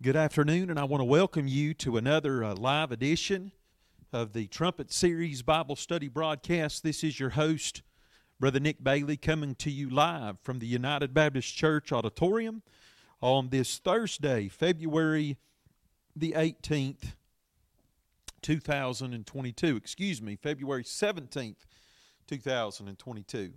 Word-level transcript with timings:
Good 0.00 0.14
afternoon, 0.14 0.70
and 0.70 0.78
I 0.78 0.84
want 0.84 1.00
to 1.00 1.04
welcome 1.04 1.48
you 1.48 1.74
to 1.74 1.96
another 1.96 2.44
uh, 2.44 2.54
live 2.54 2.92
edition 2.92 3.50
of 4.12 4.32
the 4.32 4.46
Trumpet 4.46 4.92
Series 4.92 5.42
Bible 5.42 5.74
Study 5.74 6.06
broadcast. 6.06 6.84
This 6.84 7.02
is 7.02 7.18
your 7.18 7.30
host, 7.30 7.82
Brother 8.38 8.60
Nick 8.60 8.84
Bailey, 8.84 9.16
coming 9.16 9.56
to 9.56 9.72
you 9.72 9.90
live 9.90 10.38
from 10.44 10.60
the 10.60 10.68
United 10.68 11.12
Baptist 11.14 11.52
Church 11.56 11.90
Auditorium 11.90 12.62
on 13.20 13.48
this 13.48 13.78
Thursday, 13.78 14.46
February 14.46 15.36
the 16.14 16.30
18th, 16.30 17.14
2022. 18.42 19.74
Excuse 19.74 20.22
me, 20.22 20.36
February 20.36 20.84
17th, 20.84 21.66
2022. 22.28 23.52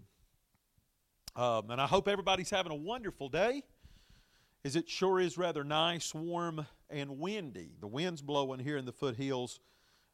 Um, 1.36 1.70
and 1.70 1.80
I 1.80 1.86
hope 1.86 2.08
everybody's 2.08 2.50
having 2.50 2.72
a 2.72 2.76
wonderful 2.76 3.30
day 3.30 3.62
is 4.64 4.76
it 4.76 4.90
sure 4.90 5.20
is 5.20 5.38
rather 5.38 5.64
nice, 5.64 6.14
warm, 6.14 6.66
and 6.90 7.20
windy. 7.20 7.72
The 7.80 7.88
wind's 7.88 8.22
blowing 8.22 8.60
here 8.60 8.78
in 8.78 8.86
the 8.86 8.92
foothills 8.92 9.60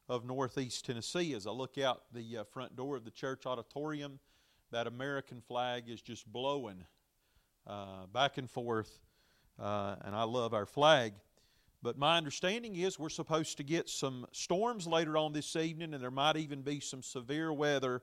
of 0.08 0.24
northeast 0.24 0.86
Tennessee. 0.86 1.34
As 1.34 1.46
I 1.46 1.50
look 1.50 1.76
out 1.76 2.04
the 2.14 2.38
uh, 2.38 2.44
front 2.44 2.74
door 2.74 2.96
of 2.96 3.04
the 3.04 3.10
church 3.10 3.44
auditorium, 3.44 4.18
that 4.70 4.86
American 4.86 5.40
flag 5.40 5.84
is 5.88 6.00
just 6.00 6.30
blowing 6.30 6.84
uh, 7.66 8.06
back 8.12 8.38
and 8.38 8.50
forth, 8.50 9.00
uh, 9.58 9.96
and 10.02 10.14
I 10.14 10.22
love 10.22 10.54
our 10.54 10.66
flag. 10.66 11.12
But 11.82 11.98
my 11.98 12.16
understanding 12.16 12.74
is 12.76 12.98
we're 12.98 13.10
supposed 13.10 13.58
to 13.58 13.62
get 13.62 13.88
some 13.88 14.26
storms 14.32 14.86
later 14.86 15.16
on 15.16 15.32
this 15.32 15.56
evening, 15.56 15.92
and 15.92 16.02
there 16.02 16.10
might 16.10 16.36
even 16.36 16.62
be 16.62 16.80
some 16.80 17.02
severe 17.02 17.52
weather 17.52 18.02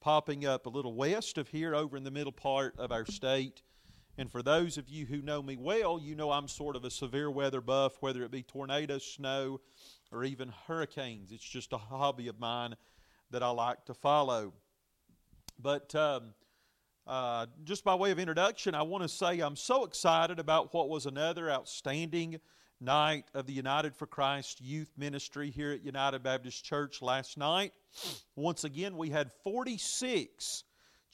popping 0.00 0.44
up 0.44 0.66
a 0.66 0.68
little 0.68 0.94
west 0.94 1.38
of 1.38 1.48
here 1.48 1.74
over 1.74 1.96
in 1.96 2.04
the 2.04 2.10
middle 2.10 2.32
part 2.32 2.78
of 2.78 2.92
our 2.92 3.06
state. 3.06 3.62
And 4.18 4.30
for 4.30 4.42
those 4.42 4.78
of 4.78 4.88
you 4.88 5.04
who 5.04 5.20
know 5.20 5.42
me 5.42 5.56
well, 5.56 6.00
you 6.00 6.14
know 6.14 6.30
I'm 6.30 6.48
sort 6.48 6.74
of 6.76 6.84
a 6.84 6.90
severe 6.90 7.30
weather 7.30 7.60
buff, 7.60 7.96
whether 8.00 8.22
it 8.22 8.30
be 8.30 8.42
tornadoes, 8.42 9.04
snow, 9.04 9.60
or 10.10 10.24
even 10.24 10.52
hurricanes. 10.66 11.32
It's 11.32 11.44
just 11.44 11.72
a 11.72 11.78
hobby 11.78 12.28
of 12.28 12.38
mine 12.38 12.76
that 13.30 13.42
I 13.42 13.50
like 13.50 13.84
to 13.86 13.94
follow. 13.94 14.54
But 15.58 15.94
um, 15.94 16.34
uh, 17.06 17.46
just 17.64 17.84
by 17.84 17.94
way 17.94 18.10
of 18.10 18.18
introduction, 18.18 18.74
I 18.74 18.82
want 18.82 19.02
to 19.02 19.08
say 19.08 19.40
I'm 19.40 19.56
so 19.56 19.84
excited 19.84 20.38
about 20.38 20.72
what 20.72 20.88
was 20.88 21.06
another 21.06 21.50
outstanding 21.50 22.40
night 22.80 23.24
of 23.34 23.46
the 23.46 23.52
United 23.52 23.94
for 23.94 24.06
Christ 24.06 24.60
youth 24.60 24.92
ministry 24.96 25.50
here 25.50 25.72
at 25.72 25.84
United 25.84 26.22
Baptist 26.22 26.64
Church 26.64 27.02
last 27.02 27.36
night. 27.38 27.72
Once 28.34 28.64
again, 28.64 28.96
we 28.96 29.10
had 29.10 29.30
46 29.44 30.64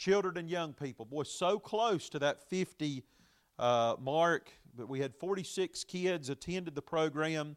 children 0.03 0.37
and 0.37 0.51
young 0.51 0.73
people. 0.73 1.05
Boy, 1.05 1.23
so 1.23 1.61
close 1.61 2.09
to 2.09 2.19
that 2.19 2.43
50 2.51 3.05
uh, 3.61 3.95
mark, 4.01 4.51
but 4.77 4.89
we 4.89 4.99
had 4.99 5.15
46 5.15 5.85
kids 5.85 6.29
attended 6.29 6.75
the 6.75 6.83
program. 6.83 7.55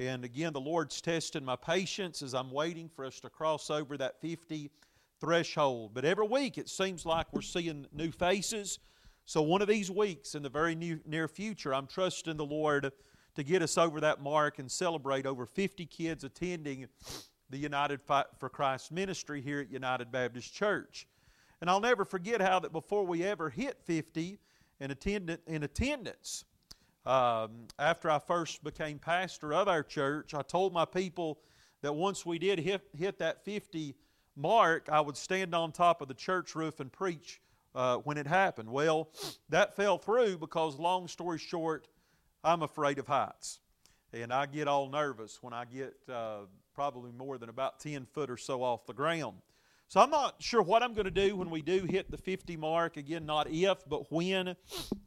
And 0.00 0.24
again, 0.24 0.52
the 0.52 0.60
Lord's 0.60 1.00
testing 1.00 1.44
my 1.44 1.54
patience 1.54 2.22
as 2.22 2.34
I'm 2.34 2.50
waiting 2.50 2.88
for 2.88 3.04
us 3.04 3.20
to 3.20 3.30
cross 3.30 3.70
over 3.70 3.96
that 3.98 4.20
50 4.20 4.68
threshold. 5.20 5.92
But 5.94 6.04
every 6.04 6.26
week 6.26 6.58
it 6.58 6.68
seems 6.68 7.06
like 7.06 7.32
we're 7.32 7.40
seeing 7.40 7.86
new 7.92 8.10
faces. 8.10 8.80
So, 9.24 9.40
one 9.42 9.62
of 9.62 9.68
these 9.68 9.90
weeks 9.90 10.34
in 10.34 10.42
the 10.42 10.48
very 10.48 10.74
new, 10.74 10.98
near 11.06 11.28
future, 11.28 11.72
I'm 11.72 11.86
trusting 11.86 12.36
the 12.36 12.44
Lord 12.44 12.90
to 13.36 13.42
get 13.44 13.62
us 13.62 13.78
over 13.78 14.00
that 14.00 14.20
mark 14.20 14.58
and 14.58 14.70
celebrate 14.70 15.24
over 15.24 15.46
50 15.46 15.86
kids 15.86 16.24
attending 16.24 16.88
the 17.48 17.58
United 17.58 18.00
for 18.02 18.48
Christ 18.48 18.90
ministry 18.90 19.40
here 19.40 19.60
at 19.60 19.70
United 19.70 20.10
Baptist 20.10 20.52
Church. 20.52 21.06
And 21.60 21.70
I'll 21.70 21.80
never 21.80 22.04
forget 22.04 22.40
how 22.40 22.58
that 22.60 22.72
before 22.72 23.04
we 23.04 23.22
ever 23.24 23.50
hit 23.50 23.80
50 23.84 24.38
in, 24.80 24.90
attend- 24.90 25.38
in 25.46 25.62
attendance, 25.62 26.44
um, 27.06 27.68
after 27.78 28.10
I 28.10 28.18
first 28.18 28.62
became 28.64 28.98
pastor 28.98 29.54
of 29.54 29.68
our 29.68 29.82
church, 29.82 30.34
I 30.34 30.42
told 30.42 30.72
my 30.72 30.84
people 30.84 31.38
that 31.82 31.94
once 31.94 32.26
we 32.26 32.38
did 32.38 32.58
hit, 32.58 32.82
hit 32.96 33.18
that 33.20 33.44
50 33.44 33.94
mark, 34.36 34.88
I 34.90 35.00
would 35.00 35.16
stand 35.16 35.54
on 35.54 35.72
top 35.72 36.02
of 36.02 36.08
the 36.08 36.14
church 36.14 36.54
roof 36.54 36.80
and 36.80 36.92
preach 36.92 37.40
uh, 37.74 37.98
when 37.98 38.18
it 38.18 38.26
happened. 38.26 38.70
Well, 38.70 39.10
that 39.48 39.76
fell 39.76 39.98
through 39.98 40.38
because, 40.38 40.78
long 40.78 41.08
story 41.08 41.38
short, 41.38 41.88
I'm 42.42 42.62
afraid 42.62 42.98
of 42.98 43.06
heights. 43.06 43.60
And 44.12 44.32
I 44.32 44.46
get 44.46 44.66
all 44.66 44.88
nervous 44.88 45.42
when 45.42 45.52
I 45.52 45.64
get 45.64 45.94
uh, 46.12 46.40
probably 46.74 47.12
more 47.12 47.38
than 47.38 47.48
about 47.48 47.80
10 47.80 48.06
foot 48.06 48.30
or 48.30 48.36
so 48.36 48.62
off 48.62 48.86
the 48.86 48.94
ground. 48.94 49.36
So 49.88 50.00
I'm 50.00 50.10
not 50.10 50.42
sure 50.42 50.62
what 50.62 50.82
I'm 50.82 50.94
going 50.94 51.04
to 51.04 51.12
do 51.12 51.36
when 51.36 51.48
we 51.48 51.62
do 51.62 51.84
hit 51.84 52.10
the 52.10 52.16
50 52.16 52.56
mark. 52.56 52.96
Again, 52.96 53.24
not 53.24 53.48
if, 53.48 53.88
but 53.88 54.10
when 54.10 54.56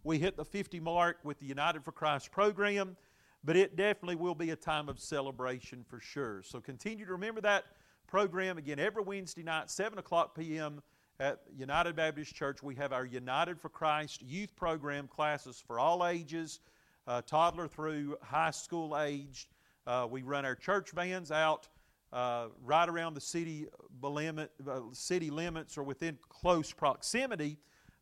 we 0.04 0.20
hit 0.20 0.38
the 0.38 0.46
50 0.46 0.80
mark 0.80 1.18
with 1.24 1.38
the 1.40 1.46
United 1.46 1.84
for 1.84 1.92
Christ 1.92 2.32
program. 2.32 2.96
But 3.44 3.58
it 3.58 3.76
definitely 3.76 4.16
will 4.16 4.36
be 4.36 4.52
a 4.52 4.56
time 4.56 4.88
of 4.88 5.00
celebration 5.00 5.84
for 5.88 6.00
sure. 6.00 6.44
So 6.44 6.62
continue 6.62 7.06
to 7.06 7.12
remember 7.12 7.42
that 7.42 7.66
program 8.08 8.58
again 8.58 8.80
every 8.80 9.04
Wednesday 9.04 9.44
night, 9.44 9.70
7 9.70 10.00
o'clock 10.00 10.34
p.m. 10.34 10.82
at 11.20 11.42
United 11.54 11.98
Baptist 11.98 12.34
Church. 12.34 12.64
We 12.64 12.76
have 12.76 12.94
our 12.94 13.06
United 13.06 13.60
for 13.60 13.70
Christ 13.70 14.22
youth 14.22 14.56
program 14.56 15.08
classes 15.08 15.62
for 15.66 15.78
all 15.78 16.08
ages, 16.08 16.62
uh, 17.06 17.22
toddler 17.22 17.68
through 17.68 18.18
high 18.22 18.52
school 18.52 18.98
aged. 18.98 19.50
Uh, 19.86 20.08
we 20.10 20.22
run 20.22 20.46
our 20.46 20.56
church 20.56 20.92
vans 20.92 21.32
out 21.32 21.68
uh, 22.12 22.48
right 22.64 22.90
around 22.90 23.14
the 23.14 23.22
city 23.22 23.68
limit, 24.02 24.52
uh, 24.68 24.82
city 24.94 25.30
limits 25.30 25.78
or 25.78 25.84
within 25.84 26.18
close 26.28 26.72
proximity 26.72 27.58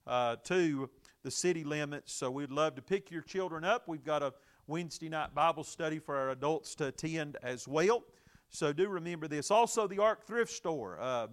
uh, 0.05 0.37
to 0.43 0.89
the 1.23 1.31
city 1.31 1.63
limits. 1.63 2.13
So 2.13 2.31
we'd 2.31 2.51
love 2.51 2.75
to 2.75 2.81
pick 2.81 3.11
your 3.11 3.21
children 3.21 3.63
up. 3.63 3.87
We've 3.87 4.03
got 4.03 4.23
a 4.23 4.33
Wednesday 4.67 5.09
night 5.09 5.33
Bible 5.33 5.63
study 5.63 5.99
for 5.99 6.15
our 6.15 6.29
adults 6.29 6.75
to 6.75 6.87
attend 6.87 7.37
as 7.43 7.67
well. 7.67 8.03
So 8.49 8.71
do 8.71 8.87
remember 8.87 9.27
this. 9.27 9.51
Also, 9.51 9.87
the 9.87 9.99
Ark 9.99 10.25
Thrift 10.25 10.51
Store. 10.51 10.97
Uh, 11.01 11.27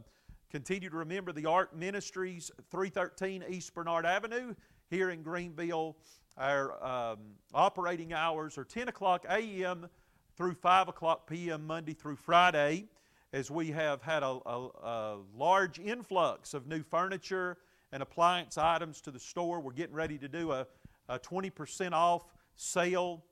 continue 0.50 0.88
to 0.88 0.96
remember 0.96 1.32
the 1.32 1.46
Ark 1.46 1.76
Ministries, 1.76 2.50
313 2.70 3.44
East 3.48 3.74
Bernard 3.74 4.06
Avenue 4.06 4.54
here 4.88 5.10
in 5.10 5.22
Greeneville. 5.22 5.94
Our 6.36 6.84
um, 6.84 7.18
operating 7.52 8.12
hours 8.12 8.58
are 8.58 8.64
10 8.64 8.88
o'clock 8.88 9.24
a.m 9.28 9.88
through 10.36 10.54
5 10.54 10.88
o'clock 10.88 11.28
p.m. 11.28 11.66
Monday 11.66 11.92
through 11.92 12.16
Friday, 12.16 12.86
as 13.32 13.50
we 13.50 13.70
have 13.70 14.02
had 14.02 14.22
a, 14.22 14.38
a, 14.46 14.68
a, 14.82 15.18
large 15.36 15.78
influx 15.78 16.54
of 16.54 16.66
new 16.66 16.82
furniture 16.82 17.56
and 17.92 18.02
appliance 18.02 18.58
items 18.58 19.00
to 19.02 19.10
the 19.10 19.20
store. 19.20 19.60
We're 19.60 19.72
getting 19.72 19.94
ready 19.94 20.18
to 20.18 20.28
do 20.28 20.52
a, 20.52 20.66
a 21.08 21.18
20% 21.18 21.92
off 21.92 22.24
sale 22.56 23.24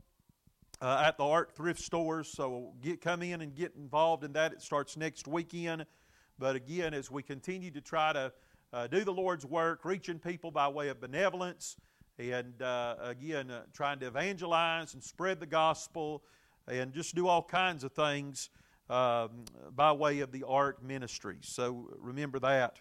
uh, 0.80 1.02
at 1.04 1.16
the 1.18 1.24
Ark 1.24 1.52
thrift 1.52 1.80
stores. 1.80 2.28
So 2.28 2.72
get, 2.82 3.00
come 3.00 3.22
in 3.22 3.40
and 3.40 3.54
get 3.54 3.74
involved 3.76 4.24
in 4.24 4.32
that. 4.34 4.52
It 4.52 4.62
starts 4.62 4.96
next 4.96 5.26
weekend. 5.26 5.86
But 6.38 6.56
again, 6.56 6.94
as 6.94 7.10
we 7.10 7.22
continue 7.22 7.70
to 7.72 7.80
try 7.80 8.12
to 8.12 8.32
uh, 8.72 8.86
do 8.86 9.04
the 9.04 9.12
Lord's 9.12 9.44
work, 9.44 9.84
reaching 9.84 10.18
people 10.18 10.50
by 10.50 10.68
way 10.68 10.88
of 10.88 11.00
benevolence, 11.00 11.76
and 12.18 12.60
uh, 12.62 12.96
again, 13.00 13.50
uh, 13.50 13.62
trying 13.72 13.98
to 14.00 14.06
evangelize 14.06 14.94
and 14.94 15.02
spread 15.02 15.40
the 15.40 15.46
gospel 15.46 16.22
and 16.68 16.92
just 16.92 17.14
do 17.14 17.26
all 17.26 17.42
kinds 17.42 17.84
of 17.84 17.92
things 17.92 18.50
um, 18.90 19.44
by 19.74 19.92
way 19.92 20.20
of 20.20 20.32
the 20.32 20.44
Ark 20.44 20.82
ministry. 20.82 21.38
So 21.40 21.90
remember 21.98 22.38
that. 22.40 22.78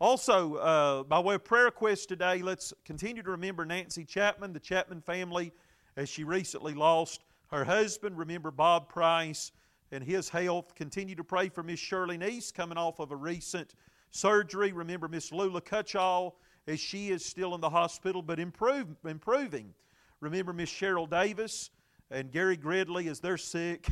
Also, 0.00 0.56
uh, 0.56 1.02
by 1.04 1.20
way 1.20 1.36
of 1.36 1.44
prayer 1.44 1.66
request 1.66 2.08
today, 2.08 2.42
let's 2.42 2.72
continue 2.84 3.22
to 3.22 3.30
remember 3.30 3.64
Nancy 3.64 4.04
Chapman, 4.04 4.52
the 4.52 4.58
Chapman 4.58 5.00
family, 5.00 5.52
as 5.96 6.08
she 6.08 6.24
recently 6.24 6.74
lost 6.74 7.22
her 7.52 7.64
husband. 7.64 8.18
Remember 8.18 8.50
Bob 8.50 8.88
Price 8.88 9.52
and 9.92 10.02
his 10.02 10.28
health. 10.28 10.74
Continue 10.74 11.14
to 11.14 11.22
pray 11.22 11.48
for 11.48 11.62
Miss 11.62 11.78
Shirley 11.78 12.18
Neese 12.18 12.52
coming 12.52 12.78
off 12.78 12.98
of 12.98 13.12
a 13.12 13.16
recent 13.16 13.74
surgery. 14.10 14.72
Remember 14.72 15.06
Miss 15.06 15.30
Lula 15.30 15.60
Cutchall 15.60 16.32
as 16.66 16.80
she 16.80 17.10
is 17.10 17.24
still 17.24 17.54
in 17.54 17.60
the 17.60 17.70
hospital 17.70 18.22
but 18.22 18.40
improve, 18.40 18.88
improving. 19.04 19.72
Remember 20.20 20.52
Miss 20.52 20.70
Cheryl 20.70 21.08
Davis 21.08 21.70
and 22.12 22.30
Gary 22.30 22.56
Gridley 22.56 23.08
as 23.08 23.20
they're 23.20 23.38
sick. 23.38 23.88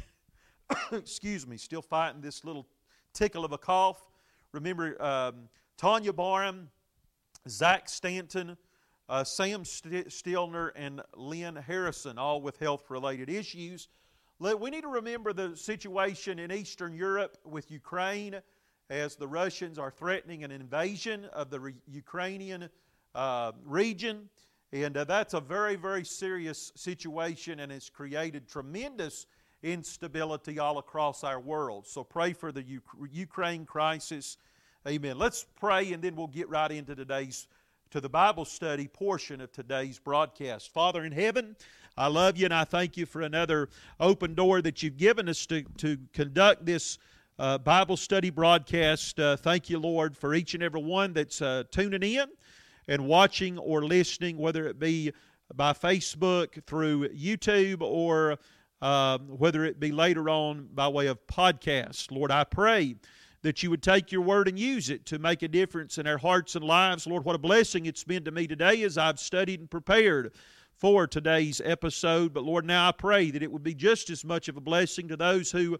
Excuse 0.92 1.46
me, 1.46 1.56
still 1.56 1.82
fighting 1.82 2.20
this 2.20 2.44
little 2.44 2.66
tickle 3.14 3.44
of 3.44 3.52
a 3.52 3.58
cough. 3.58 4.06
Remember 4.52 5.00
um, 5.02 5.48
Tanya 5.78 6.12
Barham, 6.12 6.68
Zach 7.48 7.88
Stanton, 7.88 8.56
uh, 9.08 9.24
Sam 9.24 9.64
St- 9.64 10.08
Stillner, 10.08 10.70
and 10.76 11.00
Lynn 11.16 11.56
Harrison, 11.56 12.18
all 12.18 12.42
with 12.42 12.58
health 12.58 12.90
related 12.90 13.30
issues. 13.30 13.88
We 14.38 14.70
need 14.70 14.82
to 14.82 14.88
remember 14.88 15.32
the 15.32 15.56
situation 15.56 16.38
in 16.38 16.52
Eastern 16.52 16.94
Europe 16.94 17.38
with 17.44 17.70
Ukraine 17.70 18.40
as 18.90 19.16
the 19.16 19.28
Russians 19.28 19.78
are 19.78 19.90
threatening 19.90 20.44
an 20.44 20.50
invasion 20.50 21.26
of 21.26 21.50
the 21.50 21.60
re- 21.60 21.74
Ukrainian 21.86 22.68
uh, 23.14 23.52
region. 23.64 24.28
And 24.72 24.96
uh, 24.96 25.04
that's 25.04 25.34
a 25.34 25.40
very, 25.40 25.76
very 25.76 26.04
serious 26.04 26.72
situation 26.76 27.60
and 27.60 27.72
has 27.72 27.90
created 27.90 28.48
tremendous 28.48 29.26
instability 29.62 30.58
all 30.58 30.78
across 30.78 31.24
our 31.24 31.40
world. 31.40 31.86
So 31.86 32.04
pray 32.04 32.32
for 32.32 32.52
the 32.52 32.62
U- 32.62 32.82
Ukraine 33.10 33.66
crisis. 33.66 34.36
Amen. 34.86 35.18
Let's 35.18 35.44
pray 35.58 35.92
and 35.92 36.02
then 36.02 36.14
we'll 36.14 36.28
get 36.28 36.48
right 36.48 36.70
into 36.70 36.94
today's 36.94 37.48
to 37.90 38.00
the 38.00 38.08
Bible 38.08 38.44
study 38.44 38.86
portion 38.86 39.40
of 39.40 39.50
today's 39.50 39.98
broadcast. 39.98 40.72
Father 40.72 41.04
in 41.04 41.10
heaven, 41.10 41.56
I 41.96 42.06
love 42.06 42.36
you 42.36 42.44
and 42.44 42.54
I 42.54 42.62
thank 42.62 42.96
you 42.96 43.04
for 43.04 43.20
another 43.20 43.68
open 43.98 44.36
door 44.36 44.62
that 44.62 44.80
you've 44.80 44.96
given 44.96 45.28
us 45.28 45.44
to, 45.46 45.64
to 45.78 45.98
conduct 46.12 46.64
this 46.64 46.98
uh, 47.40 47.58
Bible 47.58 47.96
study 47.96 48.30
broadcast. 48.30 49.18
Uh, 49.18 49.36
thank 49.36 49.68
you, 49.68 49.80
Lord, 49.80 50.16
for 50.16 50.34
each 50.34 50.54
and 50.54 50.62
every 50.62 50.80
one 50.80 51.12
that's 51.12 51.42
uh, 51.42 51.64
tuning 51.72 52.04
in 52.04 52.28
and 52.90 53.06
watching 53.06 53.56
or 53.56 53.84
listening, 53.84 54.36
whether 54.36 54.66
it 54.66 54.78
be 54.78 55.12
by 55.54 55.72
Facebook, 55.72 56.62
through 56.66 57.08
YouTube, 57.08 57.80
or 57.80 58.36
um, 58.82 59.20
whether 59.28 59.64
it 59.64 59.78
be 59.78 59.92
later 59.92 60.28
on 60.28 60.68
by 60.74 60.88
way 60.88 61.06
of 61.06 61.24
podcast. 61.26 62.10
Lord, 62.10 62.30
I 62.30 62.44
pray 62.44 62.96
that 63.42 63.62
you 63.62 63.70
would 63.70 63.82
take 63.82 64.12
your 64.12 64.22
word 64.22 64.48
and 64.48 64.58
use 64.58 64.90
it 64.90 65.06
to 65.06 65.18
make 65.18 65.42
a 65.42 65.48
difference 65.48 65.98
in 65.98 66.06
our 66.06 66.18
hearts 66.18 66.56
and 66.56 66.64
lives. 66.64 67.06
Lord, 67.06 67.24
what 67.24 67.36
a 67.36 67.38
blessing 67.38 67.86
it's 67.86 68.04
been 68.04 68.24
to 68.24 68.32
me 68.32 68.46
today 68.46 68.82
as 68.82 68.98
I've 68.98 69.20
studied 69.20 69.60
and 69.60 69.70
prepared 69.70 70.32
for 70.74 71.06
today's 71.06 71.60
episode. 71.64 72.34
But 72.34 72.44
Lord, 72.44 72.64
now 72.64 72.88
I 72.88 72.92
pray 72.92 73.30
that 73.30 73.42
it 73.42 73.52
would 73.52 73.62
be 73.62 73.74
just 73.74 74.10
as 74.10 74.24
much 74.24 74.48
of 74.48 74.56
a 74.56 74.60
blessing 74.60 75.08
to 75.08 75.16
those 75.16 75.52
who 75.52 75.78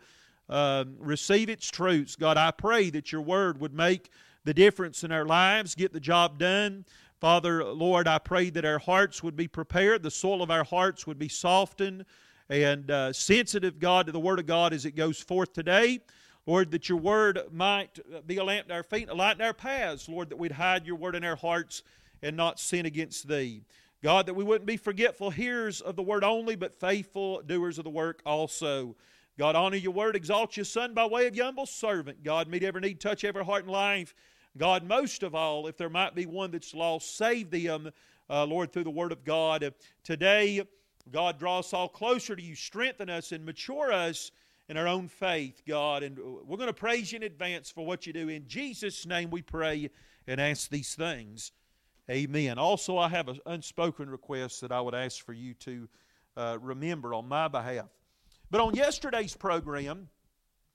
uh, 0.49 0.85
receive 0.99 1.49
its 1.51 1.69
truths. 1.71 2.17
God, 2.17 2.37
I 2.37 2.51
pray 2.51 2.91
that 2.91 3.11
your 3.11 3.23
word 3.23 3.61
would 3.61 3.75
make 3.75 4.11
the 4.45 4.55
difference 4.55 5.05
in 5.05 5.13
our 5.13 5.25
lives, 5.25 5.75
get 5.75 5.93
the 5.93 6.01
job 6.01 6.39
done. 6.39 6.85
Father, 7.21 7.65
Lord, 7.65 8.09
I 8.09 8.19
pray 8.19 8.51
that 8.51 8.65
our 8.65 8.79
hearts 8.79 9.23
would 9.23 9.37
be 9.37 9.49
prepared, 9.49 10.03
the 10.03 10.11
soul 10.11 10.43
of 10.43 10.51
our 10.51 10.65
hearts 10.65 11.07
would 11.07 11.19
be 11.19 11.29
softened 11.29 12.07
and 12.49 12.91
uh, 12.91 13.13
sensitive, 13.13 13.79
God, 13.79 14.07
to 14.07 14.13
the 14.13 14.21
Word 14.21 14.39
of 14.39 14.47
God 14.47 14.73
as 14.73 14.85
it 14.85 14.97
goes 14.97 15.21
forth 15.21 15.53
today. 15.53 16.01
Lord, 16.47 16.71
that 16.71 16.89
your 16.89 16.99
word 16.99 17.39
might 17.53 17.99
be 18.27 18.39
a 18.39 18.45
lamp 18.45 18.69
to 18.69 18.75
our 18.75 18.83
feet, 18.83 19.09
a 19.09 19.15
light 19.15 19.37
in 19.37 19.43
our 19.43 19.53
paths. 19.53 20.09
Lord, 20.09 20.31
that 20.31 20.39
we'd 20.39 20.53
hide 20.53 20.87
your 20.87 20.97
word 20.97 21.15
in 21.15 21.23
our 21.23 21.37
hearts 21.37 21.83
and 22.23 22.37
not 22.37 22.59
sin 22.59 22.87
against 22.87 23.29
thee. 23.29 23.63
God, 24.03 24.27
that 24.27 24.35
we 24.35 24.45
wouldn't 24.45 24.67
be 24.67 24.79
forgetful 24.79 25.31
hearers 25.31 25.81
of 25.81 25.95
the 25.95 26.03
word 26.03 26.25
only, 26.25 26.57
but 26.57 26.81
faithful 26.81 27.43
doers 27.43 27.79
of 27.79 27.85
the 27.85 27.91
work 27.91 28.23
also. 28.25 28.97
God, 29.39 29.55
honor 29.55 29.77
your 29.77 29.93
word, 29.93 30.17
exalt 30.17 30.57
your 30.57 30.65
son 30.65 30.95
by 30.95 31.07
way 31.07 31.27
of 31.27 31.37
your 31.37 31.45
humble 31.45 31.67
servant. 31.67 32.25
God, 32.25 32.49
meet 32.49 32.63
every 32.63 32.81
need, 32.81 33.01
touch 33.01 33.25
every 33.25 33.45
heart 33.45 33.65
and 33.65 33.73
life. 33.73 34.15
God, 34.57 34.85
most 34.85 35.23
of 35.23 35.35
all, 35.35 35.67
if 35.67 35.77
there 35.77 35.89
might 35.89 36.15
be 36.15 36.27
one 36.27 36.51
that's 36.51 36.75
lost, 36.75 37.17
save 37.17 37.51
them, 37.51 37.91
uh, 38.29 38.45
Lord, 38.45 38.73
through 38.73 38.85
the 38.85 38.91
word 38.91 39.13
of 39.13 39.25
God. 39.25 39.73
Today, 40.03 40.63
God, 41.11 41.39
draw 41.39 41.61
us 41.61 41.73
all 41.73 41.89
closer 41.89 42.37
to 42.37 42.43
you, 42.43 42.55
strengthen 42.55 43.09
us, 43.09 43.33
and 43.33 43.45
mature 43.45 43.93
us 43.93 44.31
in 44.69 44.77
our 44.77 44.87
own 44.87 45.09
faith, 45.09 45.63
God. 45.67 46.03
And 46.03 46.19
we're 46.19 46.57
going 46.57 46.69
to 46.69 46.73
praise 46.73 47.13
you 47.13 47.17
in 47.17 47.23
advance 47.25 47.71
for 47.71 47.85
what 47.85 48.07
you 48.07 48.13
do. 48.13 48.29
In 48.29 48.47
Jesus' 48.47 49.07
name 49.07 49.31
we 49.31 49.43
pray 49.43 49.91
and 50.27 50.41
ask 50.41 50.71
these 50.71 50.95
things. 50.95 51.53
Amen. 52.09 52.59
Also, 52.59 52.99
I 52.99 53.09
have 53.09 53.29
an 53.29 53.39
unspoken 53.47 54.11
request 54.11 54.61
that 54.61 54.73
I 54.73 54.81
would 54.81 54.95
ask 54.95 55.25
for 55.25 55.33
you 55.33 55.55
to 55.55 55.89
uh, 56.37 56.59
remember 56.61 57.15
on 57.15 57.29
my 57.29 57.49
behalf. 57.49 57.87
But 58.51 58.61
on 58.61 58.75
yesterday's 58.75 59.37
program, 59.37 60.09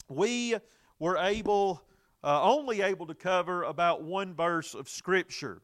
we 0.08 0.56
were 1.00 1.18
able, 1.18 1.82
uh, 2.26 2.42
only 2.42 2.82
able 2.82 3.06
to 3.06 3.14
cover 3.14 3.64
about 3.64 4.02
one 4.02 4.34
verse 4.34 4.74
of 4.74 4.90
Scripture. 4.90 5.62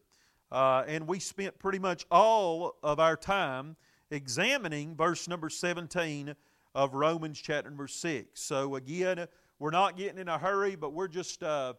Uh, 0.52 0.84
and 0.86 1.08
we 1.08 1.18
spent 1.18 1.58
pretty 1.58 1.80
much 1.80 2.06
all 2.08 2.76
of 2.84 3.00
our 3.00 3.16
time 3.16 3.74
examining 4.12 4.94
verse 4.94 5.26
number 5.26 5.50
17 5.50 6.36
of 6.74 6.94
Romans 6.94 7.40
chapter 7.42 7.68
number 7.68 7.88
6. 7.88 8.40
So 8.40 8.76
again, 8.76 9.26
we're 9.58 9.70
not 9.70 9.96
getting 9.96 10.18
in 10.18 10.28
a 10.28 10.38
hurry, 10.38 10.76
but 10.76 10.92
we're 10.92 11.08
just 11.08 11.42
uh, 11.42 11.74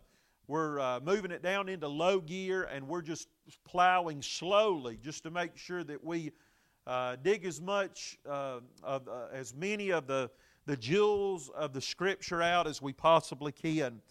we're 0.48 0.82
uh, 0.82 1.00
moving 1.02 1.32
it 1.32 1.42
down 1.42 1.70
into 1.70 1.88
low 1.88 2.20
gear 2.20 2.64
and 2.64 2.86
we're 2.86 3.02
just 3.02 3.30
plowing 3.66 4.22
slowly 4.22 4.98
just 5.02 5.24
to 5.24 5.32
make 5.32 5.56
sure 5.56 5.86
that 5.86 6.04
we 6.04 6.32
uh, 6.88 7.16
dig 7.24 7.46
as 7.46 7.62
much 7.62 8.18
uh, 8.30 8.60
of 8.84 9.08
uh, 9.08 9.28
as 9.32 9.56
many 9.56 9.92
of 9.92 10.08
the 10.08 10.30
the 10.66 10.76
jewels 10.76 11.50
of 11.50 11.74
the 11.74 11.82
scripture 11.82 12.42
out 12.42 12.68
as 12.68 12.82
we 12.82 12.92
possibly 12.92 13.52
can. 13.52 14.02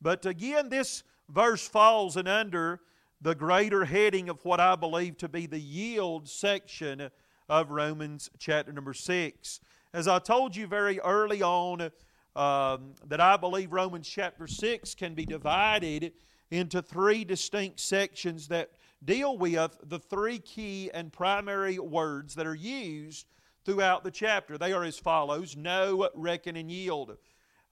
But 0.00 0.26
again, 0.26 0.68
this 0.68 1.02
verse 1.28 1.66
falls 1.66 2.16
under 2.16 2.80
the 3.20 3.34
greater 3.34 3.84
heading 3.84 4.28
of 4.28 4.44
what 4.44 4.60
I 4.60 4.76
believe 4.76 5.16
to 5.18 5.28
be 5.28 5.46
the 5.46 5.58
yield 5.58 6.28
section 6.28 7.10
of 7.48 7.70
Romans 7.70 8.30
chapter 8.38 8.72
number 8.72 8.92
6. 8.92 9.60
As 9.92 10.08
I 10.08 10.18
told 10.18 10.56
you 10.56 10.66
very 10.66 11.00
early 11.00 11.40
on, 11.40 11.90
um, 12.36 12.94
that 13.06 13.20
I 13.20 13.36
believe 13.36 13.72
Romans 13.72 14.08
chapter 14.08 14.46
6 14.46 14.94
can 14.94 15.14
be 15.14 15.24
divided 15.24 16.12
into 16.50 16.82
three 16.82 17.24
distinct 17.24 17.80
sections 17.80 18.48
that 18.48 18.70
deal 19.04 19.38
with 19.38 19.78
the 19.84 19.98
three 19.98 20.38
key 20.38 20.90
and 20.92 21.12
primary 21.12 21.78
words 21.78 22.34
that 22.34 22.46
are 22.46 22.54
used 22.54 23.26
throughout 23.64 24.04
the 24.04 24.10
chapter. 24.10 24.58
They 24.58 24.72
are 24.72 24.84
as 24.84 24.98
follows 24.98 25.56
know, 25.56 26.08
reckon, 26.14 26.56
and 26.56 26.70
yield. 26.70 27.16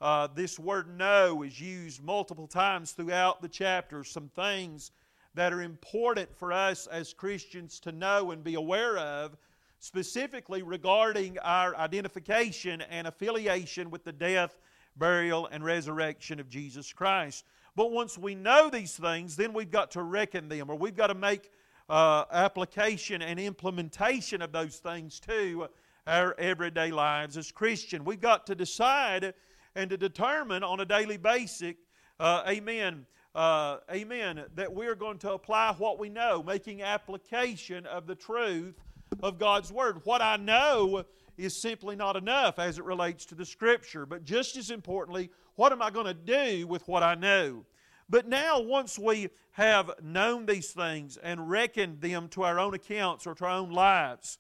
Uh, 0.02 0.26
this 0.34 0.58
word 0.58 0.98
know 0.98 1.44
is 1.44 1.60
used 1.60 2.02
multiple 2.02 2.48
times 2.48 2.90
throughout 2.90 3.40
the 3.40 3.48
chapter. 3.48 4.02
Some 4.02 4.28
things 4.34 4.90
that 5.34 5.52
are 5.52 5.62
important 5.62 6.36
for 6.36 6.52
us 6.52 6.88
as 6.88 7.14
Christians 7.14 7.78
to 7.78 7.92
know 7.92 8.32
and 8.32 8.42
be 8.42 8.54
aware 8.54 8.98
of 8.98 9.36
specifically 9.78 10.64
regarding 10.64 11.38
our 11.38 11.76
identification 11.76 12.80
and 12.90 13.06
affiliation 13.06 13.92
with 13.92 14.02
the 14.02 14.10
death, 14.10 14.58
burial, 14.96 15.46
and 15.52 15.64
resurrection 15.64 16.40
of 16.40 16.48
Jesus 16.48 16.92
Christ. 16.92 17.44
But 17.76 17.92
once 17.92 18.18
we 18.18 18.34
know 18.34 18.70
these 18.70 18.96
things, 18.96 19.36
then 19.36 19.52
we've 19.52 19.70
got 19.70 19.92
to 19.92 20.02
reckon 20.02 20.48
them, 20.48 20.68
or 20.68 20.74
we've 20.74 20.96
got 20.96 21.06
to 21.06 21.14
make 21.14 21.48
uh, 21.88 22.24
application 22.32 23.22
and 23.22 23.38
implementation 23.38 24.42
of 24.42 24.50
those 24.50 24.78
things 24.78 25.20
to 25.20 25.68
our 26.08 26.34
everyday 26.40 26.90
lives 26.90 27.36
as 27.36 27.52
Christian. 27.52 28.04
We've 28.04 28.20
got 28.20 28.48
to 28.48 28.56
decide 28.56 29.34
and 29.74 29.90
to 29.90 29.96
determine 29.96 30.62
on 30.62 30.80
a 30.80 30.84
daily 30.84 31.16
basis, 31.16 31.74
uh, 32.20 32.42
amen, 32.48 33.06
uh, 33.34 33.78
amen, 33.90 34.44
that 34.54 34.72
we're 34.72 34.94
going 34.94 35.18
to 35.18 35.32
apply 35.32 35.74
what 35.78 35.98
we 35.98 36.08
know, 36.08 36.42
making 36.42 36.82
application 36.82 37.86
of 37.86 38.06
the 38.06 38.14
truth 38.14 38.74
of 39.22 39.38
God's 39.38 39.72
Word. 39.72 40.00
What 40.04 40.20
I 40.20 40.36
know 40.36 41.04
is 41.38 41.56
simply 41.56 41.96
not 41.96 42.16
enough 42.16 42.58
as 42.58 42.78
it 42.78 42.84
relates 42.84 43.24
to 43.26 43.34
the 43.34 43.46
Scripture, 43.46 44.04
but 44.04 44.24
just 44.24 44.56
as 44.56 44.70
importantly, 44.70 45.30
what 45.56 45.72
am 45.72 45.82
I 45.82 45.90
going 45.90 46.06
to 46.06 46.14
do 46.14 46.66
with 46.66 46.86
what 46.86 47.02
I 47.02 47.14
know? 47.14 47.64
But 48.08 48.28
now, 48.28 48.60
once 48.60 48.98
we 48.98 49.30
have 49.52 49.90
known 50.02 50.44
these 50.44 50.70
things 50.72 51.16
and 51.16 51.48
reckoned 51.48 52.00
them 52.00 52.28
to 52.30 52.42
our 52.42 52.58
own 52.58 52.74
accounts 52.74 53.26
or 53.26 53.34
to 53.34 53.44
our 53.46 53.58
own 53.58 53.70
lives, 53.70 54.38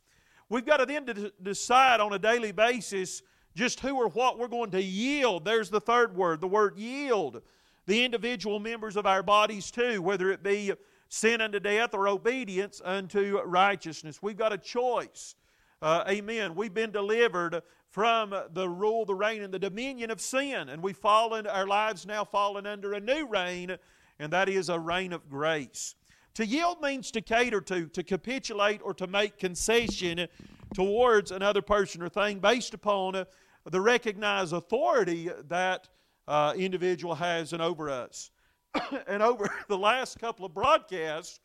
we've 0.50 0.66
got 0.66 0.78
to 0.78 0.86
then 0.86 1.06
to 1.06 1.32
decide 1.42 2.00
on 2.00 2.12
a 2.12 2.18
daily 2.18 2.52
basis 2.52 3.22
just 3.54 3.80
who 3.80 3.96
or 3.96 4.08
what 4.08 4.38
we're 4.38 4.48
going 4.48 4.70
to 4.70 4.82
yield. 4.82 5.44
There's 5.44 5.70
the 5.70 5.80
third 5.80 6.16
word, 6.16 6.40
the 6.40 6.48
word 6.48 6.76
yield. 6.76 7.42
The 7.86 8.04
individual 8.04 8.60
members 8.60 8.96
of 8.96 9.06
our 9.06 9.22
bodies, 9.22 9.70
too, 9.70 10.00
whether 10.02 10.30
it 10.30 10.42
be 10.42 10.72
sin 11.08 11.40
unto 11.40 11.60
death 11.60 11.94
or 11.94 12.08
obedience 12.08 12.80
unto 12.84 13.40
righteousness. 13.44 14.22
We've 14.22 14.36
got 14.36 14.52
a 14.52 14.58
choice. 14.58 15.34
Uh, 15.82 16.04
amen. 16.08 16.54
We've 16.54 16.72
been 16.72 16.92
delivered 16.92 17.60
from 17.90 18.34
the 18.54 18.68
rule, 18.68 19.04
the 19.04 19.14
reign, 19.14 19.42
and 19.42 19.52
the 19.52 19.58
dominion 19.58 20.10
of 20.10 20.20
sin, 20.20 20.70
and 20.70 20.82
we've 20.82 20.96
fallen, 20.96 21.46
our 21.46 21.66
lives 21.66 22.06
now 22.06 22.24
fallen 22.24 22.66
under 22.66 22.94
a 22.94 23.00
new 23.00 23.26
reign, 23.26 23.76
and 24.18 24.32
that 24.32 24.48
is 24.48 24.70
a 24.70 24.78
reign 24.78 25.12
of 25.12 25.28
grace. 25.28 25.94
To 26.34 26.46
yield 26.46 26.80
means 26.80 27.10
to 27.10 27.20
cater 27.20 27.60
to, 27.60 27.86
to 27.88 28.02
capitulate, 28.02 28.80
or 28.82 28.94
to 28.94 29.06
make 29.06 29.38
concession 29.38 30.26
towards 30.74 31.30
another 31.30 31.62
person 31.62 32.02
or 32.02 32.08
thing 32.08 32.38
based 32.38 32.74
upon 32.74 33.24
the 33.64 33.80
recognized 33.80 34.52
authority 34.52 35.30
that 35.48 35.88
uh, 36.28 36.54
individual 36.56 37.14
has 37.14 37.52
and 37.52 37.62
over 37.62 37.90
us. 37.90 38.30
and 39.06 39.22
over 39.22 39.48
the 39.68 39.78
last 39.78 40.18
couple 40.18 40.44
of 40.44 40.54
broadcasts, 40.54 41.40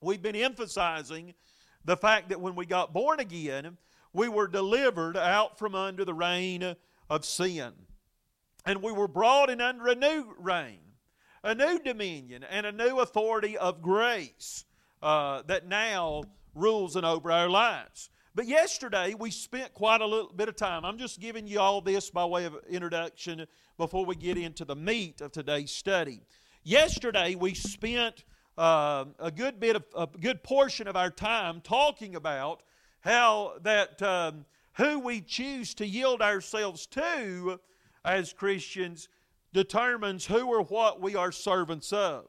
we've 0.00 0.22
been 0.22 0.36
emphasizing 0.36 1.34
the 1.84 1.96
fact 1.96 2.28
that 2.30 2.40
when 2.40 2.54
we 2.54 2.66
got 2.66 2.92
born 2.92 3.20
again, 3.20 3.76
we 4.12 4.28
were 4.28 4.46
delivered 4.46 5.16
out 5.16 5.58
from 5.58 5.74
under 5.74 6.04
the 6.04 6.14
reign 6.14 6.76
of 7.10 7.24
sin. 7.24 7.72
And 8.64 8.82
we 8.82 8.92
were 8.92 9.08
brought 9.08 9.50
in 9.50 9.60
under 9.60 9.88
a 9.88 9.94
new 9.94 10.34
reign, 10.38 10.80
a 11.42 11.54
new 11.54 11.78
dominion, 11.78 12.44
and 12.44 12.64
a 12.64 12.72
new 12.72 13.00
authority 13.00 13.58
of 13.58 13.82
grace 13.82 14.64
uh, 15.02 15.42
that 15.46 15.66
now 15.66 16.22
rules 16.54 16.96
and 16.96 17.04
over 17.04 17.30
our 17.30 17.50
lives. 17.50 18.08
But 18.36 18.48
yesterday 18.48 19.14
we 19.16 19.30
spent 19.30 19.72
quite 19.74 20.00
a 20.00 20.06
little 20.06 20.32
bit 20.32 20.48
of 20.48 20.56
time. 20.56 20.84
I'm 20.84 20.98
just 20.98 21.20
giving 21.20 21.46
you 21.46 21.60
all 21.60 21.80
this 21.80 22.10
by 22.10 22.24
way 22.24 22.46
of 22.46 22.56
introduction 22.68 23.46
before 23.78 24.04
we 24.04 24.16
get 24.16 24.36
into 24.36 24.64
the 24.64 24.74
meat 24.74 25.20
of 25.20 25.30
today's 25.30 25.70
study. 25.70 26.20
Yesterday 26.64 27.36
we 27.36 27.54
spent 27.54 28.24
uh, 28.58 29.04
a 29.20 29.30
good 29.30 29.60
bit 29.60 29.76
of 29.76 29.84
a 29.96 30.08
good 30.18 30.42
portion 30.42 30.88
of 30.88 30.96
our 30.96 31.10
time 31.10 31.60
talking 31.60 32.16
about 32.16 32.64
how 33.02 33.52
that 33.62 34.02
um, 34.02 34.44
who 34.72 34.98
we 34.98 35.20
choose 35.20 35.72
to 35.74 35.86
yield 35.86 36.20
ourselves 36.20 36.86
to 36.86 37.60
as 38.04 38.32
Christians 38.32 39.08
determines 39.52 40.26
who 40.26 40.48
or 40.48 40.62
what 40.62 41.00
we 41.00 41.14
are 41.14 41.30
servants 41.30 41.92
of. 41.92 42.26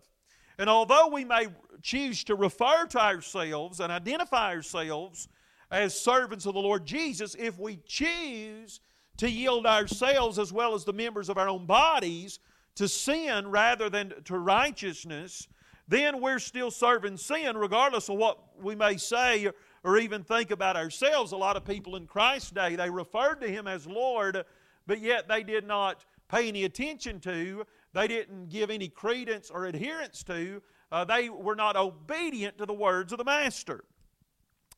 And 0.60 0.70
although 0.70 1.08
we 1.08 1.26
may 1.26 1.48
choose 1.82 2.24
to 2.26 2.36
refer 2.36 2.86
to 2.86 3.00
ourselves 3.00 3.80
and 3.80 3.92
identify 3.92 4.54
ourselves 4.54 5.30
as 5.72 6.00
servants 6.00 6.46
of 6.46 6.54
the 6.54 6.60
Lord 6.60 6.86
Jesus, 6.86 7.36
if 7.38 7.60
we 7.60 7.80
choose 7.86 8.80
to 9.18 9.30
yield 9.30 9.66
ourselves 9.66 10.40
as 10.40 10.52
well 10.52 10.74
as 10.74 10.84
the 10.84 10.94
members 10.94 11.30
of 11.30 11.38
our 11.38 11.48
own 11.48 11.66
bodies 11.66 12.40
to 12.76 12.88
sin 12.88 13.50
rather 13.50 13.90
than 13.90 14.14
to 14.26 14.38
righteousness, 14.38 15.48
then 15.88 16.20
we're 16.20 16.40
still 16.40 16.72
serving 16.72 17.18
sin 17.18 17.58
regardless 17.58 18.10
of 18.10 18.18
what 18.18 18.40
we 18.62 18.76
may 18.76 18.98
say 18.98 19.50
or 19.84 19.98
even 19.98 20.24
think 20.24 20.52
about 20.52 20.76
ourselves. 20.76 21.32
A 21.32 21.38
lot 21.38 21.56
of 21.56 21.64
people 21.64 21.96
in 21.96 22.08
Christ's 22.08 22.52
day, 22.52 22.76
they 22.76 22.90
referred 22.90 23.40
to 23.42 23.48
Him 23.48 23.68
as 23.68 23.86
Lord, 23.86 24.44
but 24.88 25.00
yet 25.00 25.28
they 25.28 25.44
did 25.44 25.66
not 25.66 26.04
pay 26.28 26.48
any 26.48 26.64
attention 26.64 27.20
to, 27.22 27.66
they 27.94 28.08
didn't 28.08 28.50
give 28.50 28.70
any 28.70 28.88
credence 28.88 29.52
or 29.52 29.66
adherence 29.66 30.24
to, 30.24 30.62
uh, 30.92 31.06
they 31.06 31.30
were 31.30 31.56
not 31.56 31.76
obedient 31.76 32.58
to 32.58 32.66
the 32.66 32.74
words 32.74 33.12
of 33.12 33.20
the 33.20 33.24
Master. 33.24 33.86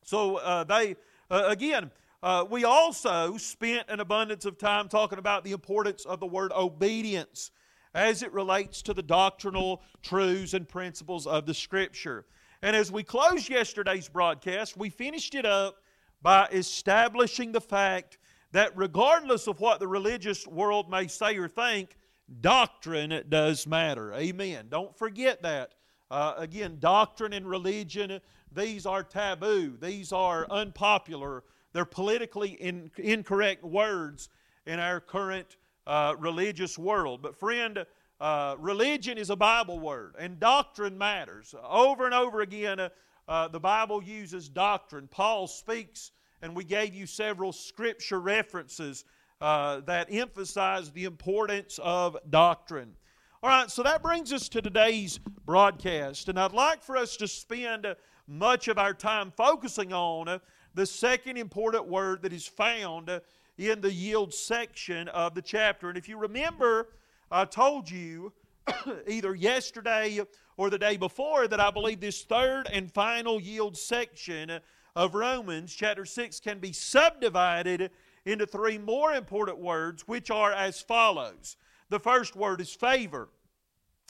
So 0.07 0.37
uh, 0.37 0.63
they, 0.63 0.95
uh, 1.29 1.43
again, 1.47 1.91
uh, 2.23 2.45
we 2.49 2.63
also 2.63 3.35
spent 3.35 3.89
an 3.89 3.99
abundance 3.99 4.45
of 4.45 4.57
time 4.57 4.87
talking 4.87 5.19
about 5.19 5.43
the 5.43 5.51
importance 5.51 6.05
of 6.05 6.21
the 6.21 6.25
word 6.25 6.53
obedience 6.53 7.51
as 7.93 8.23
it 8.23 8.31
relates 8.31 8.81
to 8.83 8.93
the 8.93 9.03
doctrinal 9.03 9.81
truths 10.01 10.53
and 10.53 10.65
principles 10.67 11.27
of 11.27 11.45
the 11.45 11.53
Scripture. 11.53 12.25
And 12.61 12.73
as 12.73 12.89
we 12.89 13.03
closed 13.03 13.49
yesterday's 13.49 14.07
broadcast, 14.07 14.77
we 14.77 14.89
finished 14.89 15.35
it 15.35 15.45
up 15.45 15.75
by 16.21 16.47
establishing 16.53 17.51
the 17.51 17.59
fact 17.59 18.17
that 18.53 18.71
regardless 18.77 19.47
of 19.47 19.59
what 19.59 19.81
the 19.81 19.89
religious 19.89 20.47
world 20.47 20.89
may 20.89 21.07
say 21.07 21.35
or 21.37 21.49
think, 21.49 21.97
doctrine 22.39 23.25
does 23.27 23.67
matter. 23.67 24.13
Amen. 24.13 24.67
Don't 24.69 24.97
forget 24.97 25.41
that. 25.41 25.73
Uh, 26.09 26.35
again, 26.37 26.77
doctrine 26.79 27.33
and 27.33 27.45
religion, 27.45 28.21
these 28.57 28.85
are 28.85 29.03
taboo, 29.03 29.77
these 29.79 30.11
are 30.11 30.47
unpopular, 30.49 31.43
they're 31.73 31.85
politically 31.85 32.49
in, 32.49 32.91
incorrect 32.97 33.63
words 33.63 34.29
in 34.65 34.79
our 34.79 34.99
current 34.99 35.57
uh, 35.85 36.15
religious 36.17 36.77
world. 36.77 37.21
But, 37.21 37.39
friend, 37.39 37.85
uh, 38.19 38.55
religion 38.57 39.17
is 39.17 39.29
a 39.29 39.35
Bible 39.35 39.79
word, 39.79 40.15
and 40.17 40.39
doctrine 40.39 40.97
matters. 40.97 41.53
Over 41.63 42.05
and 42.05 42.15
over 42.15 42.41
again, 42.41 42.79
uh, 42.79 42.89
uh, 43.27 43.47
the 43.47 43.59
Bible 43.59 44.01
uses 44.01 44.49
doctrine. 44.49 45.07
Paul 45.07 45.47
speaks, 45.47 46.11
and 46.41 46.55
we 46.55 46.63
gave 46.63 46.95
you 46.95 47.05
several 47.05 47.53
scripture 47.53 48.19
references 48.19 49.05
uh, 49.39 49.81
that 49.81 50.07
emphasize 50.11 50.91
the 50.91 51.03
importance 51.03 51.79
of 51.83 52.17
doctrine. 52.29 52.95
All 53.43 53.49
right, 53.49 53.69
so 53.69 53.83
that 53.83 54.01
brings 54.01 54.33
us 54.33 54.49
to 54.49 54.61
today's 54.63 55.19
broadcast, 55.45 56.27
and 56.27 56.39
I'd 56.39 56.53
like 56.53 56.81
for 56.81 56.97
us 56.97 57.17
to 57.17 57.27
spend 57.27 57.85
much 58.27 58.67
of 58.67 58.77
our 58.77 58.93
time 58.93 59.31
focusing 59.36 59.93
on 59.93 60.27
uh, 60.27 60.39
the 60.74 60.86
second 60.86 61.38
important 61.38 61.88
word 61.88 62.22
that 62.22 62.34
is 62.34 62.46
found 62.46 63.10
uh, 63.10 63.19
in 63.57 63.81
the 63.81 63.91
yield 63.91 64.34
section 64.34 65.07
of 65.10 65.34
the 65.34 65.41
chapter. 65.41 65.89
And 65.89 65.98
if 65.98 66.07
you 66.07 66.17
remember, 66.17 66.89
I 67.31 67.46
told 67.46 67.89
you 67.89 68.34
either 69.07 69.34
yesterday 69.34 70.19
or 70.57 70.69
the 70.69 70.77
day 70.77 70.98
before 70.98 71.48
that 71.48 71.60
I 71.60 71.72
believe 71.72 72.00
this 72.00 72.24
third 72.24 72.67
and 72.72 72.91
final 72.91 73.39
yield 73.39 73.77
section 73.77 74.60
of 74.96 75.15
Romans, 75.15 75.74
chapter 75.74 76.05
6, 76.05 76.39
can 76.39 76.60
be 76.60 76.74
subdivided 76.74 77.91
into 78.25 78.46
three 78.46 78.77
more 78.77 79.13
important 79.13 79.60
words, 79.60 80.07
which 80.07 80.29
are 80.29 80.51
as 80.51 80.81
follows. 80.81 81.55
The 81.89 82.00
first 82.00 82.36
word 82.36 82.60
is 82.60 82.74
favor, 82.74 83.29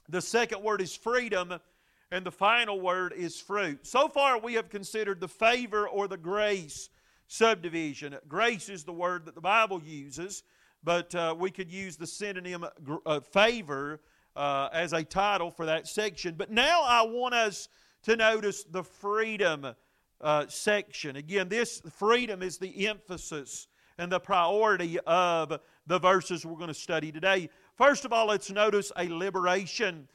the 0.10 0.22
second 0.22 0.64
word 0.64 0.82
is 0.82 0.96
freedom, 0.96 1.60
and 2.12 2.26
the 2.26 2.32
final 2.32 2.80
word 2.80 3.14
is 3.14 3.40
fruit. 3.40 3.86
So 3.86 4.08
far, 4.08 4.40
we 4.40 4.54
have 4.54 4.70
considered 4.70 5.20
the 5.20 5.28
favor 5.28 5.88
or 5.88 6.08
the 6.08 6.18
grace 6.18 6.90
subdivision. 7.28 8.16
Grace 8.28 8.70
is 8.70 8.84
the 8.84 8.94
word 8.94 9.26
that 9.26 9.36
the 9.36 9.42
Bible 9.42 9.82
uses 9.84 10.44
but 10.84 11.14
uh, 11.16 11.36
we 11.38 11.52
could 11.52 11.70
use 11.72 11.98
the 11.98 12.08
synonym 12.08 12.66
uh, 13.06 13.20
favor 13.20 14.00
uh, 14.36 14.70
as 14.72 14.94
a 14.94 15.04
title 15.04 15.52
for 15.52 15.66
that 15.66 15.88
section. 15.88 16.36
But 16.38 16.52
now 16.52 16.84
I 16.84 17.02
want 17.02 17.34
us 17.34 17.68
to 18.04 18.16
notice 18.16 18.64
the 18.64 18.84
freedom 18.84 19.76
uh, 20.22 20.46
section. 20.48 21.16
Again, 21.16 21.50
this 21.50 21.82
freedom 21.92 22.42
is 22.42 22.58
the 22.58 22.88
emphasis 22.88 23.68
and 23.98 24.12
the 24.12 24.20
priority 24.20 25.00
of 25.06 25.60
the 25.88 26.00
verses 26.00 26.46
we're 26.46 26.56
going 26.56 26.68
to 26.68 26.74
study 26.74 27.12
today. 27.12 27.50
First 27.76 28.06
of 28.06 28.14
all, 28.14 28.28
let's 28.28 28.50
notice 28.50 28.92
a 28.96 29.10
liberation. 29.10 30.08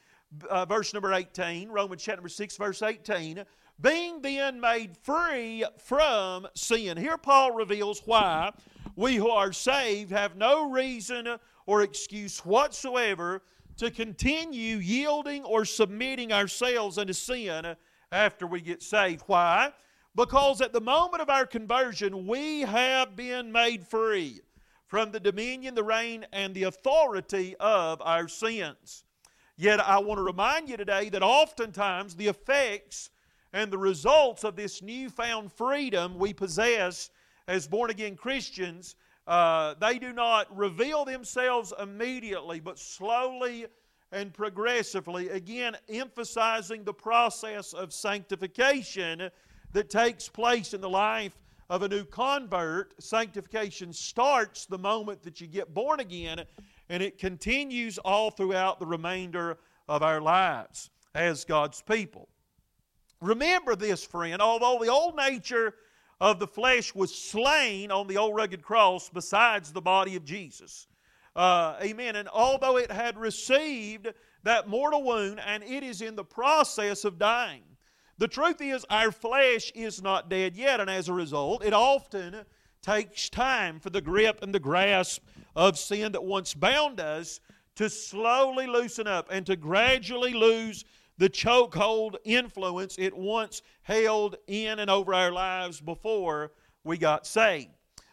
Uh, 0.49 0.65
verse 0.65 0.95
number 0.95 1.13
18, 1.13 1.69
Romans 1.69 2.03
chapter 2.03 2.17
number 2.17 2.29
6, 2.29 2.57
verse 2.57 2.83
18 2.83 3.45
being 3.81 4.23
then 4.23 4.61
made 4.61 4.97
free 4.97 5.65
from 5.79 6.47
sin. 6.55 6.97
Here 6.97 7.19
Paul 7.19 7.53
reveals 7.53 8.01
why 8.05 8.53
we 8.97 9.17
who 9.17 9.29
are 9.29 9.53
saved 9.53 10.13
have 10.13 10.37
no 10.37 10.71
reason 10.71 11.29
or 11.67 11.83
excuse 11.83 12.39
whatsoever 12.41 13.43
to 13.79 13.91
continue 13.91 14.77
yielding 14.77 15.45
or 15.45 15.65
submitting 15.65 16.33
ourselves 16.33 16.99
unto 16.99 17.13
sin 17.13 17.75
after 18.13 18.47
we 18.47 18.61
get 18.61 18.83
saved. 18.83 19.23
Why? 19.27 19.73
Because 20.15 20.61
at 20.61 20.73
the 20.73 20.81
moment 20.81 21.23
of 21.23 21.31
our 21.31 21.47
conversion, 21.47 22.27
we 22.27 22.61
have 22.61 23.17
been 23.17 23.51
made 23.51 23.87
free 23.87 24.41
from 24.87 25.11
the 25.11 25.21
dominion, 25.21 25.75
the 25.75 25.83
reign, 25.83 26.27
and 26.33 26.55
the 26.55 26.65
authority 26.65 27.57
of 27.59 28.03
our 28.03 28.29
sins. 28.29 29.05
Yet 29.63 29.79
I 29.79 30.01
want 30.01 30.19
to 30.19 30.25
remind 30.25 30.69
you 30.69 30.77
today 30.77 31.09
that 31.11 31.23
oftentimes 31.23 32.17
the 32.17 32.27
effects 32.27 33.11
and 33.53 33.71
the 33.71 33.79
results 33.79 34.43
of 34.43 34.57
this 34.57 34.83
newfound 34.83 35.53
freedom 35.53 36.19
we 36.19 36.33
possess 36.33 37.11
as 37.47 37.69
born 37.69 37.89
again 37.89 38.17
Christians, 38.17 38.97
uh, 39.29 39.75
they 39.81 40.01
do 40.01 40.13
not 40.13 40.49
reveal 40.57 41.05
themselves 41.05 41.73
immediately, 41.81 42.59
but 42.59 42.77
slowly 42.77 43.67
and 44.11 44.35
progressively, 44.35 45.29
again, 45.29 45.77
emphasizing 45.89 46.83
the 46.83 46.93
process 46.93 47.73
of 47.73 47.93
sanctification 47.93 49.31
that 49.73 49.89
takes 49.89 50.29
place 50.29 50.75
in 50.75 50.81
the 50.81 50.91
life 50.91 51.39
of 51.71 51.85
a 51.85 51.89
new 51.89 52.05
convert. 52.05 53.01
Sanctification 53.01 53.93
starts 53.93 54.67
the 54.67 54.77
moment 54.79 55.23
that 55.23 55.41
you 55.41 55.47
get 55.47 55.73
born 55.73 56.01
again, 56.01 56.43
and 56.93 57.03
it 57.03 57.17
continues 57.17 57.97
all 57.97 58.31
throughout 58.31 58.79
the 58.79 58.85
remainder 58.85 59.57
of 59.89 60.03
our 60.03 60.21
lives 60.21 60.91
as 61.15 61.43
God's 61.43 61.81
people. 61.81 62.29
Remember 63.23 63.75
this, 63.75 64.05
friend, 64.05 64.43
although 64.43 64.79
the 64.79 64.91
old 64.91 65.17
nature 65.17 65.75
of 66.21 66.39
the 66.39 66.47
flesh 66.47 66.95
was 66.95 67.15
slain 67.15 67.91
on 67.91 68.09
the 68.09 68.19
old 68.19 68.37
rugged 68.37 68.61
cross 68.61 69.09
besides 69.09 69.73
the 69.73 69.81
body 69.81 70.17
of 70.17 70.27
Jesus. 70.27 70.87
Uh, 71.35 71.77
amen. 71.83 72.15
And 72.15 72.29
although 72.29 72.77
it 72.77 72.93
had 72.93 73.17
received 73.17 74.13
that 74.43 74.69
mortal 74.69 75.03
wound 75.03 75.41
and 75.47 75.63
it 75.63 75.83
is 75.83 76.03
in 76.03 76.15
the 76.15 76.25
process 76.25 77.07
of 77.07 77.19
dying, 77.19 77.63
the 78.19 78.29
truth 78.29 78.61
is 78.61 78.85
our 78.91 79.13
flesh 79.13 79.73
is 79.75 80.03
not 80.03 80.29
dead 80.29 80.55
yet, 80.55 80.79
and 80.79 80.91
as 80.91 81.09
a 81.09 81.15
result, 81.15 81.65
it 81.65 81.73
often 81.73 82.45
takes 82.83 83.31
time 83.31 83.81
for 83.81 83.89
the 83.89 84.03
grip 84.03 84.43
and 84.43 84.55
the 84.55 84.61
grasp 84.61 85.23
of 85.55 85.79
sin 85.79 86.13
that 86.13 86.25
once 86.25 86.55
bound 86.55 87.01
us 87.01 87.41
to 87.77 87.89
slowly 87.89 88.67
loosen 88.67 89.07
up 89.07 89.29
and 89.31 89.47
to 89.47 89.57
gradually 89.57 90.33
lose 90.33 90.85
the 91.19 91.29
chokehold 91.29 92.17
influence 92.25 92.97
it 92.99 93.17
once 93.17 93.63
held 93.83 94.37
in 94.47 94.79
and 94.79 94.91
over 94.91 95.15
our 95.15 95.33
lives 95.33 95.81
before 95.81 96.53
we 96.85 96.99
got 96.99 97.27
saved. 97.27 97.71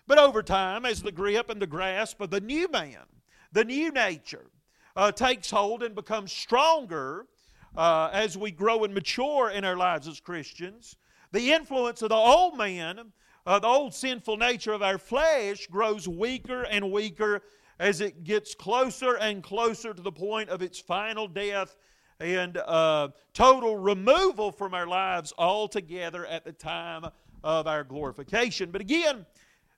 But 0.08 0.18
over 0.18 0.42
time, 0.42 0.86
as 0.86 1.02
the 1.02 1.12
grip 1.12 1.50
and 1.50 1.62
the 1.62 1.68
grasp 1.68 2.22
of 2.22 2.30
the 2.30 2.42
new 2.42 2.68
man, 2.70 3.06
the 3.52 3.64
new 3.64 3.92
nature, 3.92 4.50
uh, 4.96 5.12
takes 5.12 5.50
hold 5.50 5.84
and 5.84 5.96
becomes 5.96 6.32
stronger 6.32 7.28
uh, 7.76 8.10
as 8.12 8.38
we 8.38 8.52
grow 8.52 8.84
and 8.84 8.94
mature 8.94 9.50
in 9.50 9.64
our 9.64 9.78
lives 9.78 10.08
as 10.08 10.20
Christians, 10.20 10.96
the 11.32 11.54
influence 11.54 12.02
of 12.02 12.10
the 12.10 12.16
old 12.16 12.58
man, 12.58 13.12
uh, 13.46 13.60
the 13.60 13.68
old 13.68 13.94
sinful 13.94 14.38
nature 14.38 14.74
of 14.74 14.82
our 14.82 14.98
flesh, 14.98 15.68
grows 15.68 16.08
weaker 16.08 16.64
and 16.64 16.92
weaker 16.92 17.42
as 17.80 18.02
it 18.02 18.24
gets 18.24 18.56
closer 18.56 19.16
and 19.18 19.42
closer 19.44 19.94
to 19.94 20.02
the 20.02 20.12
point 20.12 20.50
of 20.50 20.62
its 20.62 20.80
final 20.80 21.28
death 21.28 21.76
and 22.20 22.58
uh, 22.58 23.08
total 23.34 23.78
removal 23.78 24.52
from 24.52 24.74
our 24.74 24.88
lives 24.88 25.34
altogether 25.38 26.26
at 26.26 26.44
the 26.44 26.52
time 26.52 27.06
of 27.44 27.68
our 27.68 27.84
glorification. 27.84 28.72
But 28.72 28.82
again, 28.82 29.26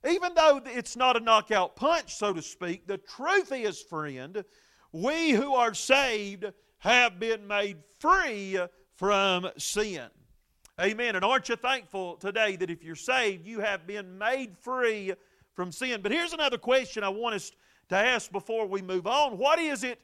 even 0.10 0.34
though 0.34 0.62
it's 0.65 0.96
not 0.96 1.15
a 1.15 1.20
knockout 1.20 1.75
punch, 1.75 2.15
so 2.15 2.34
to 2.34 2.41
speak, 2.41 2.88
the 2.88 2.98
truth 2.98 3.51
is, 3.51 3.82
friend, 3.82 4.44
we 4.91 5.32
who 5.32 5.53
are 5.53 5.75
saved 5.75 6.46
have 6.80 7.20
been 7.20 7.46
made 7.48 7.77
free 8.00 8.60
from 8.96 9.48
sin. 9.58 10.10
Amen. 10.80 11.16
And 11.16 11.25
aren't 11.25 11.50
you 11.50 11.56
thankful 11.56 12.16
today 12.16 12.56
that 12.56 12.70
if 12.70 12.84
you're 12.84 12.96
saved, 12.96 13.46
you 13.46 13.60
have 13.60 13.86
been 13.86 14.18
made 14.18 14.58
free 14.58 15.13
from 15.54 15.72
sin? 15.72 16.01
But 16.01 16.12
here's 16.12 16.34
another 16.34 16.58
question 16.58 17.04
I 17.04 17.10
want 17.10 17.36
us 17.36 17.51
to 17.90 17.98
ask 17.98 18.32
before 18.32 18.66
we 18.66 18.82
move 18.82 19.06
on. 19.06 19.38
What 19.38 19.60
is 19.60 19.84
it 19.84 20.00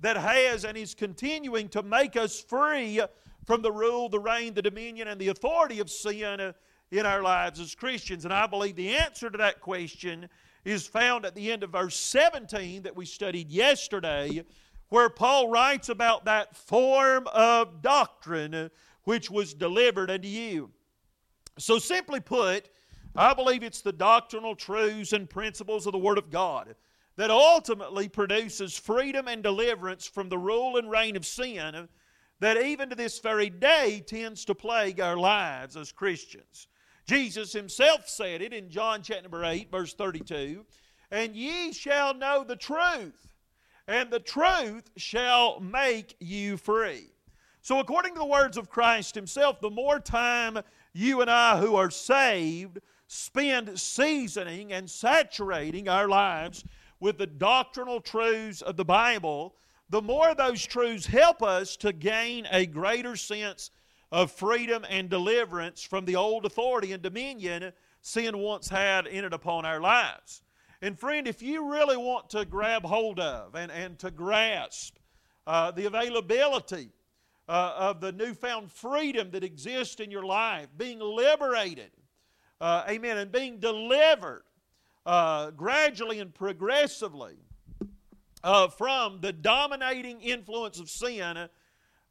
that 0.00 0.16
has 0.16 0.64
and 0.64 0.76
is 0.76 0.94
continuing 0.94 1.68
to 1.70 1.82
make 1.82 2.16
us 2.16 2.40
free 2.40 3.00
from 3.46 3.62
the 3.62 3.72
rule, 3.72 4.08
the 4.08 4.20
reign, 4.20 4.52
the 4.52 4.62
dominion, 4.62 5.08
and 5.08 5.20
the 5.20 5.28
authority 5.28 5.80
of 5.80 5.90
sin 5.90 6.52
in 6.90 7.06
our 7.06 7.22
lives 7.22 7.58
as 7.58 7.74
Christians? 7.74 8.24
And 8.26 8.34
I 8.34 8.46
believe 8.46 8.76
the 8.76 8.94
answer 8.96 9.30
to 9.30 9.38
that 9.38 9.60
question 9.60 10.28
is 10.64 10.86
found 10.86 11.24
at 11.24 11.34
the 11.34 11.50
end 11.50 11.62
of 11.62 11.70
verse 11.70 11.96
17 11.96 12.82
that 12.82 12.94
we 12.94 13.06
studied 13.06 13.50
yesterday, 13.50 14.44
where 14.90 15.08
Paul 15.08 15.48
writes 15.48 15.88
about 15.88 16.26
that 16.26 16.54
form 16.54 17.26
of 17.32 17.80
doctrine 17.80 18.70
which 19.04 19.30
was 19.30 19.54
delivered 19.54 20.10
unto 20.10 20.28
you. 20.28 20.70
So, 21.58 21.78
simply 21.78 22.20
put, 22.20 22.68
I 23.14 23.34
believe 23.34 23.62
it's 23.62 23.82
the 23.82 23.92
doctrinal 23.92 24.54
truths 24.54 25.12
and 25.12 25.28
principles 25.28 25.86
of 25.86 25.92
the 25.92 25.98
Word 25.98 26.18
of 26.18 26.30
God 26.30 26.74
that 27.16 27.30
ultimately 27.30 28.08
produces 28.08 28.78
freedom 28.78 29.28
and 29.28 29.42
deliverance 29.42 30.06
from 30.06 30.28
the 30.28 30.38
rule 30.38 30.76
and 30.76 30.90
reign 30.90 31.16
of 31.16 31.26
sin 31.26 31.88
that 32.40 32.56
even 32.56 32.88
to 32.88 32.96
this 32.96 33.18
very 33.18 33.50
day 33.50 34.02
tends 34.06 34.44
to 34.46 34.54
plague 34.54 35.00
our 35.00 35.16
lives 35.16 35.76
as 35.76 35.92
Christians. 35.92 36.68
Jesus 37.06 37.52
himself 37.52 38.08
said 38.08 38.40
it 38.40 38.52
in 38.52 38.70
John 38.70 39.02
chapter 39.02 39.22
number 39.22 39.44
8, 39.44 39.70
verse 39.70 39.92
32 39.94 40.64
And 41.10 41.36
ye 41.36 41.72
shall 41.72 42.14
know 42.14 42.44
the 42.44 42.56
truth, 42.56 43.34
and 43.86 44.10
the 44.10 44.20
truth 44.20 44.90
shall 44.96 45.60
make 45.60 46.16
you 46.20 46.56
free. 46.56 47.10
So, 47.62 47.78
according 47.78 48.14
to 48.14 48.20
the 48.20 48.24
words 48.24 48.56
of 48.56 48.70
Christ 48.70 49.14
himself, 49.14 49.60
the 49.60 49.70
more 49.70 50.00
time 50.00 50.58
you 50.92 51.20
and 51.20 51.30
I 51.30 51.58
who 51.58 51.76
are 51.76 51.90
saved 51.90 52.78
spend 53.06 53.78
seasoning 53.78 54.72
and 54.72 54.88
saturating 54.88 55.88
our 55.88 56.08
lives 56.08 56.64
with 57.00 57.18
the 57.18 57.26
doctrinal 57.26 58.00
truths 58.00 58.62
of 58.62 58.76
the 58.76 58.84
Bible, 58.84 59.56
the 59.90 60.00
more 60.00 60.34
those 60.34 60.64
truths 60.64 61.06
help 61.06 61.42
us 61.42 61.76
to 61.78 61.92
gain 61.92 62.46
a 62.50 62.66
greater 62.66 63.16
sense 63.16 63.70
of 64.12 64.30
freedom 64.30 64.86
and 64.88 65.10
deliverance 65.10 65.82
from 65.82 66.04
the 66.04 66.16
old 66.16 66.46
authority 66.46 66.92
and 66.92 67.02
dominion 67.02 67.72
sin 68.00 68.38
once 68.38 68.68
had 68.68 69.06
in 69.06 69.24
it 69.24 69.32
upon 69.32 69.66
our 69.66 69.80
lives. 69.80 70.42
And 70.80 70.98
friend, 70.98 71.28
if 71.28 71.42
you 71.42 71.70
really 71.70 71.96
want 71.96 72.30
to 72.30 72.44
grab 72.44 72.84
hold 72.84 73.20
of 73.20 73.54
and, 73.54 73.70
and 73.70 73.98
to 73.98 74.10
grasp 74.10 74.96
uh, 75.46 75.70
the 75.72 75.86
availability 75.86 76.90
uh, 77.50 77.74
of 77.76 78.00
the 78.00 78.12
newfound 78.12 78.70
freedom 78.70 79.32
that 79.32 79.42
exists 79.42 79.98
in 79.98 80.08
your 80.08 80.24
life, 80.24 80.68
being 80.76 81.00
liberated, 81.00 81.90
uh, 82.60 82.84
amen, 82.88 83.18
and 83.18 83.32
being 83.32 83.58
delivered 83.58 84.44
uh, 85.04 85.50
gradually 85.50 86.20
and 86.20 86.32
progressively 86.32 87.34
uh, 88.44 88.68
from 88.68 89.20
the 89.20 89.32
dominating 89.32 90.20
influence 90.20 90.78
of 90.78 90.88
sin 90.88 91.48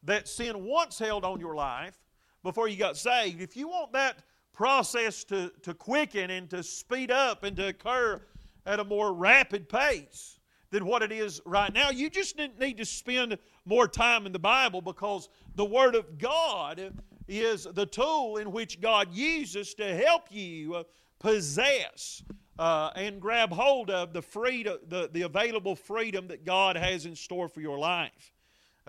that 0.03 0.27
sin 0.27 0.65
once 0.65 0.99
held 0.99 1.23
on 1.23 1.39
your 1.39 1.55
life 1.55 1.97
before 2.43 2.67
you 2.67 2.75
got 2.75 2.97
saved, 2.97 3.41
if 3.41 3.55
you 3.55 3.69
want 3.69 3.93
that 3.93 4.17
process 4.51 5.23
to, 5.23 5.53
to 5.61 5.73
quicken 5.73 6.31
and 6.31 6.49
to 6.49 6.61
speed 6.61 7.11
up 7.11 7.45
and 7.45 7.55
to 7.55 7.67
occur 7.67 8.21
at 8.65 8.81
a 8.81 8.83
more 8.83 9.13
rapid 9.13 9.69
pace 9.69 10.37
than 10.69 10.85
what 10.85 11.01
it 11.01 11.13
is 11.13 11.41
right 11.45 11.73
now, 11.73 11.89
you 11.91 12.09
just 12.09 12.37
need 12.37 12.77
to 12.77 12.85
spend 12.85 13.37
more 13.69 13.87
time 13.87 14.25
in 14.25 14.31
the 14.31 14.39
Bible 14.39 14.81
because 14.81 15.29
the 15.55 15.63
Word 15.63 15.93
of 15.93 16.17
God 16.17 16.91
is 17.27 17.67
the 17.71 17.85
tool 17.85 18.37
in 18.37 18.51
which 18.51 18.81
God 18.81 19.13
uses 19.13 19.75
to 19.75 19.95
help 19.95 20.23
you 20.31 20.83
possess 21.19 22.23
uh, 22.57 22.89
and 22.95 23.21
grab 23.21 23.51
hold 23.51 23.91
of 23.91 24.11
the, 24.11 24.23
freedom, 24.23 24.79
the, 24.87 25.09
the 25.13 25.21
available 25.21 25.75
freedom 25.75 26.27
that 26.27 26.45
God 26.45 26.75
has 26.75 27.05
in 27.05 27.15
store 27.15 27.47
for 27.47 27.61
your 27.61 27.77
life. 27.77 28.33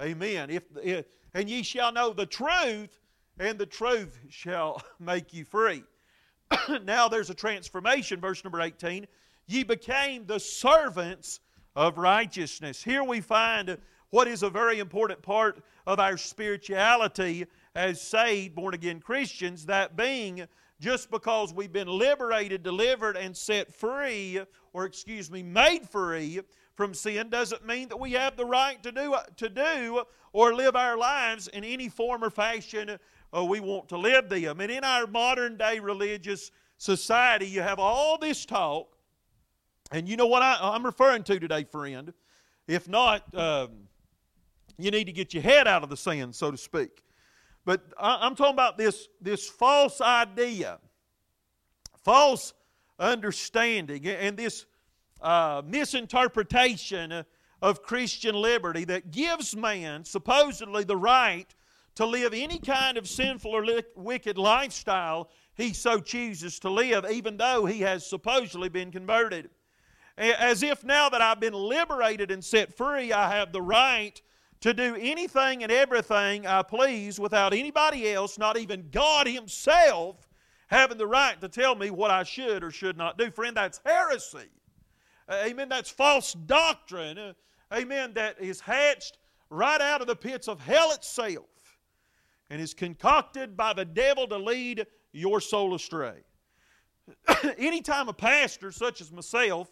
Amen. 0.00 0.48
If, 0.48 0.62
if, 0.82 1.04
and 1.34 1.48
ye 1.48 1.62
shall 1.62 1.92
know 1.92 2.14
the 2.14 2.26
truth, 2.26 2.98
and 3.38 3.58
the 3.58 3.66
truth 3.66 4.18
shall 4.30 4.82
make 4.98 5.34
you 5.34 5.44
free. 5.44 5.84
now 6.84 7.06
there's 7.06 7.28
a 7.28 7.34
transformation, 7.34 8.18
verse 8.18 8.42
number 8.42 8.62
18. 8.62 9.06
Ye 9.46 9.62
became 9.62 10.24
the 10.24 10.40
servants 10.40 11.40
of 11.76 11.98
righteousness. 11.98 12.82
Here 12.82 13.04
we 13.04 13.20
find 13.20 13.76
what 14.10 14.28
is 14.28 14.42
a 14.42 14.50
very 14.50 14.78
important 14.78 15.22
part 15.22 15.62
of 15.86 16.00
our 16.00 16.16
spirituality 16.16 17.46
as 17.74 18.00
saved, 18.00 18.54
born 18.54 18.74
again 18.74 19.00
Christians, 19.00 19.66
that 19.66 19.96
being 19.96 20.46
just 20.80 21.10
because 21.10 21.52
we've 21.52 21.72
been 21.72 21.88
liberated, 21.88 22.62
delivered, 22.62 23.16
and 23.16 23.36
set 23.36 23.72
free, 23.72 24.40
or 24.72 24.84
excuse 24.86 25.30
me, 25.30 25.42
made 25.42 25.88
free 25.88 26.40
from 26.74 26.94
sin 26.94 27.28
doesn't 27.28 27.66
mean 27.66 27.88
that 27.88 28.00
we 28.00 28.12
have 28.12 28.36
the 28.36 28.44
right 28.44 28.82
to 28.82 28.90
do, 28.90 29.14
to 29.36 29.48
do 29.48 30.02
or 30.32 30.54
live 30.54 30.74
our 30.74 30.96
lives 30.96 31.48
in 31.48 31.64
any 31.64 31.88
form 31.88 32.24
or 32.24 32.30
fashion 32.30 32.98
uh, 33.36 33.44
we 33.44 33.60
want 33.60 33.88
to 33.88 33.98
live 33.98 34.28
them. 34.28 34.60
And 34.60 34.72
in 34.72 34.82
our 34.82 35.06
modern 35.06 35.56
day 35.56 35.78
religious 35.78 36.50
society, 36.78 37.46
you 37.46 37.60
have 37.60 37.78
all 37.78 38.16
this 38.18 38.46
talk, 38.46 38.96
and 39.92 40.08
you 40.08 40.16
know 40.16 40.26
what 40.26 40.42
I, 40.42 40.74
am 40.74 40.84
referring 40.86 41.22
to 41.24 41.38
today, 41.38 41.64
friend? 41.64 42.12
If 42.66 42.88
not, 42.88 43.34
um, 43.34 43.88
you 44.82 44.90
need 44.90 45.04
to 45.04 45.12
get 45.12 45.34
your 45.34 45.42
head 45.42 45.66
out 45.66 45.82
of 45.82 45.90
the 45.90 45.96
sand, 45.96 46.34
so 46.34 46.50
to 46.50 46.56
speak. 46.56 47.02
But 47.64 47.82
I'm 47.98 48.34
talking 48.34 48.54
about 48.54 48.78
this, 48.78 49.08
this 49.20 49.48
false 49.48 50.00
idea, 50.00 50.78
false 52.02 52.54
understanding, 52.98 54.06
and 54.06 54.36
this 54.36 54.66
uh, 55.20 55.62
misinterpretation 55.66 57.24
of 57.62 57.82
Christian 57.82 58.34
liberty 58.34 58.84
that 58.84 59.10
gives 59.10 59.54
man 59.54 60.04
supposedly 60.04 60.84
the 60.84 60.96
right 60.96 61.46
to 61.96 62.06
live 62.06 62.32
any 62.32 62.58
kind 62.58 62.96
of 62.96 63.06
sinful 63.06 63.50
or 63.50 63.64
li- 63.64 63.82
wicked 63.94 64.38
lifestyle 64.38 65.30
he 65.54 65.74
so 65.74 66.00
chooses 66.00 66.58
to 66.60 66.70
live, 66.70 67.04
even 67.10 67.36
though 67.36 67.66
he 67.66 67.82
has 67.82 68.08
supposedly 68.08 68.70
been 68.70 68.90
converted. 68.90 69.50
As 70.16 70.62
if 70.62 70.84
now 70.84 71.08
that 71.10 71.20
I've 71.20 71.40
been 71.40 71.52
liberated 71.52 72.30
and 72.30 72.42
set 72.44 72.76
free, 72.76 73.12
I 73.12 73.36
have 73.36 73.52
the 73.52 73.62
right 73.62 74.20
to 74.60 74.74
do 74.74 74.96
anything 75.00 75.62
and 75.62 75.72
everything 75.72 76.46
I 76.46 76.62
please 76.62 77.18
without 77.18 77.54
anybody 77.54 78.12
else, 78.12 78.38
not 78.38 78.58
even 78.58 78.88
God 78.90 79.26
Himself, 79.26 80.28
having 80.68 80.98
the 80.98 81.06
right 81.06 81.40
to 81.40 81.48
tell 81.48 81.74
me 81.74 81.90
what 81.90 82.10
I 82.10 82.22
should 82.22 82.62
or 82.62 82.70
should 82.70 82.96
not 82.96 83.18
do. 83.18 83.30
Friend, 83.30 83.56
that's 83.56 83.80
heresy. 83.84 84.50
Amen. 85.30 85.68
That's 85.68 85.90
false 85.90 86.32
doctrine. 86.32 87.34
Amen. 87.72 88.12
That 88.14 88.40
is 88.40 88.60
hatched 88.60 89.18
right 89.48 89.80
out 89.80 90.00
of 90.00 90.06
the 90.06 90.16
pits 90.16 90.48
of 90.48 90.60
hell 90.60 90.92
itself 90.92 91.46
and 92.50 92.60
is 92.60 92.74
concocted 92.74 93.56
by 93.56 93.72
the 93.72 93.84
devil 93.84 94.26
to 94.28 94.36
lead 94.36 94.86
your 95.12 95.40
soul 95.40 95.74
astray. 95.74 96.16
Anytime 97.58 98.08
a 98.08 98.12
pastor, 98.12 98.72
such 98.72 99.00
as 99.00 99.12
myself, 99.12 99.70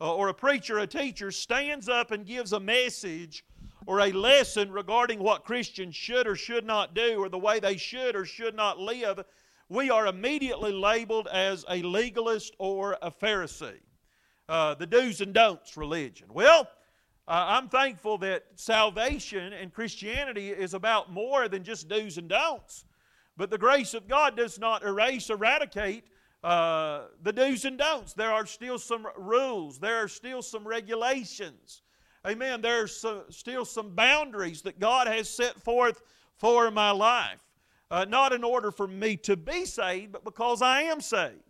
uh, 0.00 0.14
or 0.14 0.28
a 0.28 0.34
preacher, 0.34 0.78
a 0.78 0.86
teacher, 0.86 1.30
stands 1.30 1.88
up 1.88 2.10
and 2.10 2.26
gives 2.26 2.52
a 2.52 2.60
message 2.60 3.44
or 3.88 4.00
a 4.00 4.12
lesson 4.12 4.70
regarding 4.70 5.18
what 5.18 5.46
Christians 5.46 5.96
should 5.96 6.26
or 6.26 6.36
should 6.36 6.66
not 6.66 6.94
do 6.94 7.18
or 7.18 7.30
the 7.30 7.38
way 7.38 7.58
they 7.58 7.78
should 7.78 8.14
or 8.14 8.26
should 8.26 8.54
not 8.54 8.78
live, 8.78 9.24
we 9.70 9.88
are 9.88 10.06
immediately 10.06 10.72
labeled 10.72 11.26
as 11.28 11.64
a 11.70 11.80
legalist 11.80 12.54
or 12.58 12.98
a 13.00 13.10
Pharisee 13.10 13.80
uh, 14.46 14.74
the 14.74 14.86
do's 14.86 15.22
and 15.22 15.32
don'ts 15.32 15.74
religion. 15.78 16.28
Well, 16.34 16.68
uh, 17.26 17.46
I'm 17.48 17.70
thankful 17.70 18.18
that 18.18 18.44
salvation 18.56 19.54
and 19.54 19.72
Christianity 19.72 20.50
is 20.50 20.74
about 20.74 21.10
more 21.10 21.48
than 21.48 21.64
just 21.64 21.88
do's 21.88 22.18
and 22.18 22.28
don'ts. 22.28 22.84
But 23.38 23.48
the 23.48 23.56
grace 23.56 23.94
of 23.94 24.06
God 24.06 24.36
does 24.36 24.58
not 24.58 24.82
erase, 24.82 25.30
eradicate 25.30 26.04
uh, 26.44 27.04
the 27.22 27.32
do's 27.32 27.64
and 27.64 27.78
don'ts. 27.78 28.12
There 28.12 28.32
are 28.32 28.44
still 28.44 28.78
some 28.78 29.06
rules, 29.16 29.78
there 29.78 29.96
are 29.96 30.08
still 30.08 30.42
some 30.42 30.68
regulations. 30.68 31.80
Amen. 32.26 32.60
There's 32.60 33.04
still 33.30 33.64
some 33.64 33.94
boundaries 33.94 34.62
that 34.62 34.80
God 34.80 35.06
has 35.06 35.28
set 35.28 35.60
forth 35.62 36.02
for 36.36 36.70
my 36.70 36.90
life. 36.90 37.40
Uh, 37.90 38.04
not 38.06 38.32
in 38.32 38.44
order 38.44 38.70
for 38.70 38.86
me 38.86 39.16
to 39.16 39.36
be 39.36 39.64
saved, 39.64 40.12
but 40.12 40.24
because 40.24 40.60
I 40.60 40.82
am 40.82 41.00
saved. 41.00 41.40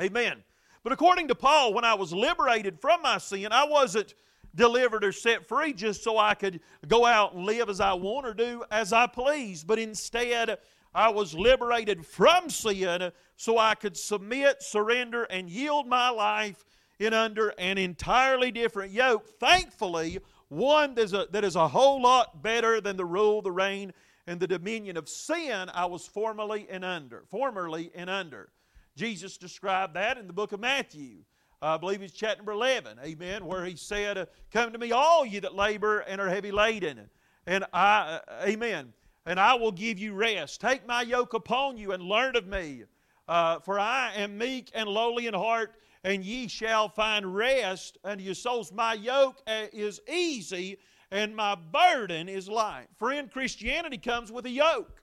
Amen. 0.00 0.42
But 0.82 0.92
according 0.92 1.28
to 1.28 1.34
Paul, 1.34 1.74
when 1.74 1.84
I 1.84 1.94
was 1.94 2.12
liberated 2.12 2.80
from 2.80 3.02
my 3.02 3.18
sin, 3.18 3.48
I 3.50 3.64
wasn't 3.64 4.14
delivered 4.54 5.04
or 5.04 5.12
set 5.12 5.46
free 5.46 5.72
just 5.72 6.02
so 6.02 6.16
I 6.16 6.34
could 6.34 6.60
go 6.86 7.04
out 7.04 7.34
and 7.34 7.44
live 7.44 7.68
as 7.68 7.80
I 7.80 7.92
want 7.92 8.26
or 8.26 8.32
do 8.32 8.64
as 8.70 8.92
I 8.92 9.06
please. 9.06 9.64
But 9.64 9.78
instead, 9.78 10.58
I 10.94 11.10
was 11.10 11.34
liberated 11.34 12.06
from 12.06 12.48
sin 12.48 13.12
so 13.36 13.58
I 13.58 13.74
could 13.74 13.96
submit, 13.96 14.62
surrender, 14.62 15.24
and 15.24 15.50
yield 15.50 15.86
my 15.86 16.08
life 16.08 16.64
in 16.98 17.14
under 17.14 17.50
an 17.58 17.78
entirely 17.78 18.50
different 18.50 18.92
yoke. 18.92 19.26
Thankfully, 19.38 20.18
one 20.48 20.94
that 20.94 21.02
is 21.02 21.12
a, 21.12 21.26
that 21.30 21.44
is 21.44 21.56
a 21.56 21.68
whole 21.68 22.02
lot 22.02 22.42
better 22.42 22.80
than 22.80 22.96
the 22.96 23.04
rule, 23.04 23.42
the 23.42 23.52
reign, 23.52 23.92
and 24.26 24.40
the 24.40 24.46
dominion 24.46 24.96
of 24.96 25.08
sin 25.08 25.70
I 25.72 25.86
was 25.86 26.06
formerly 26.06 26.68
in 26.68 26.84
under. 26.84 27.24
Formerly 27.30 27.90
in 27.94 28.08
under. 28.08 28.50
Jesus 28.96 29.38
described 29.38 29.94
that 29.94 30.18
in 30.18 30.26
the 30.26 30.32
book 30.32 30.52
of 30.52 30.60
Matthew. 30.60 31.18
I 31.60 31.76
believe 31.76 32.02
it's 32.02 32.12
chapter 32.12 32.38
number 32.38 32.52
11, 32.52 32.98
amen, 33.04 33.44
where 33.44 33.64
he 33.64 33.74
said, 33.74 34.28
Come 34.52 34.72
to 34.72 34.78
me, 34.78 34.92
all 34.92 35.24
you 35.24 35.40
that 35.40 35.54
labor 35.54 36.00
and 36.00 36.20
are 36.20 36.28
heavy 36.28 36.52
laden. 36.52 37.08
And 37.46 37.64
I, 37.72 38.20
uh, 38.28 38.44
amen. 38.44 38.92
and 39.26 39.40
I 39.40 39.54
will 39.54 39.72
give 39.72 39.98
you 39.98 40.14
rest. 40.14 40.60
Take 40.60 40.86
my 40.86 41.02
yoke 41.02 41.34
upon 41.34 41.76
you 41.76 41.92
and 41.92 42.02
learn 42.02 42.36
of 42.36 42.46
me, 42.46 42.84
uh, 43.26 43.58
for 43.60 43.78
I 43.78 44.12
am 44.14 44.38
meek 44.38 44.70
and 44.74 44.88
lowly 44.88 45.26
in 45.26 45.34
heart, 45.34 45.72
and 46.04 46.24
ye 46.24 46.48
shall 46.48 46.88
find 46.88 47.34
rest 47.34 47.98
unto 48.04 48.22
your 48.22 48.34
souls. 48.34 48.72
My 48.72 48.94
yoke 48.94 49.42
uh, 49.46 49.66
is 49.72 50.00
easy, 50.08 50.78
and 51.10 51.34
my 51.34 51.54
burden 51.54 52.28
is 52.28 52.48
light. 52.48 52.86
Friend, 52.98 53.30
Christianity 53.30 53.98
comes 53.98 54.30
with 54.30 54.46
a 54.46 54.50
yoke. 54.50 55.02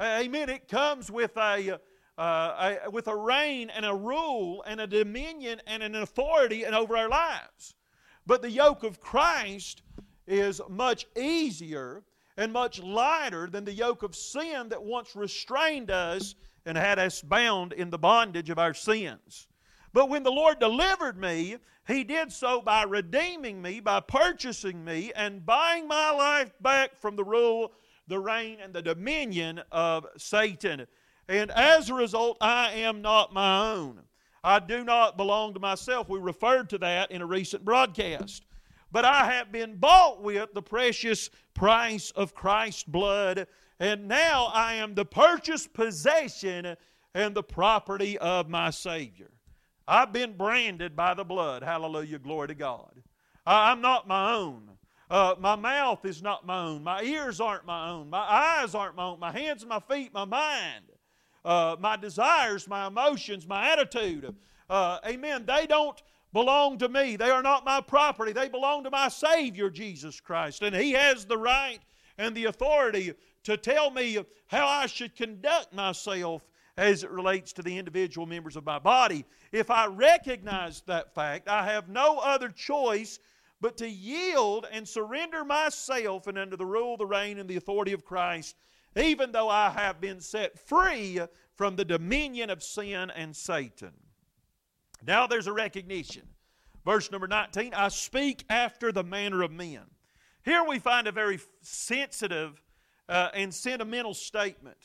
Amen. 0.00 0.48
It 0.48 0.68
comes 0.68 1.10
with 1.10 1.36
a, 1.36 1.78
uh, 2.18 2.76
a, 2.86 2.90
with 2.90 3.06
a 3.08 3.16
reign 3.16 3.70
and 3.70 3.86
a 3.86 3.94
rule 3.94 4.64
and 4.66 4.80
a 4.80 4.86
dominion 4.86 5.60
and 5.66 5.82
an 5.82 5.94
authority 5.94 6.64
and 6.64 6.74
over 6.74 6.96
our 6.96 7.08
lives. 7.08 7.74
But 8.26 8.42
the 8.42 8.50
yoke 8.50 8.82
of 8.82 9.00
Christ 9.00 9.82
is 10.26 10.60
much 10.68 11.06
easier 11.16 12.02
and 12.36 12.52
much 12.52 12.82
lighter 12.82 13.46
than 13.46 13.64
the 13.64 13.72
yoke 13.72 14.02
of 14.02 14.16
sin 14.16 14.68
that 14.70 14.82
once 14.82 15.14
restrained 15.14 15.90
us 15.90 16.34
and 16.66 16.76
had 16.76 16.98
us 16.98 17.22
bound 17.22 17.72
in 17.72 17.90
the 17.90 17.98
bondage 17.98 18.50
of 18.50 18.58
our 18.58 18.74
sins. 18.74 19.46
But 19.94 20.10
when 20.10 20.22
the 20.22 20.30
Lord 20.30 20.58
delivered 20.58 21.18
me, 21.18 21.56
He 21.86 22.04
did 22.04 22.30
so 22.30 22.60
by 22.60 22.82
redeeming 22.82 23.62
me, 23.62 23.80
by 23.80 24.00
purchasing 24.00 24.84
me, 24.84 25.10
and 25.16 25.46
buying 25.46 25.88
my 25.88 26.10
life 26.10 26.52
back 26.60 26.94
from 26.94 27.16
the 27.16 27.24
rule, 27.24 27.72
the 28.06 28.18
reign, 28.18 28.58
and 28.62 28.74
the 28.74 28.82
dominion 28.82 29.62
of 29.72 30.06
Satan. 30.18 30.86
And 31.26 31.50
as 31.52 31.88
a 31.88 31.94
result, 31.94 32.36
I 32.42 32.72
am 32.72 33.00
not 33.00 33.32
my 33.32 33.70
own. 33.70 34.00
I 34.42 34.58
do 34.58 34.84
not 34.84 35.16
belong 35.16 35.54
to 35.54 35.60
myself. 35.60 36.10
We 36.10 36.18
referred 36.18 36.68
to 36.70 36.78
that 36.78 37.10
in 37.10 37.22
a 37.22 37.26
recent 37.26 37.64
broadcast 37.64 38.44
but 38.94 39.04
I 39.04 39.24
have 39.32 39.50
been 39.50 39.74
bought 39.74 40.22
with 40.22 40.54
the 40.54 40.62
precious 40.62 41.28
price 41.52 42.12
of 42.12 42.32
Christ's 42.32 42.84
blood, 42.84 43.48
and 43.80 44.06
now 44.06 44.52
I 44.54 44.74
am 44.74 44.94
the 44.94 45.04
purchased 45.04 45.74
possession 45.74 46.76
and 47.12 47.34
the 47.34 47.42
property 47.42 48.16
of 48.18 48.48
my 48.48 48.70
Savior. 48.70 49.32
I've 49.86 50.12
been 50.12 50.36
branded 50.36 50.96
by 50.96 51.14
the 51.14 51.24
blood. 51.24 51.62
Hallelujah, 51.62 52.18
glory 52.18 52.48
to 52.48 52.54
God. 52.54 53.02
I'm 53.46 53.80
not 53.80 54.08
my 54.08 54.32
own. 54.32 54.70
Uh, 55.10 55.34
my 55.38 55.54
mouth 55.54 56.04
is 56.04 56.22
not 56.22 56.46
my 56.46 56.64
own. 56.64 56.82
My 56.82 57.02
ears 57.02 57.40
aren't 57.40 57.66
my 57.66 57.90
own. 57.90 58.08
My 58.08 58.18
eyes 58.18 58.74
aren't 58.74 58.96
my 58.96 59.04
own. 59.04 59.20
My 59.20 59.30
hands 59.30 59.62
and 59.62 59.68
my 59.68 59.80
feet, 59.80 60.14
my 60.14 60.24
mind, 60.24 60.86
uh, 61.44 61.76
my 61.78 61.96
desires, 61.96 62.66
my 62.66 62.86
emotions, 62.86 63.46
my 63.46 63.70
attitude. 63.70 64.34
Uh, 64.70 64.98
amen. 65.06 65.44
They 65.46 65.66
don't 65.66 66.02
belong 66.32 66.78
to 66.78 66.88
me. 66.88 67.16
They 67.16 67.30
are 67.30 67.42
not 67.42 67.66
my 67.66 67.82
property. 67.82 68.32
They 68.32 68.48
belong 68.48 68.84
to 68.84 68.90
my 68.90 69.08
Savior, 69.08 69.68
Jesus 69.68 70.20
Christ. 70.20 70.62
And 70.62 70.74
He 70.74 70.92
has 70.92 71.26
the 71.26 71.38
right 71.38 71.80
and 72.16 72.34
the 72.34 72.46
authority 72.46 73.12
to 73.44 73.58
tell 73.58 73.90
me 73.90 74.18
how 74.46 74.66
I 74.66 74.86
should 74.86 75.14
conduct 75.14 75.74
myself 75.74 76.42
as 76.76 77.04
it 77.04 77.10
relates 77.10 77.52
to 77.52 77.62
the 77.62 77.78
individual 77.78 78.26
members 78.26 78.56
of 78.56 78.64
my 78.64 78.78
body. 78.78 79.24
If 79.52 79.70
I 79.70 79.86
recognize 79.86 80.82
that 80.86 81.14
fact, 81.14 81.48
I 81.48 81.64
have 81.66 81.88
no 81.88 82.18
other 82.18 82.48
choice 82.48 83.20
but 83.60 83.76
to 83.78 83.88
yield 83.88 84.66
and 84.72 84.86
surrender 84.86 85.44
myself 85.44 86.26
and 86.26 86.36
under 86.36 86.56
the 86.56 86.66
rule, 86.66 86.96
the 86.96 87.06
reign, 87.06 87.38
and 87.38 87.48
the 87.48 87.56
authority 87.56 87.92
of 87.92 88.04
Christ, 88.04 88.56
even 88.96 89.32
though 89.32 89.48
I 89.48 89.70
have 89.70 90.00
been 90.00 90.20
set 90.20 90.58
free 90.58 91.20
from 91.54 91.76
the 91.76 91.84
dominion 91.84 92.50
of 92.50 92.62
sin 92.62 93.10
and 93.10 93.34
Satan. 93.34 93.92
Now 95.06 95.26
there's 95.26 95.46
a 95.46 95.52
recognition. 95.52 96.22
Verse 96.84 97.10
number 97.10 97.26
19 97.26 97.72
I 97.74 97.88
speak 97.88 98.44
after 98.50 98.92
the 98.92 99.04
manner 99.04 99.42
of 99.42 99.50
men. 99.50 99.82
Here 100.44 100.64
we 100.64 100.78
find 100.78 101.06
a 101.06 101.12
very 101.12 101.38
sensitive 101.62 102.60
uh, 103.08 103.30
and 103.32 103.54
sentimental 103.54 104.12
statement 104.12 104.76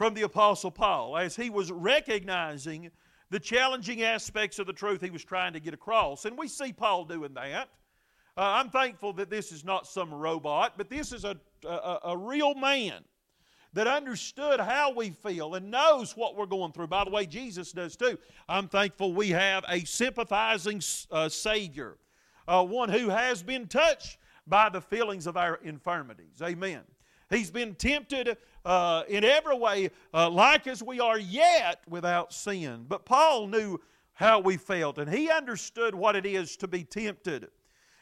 from 0.00 0.14
the 0.14 0.22
Apostle 0.22 0.70
Paul 0.70 1.18
as 1.18 1.36
he 1.36 1.50
was 1.50 1.70
recognizing 1.70 2.90
the 3.28 3.38
challenging 3.38 4.02
aspects 4.02 4.58
of 4.58 4.66
the 4.66 4.72
truth 4.72 5.02
he 5.02 5.10
was 5.10 5.22
trying 5.22 5.52
to 5.52 5.60
get 5.60 5.74
across. 5.74 6.24
And 6.24 6.38
we 6.38 6.48
see 6.48 6.72
Paul 6.72 7.04
doing 7.04 7.34
that. 7.34 7.68
Uh, 8.34 8.40
I'm 8.40 8.70
thankful 8.70 9.12
that 9.12 9.28
this 9.28 9.52
is 9.52 9.62
not 9.62 9.86
some 9.86 10.10
robot, 10.14 10.78
but 10.78 10.88
this 10.88 11.12
is 11.12 11.26
a, 11.26 11.36
a, 11.68 11.98
a 12.04 12.16
real 12.16 12.54
man 12.54 13.04
that 13.74 13.86
understood 13.86 14.58
how 14.58 14.90
we 14.90 15.10
feel 15.10 15.54
and 15.54 15.70
knows 15.70 16.16
what 16.16 16.34
we're 16.34 16.46
going 16.46 16.72
through. 16.72 16.86
By 16.86 17.04
the 17.04 17.10
way, 17.10 17.26
Jesus 17.26 17.70
does 17.70 17.94
too. 17.94 18.18
I'm 18.48 18.68
thankful 18.68 19.12
we 19.12 19.28
have 19.28 19.66
a 19.68 19.84
sympathizing 19.84 20.80
uh, 21.10 21.28
Savior, 21.28 21.98
uh, 22.48 22.64
one 22.64 22.88
who 22.88 23.10
has 23.10 23.42
been 23.42 23.66
touched 23.66 24.16
by 24.46 24.70
the 24.70 24.80
feelings 24.80 25.26
of 25.26 25.36
our 25.36 25.56
infirmities. 25.56 26.40
Amen. 26.42 26.84
He's 27.30 27.50
been 27.50 27.76
tempted 27.76 28.36
uh, 28.64 29.04
in 29.08 29.24
every 29.24 29.56
way, 29.56 29.90
uh, 30.12 30.28
like 30.28 30.66
as 30.66 30.82
we 30.82 31.00
are 31.00 31.18
yet 31.18 31.80
without 31.88 32.32
sin. 32.32 32.84
But 32.88 33.04
Paul 33.04 33.46
knew 33.46 33.78
how 34.12 34.40
we 34.40 34.56
felt, 34.56 34.98
and 34.98 35.10
he 35.10 35.30
understood 35.30 35.94
what 35.94 36.16
it 36.16 36.26
is 36.26 36.56
to 36.56 36.68
be 36.68 36.84
tempted. 36.84 37.48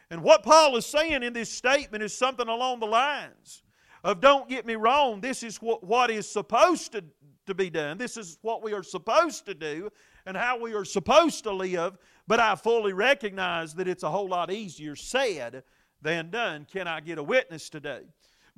And 0.09 0.23
what 0.23 0.43
Paul 0.43 0.75
is 0.75 0.85
saying 0.85 1.23
in 1.23 1.33
this 1.33 1.51
statement 1.51 2.03
is 2.03 2.17
something 2.17 2.47
along 2.47 2.79
the 2.79 2.87
lines 2.87 3.63
of 4.03 4.19
don't 4.19 4.49
get 4.49 4.65
me 4.65 4.75
wrong, 4.75 5.21
this 5.21 5.43
is 5.43 5.61
what, 5.61 5.83
what 5.83 6.09
is 6.09 6.27
supposed 6.27 6.93
to, 6.93 7.03
to 7.45 7.53
be 7.53 7.69
done. 7.69 7.97
This 7.97 8.17
is 8.17 8.39
what 8.41 8.63
we 8.63 8.73
are 8.73 8.83
supposed 8.83 9.45
to 9.45 9.53
do 9.53 9.91
and 10.25 10.35
how 10.35 10.59
we 10.59 10.73
are 10.73 10.85
supposed 10.85 11.43
to 11.43 11.51
live, 11.51 11.97
but 12.27 12.39
I 12.39 12.55
fully 12.55 12.93
recognize 12.93 13.75
that 13.75 13.87
it's 13.87 14.03
a 14.03 14.09
whole 14.09 14.27
lot 14.27 14.51
easier 14.51 14.95
said 14.95 15.63
than 16.01 16.31
done. 16.31 16.65
Can 16.71 16.87
I 16.87 16.99
get 17.01 17.17
a 17.17 17.23
witness 17.23 17.69
today? 17.69 18.01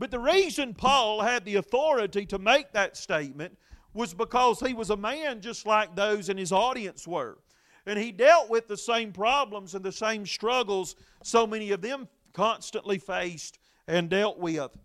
But 0.01 0.09
the 0.09 0.17
reason 0.17 0.73
Paul 0.73 1.21
had 1.21 1.45
the 1.45 1.57
authority 1.57 2.25
to 2.25 2.39
make 2.39 2.71
that 2.71 2.97
statement 2.97 3.55
was 3.93 4.15
because 4.15 4.59
he 4.59 4.73
was 4.73 4.89
a 4.89 4.97
man 4.97 5.41
just 5.41 5.67
like 5.67 5.95
those 5.95 6.27
in 6.27 6.39
his 6.39 6.51
audience 6.51 7.07
were. 7.07 7.37
And 7.85 7.99
he 7.99 8.11
dealt 8.11 8.49
with 8.49 8.67
the 8.67 8.77
same 8.77 9.13
problems 9.13 9.75
and 9.75 9.85
the 9.85 9.91
same 9.91 10.25
struggles 10.25 10.95
so 11.21 11.45
many 11.45 11.69
of 11.69 11.83
them 11.83 12.07
constantly 12.33 12.97
faced 12.97 13.59
and 13.87 14.09
dealt 14.09 14.39
with. 14.39 14.75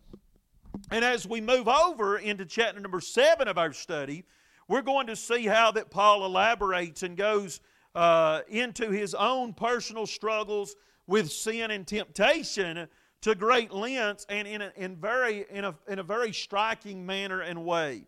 And 0.90 1.02
as 1.02 1.26
we 1.26 1.40
move 1.40 1.66
over 1.66 2.18
into 2.18 2.44
chapter 2.44 2.78
number 2.78 3.00
seven 3.00 3.48
of 3.48 3.56
our 3.56 3.72
study, 3.72 4.22
we're 4.68 4.82
going 4.82 5.06
to 5.06 5.16
see 5.16 5.46
how 5.46 5.70
that 5.70 5.88
Paul 5.88 6.26
elaborates 6.26 7.04
and 7.04 7.16
goes 7.16 7.60
uh, 7.94 8.42
into 8.48 8.90
his 8.90 9.14
own 9.14 9.54
personal 9.54 10.06
struggles 10.06 10.76
with 11.06 11.32
sin 11.32 11.70
and 11.70 11.86
temptation 11.86 12.86
to 13.26 13.34
great 13.34 13.72
lengths 13.72 14.24
and 14.28 14.46
in 14.46 14.62
a, 14.62 14.72
in 14.76 14.94
very, 14.94 15.46
in, 15.50 15.64
a, 15.64 15.74
in 15.88 15.98
a 15.98 16.02
very 16.04 16.32
striking 16.32 17.04
manner 17.04 17.40
and 17.40 17.64
way. 17.64 18.04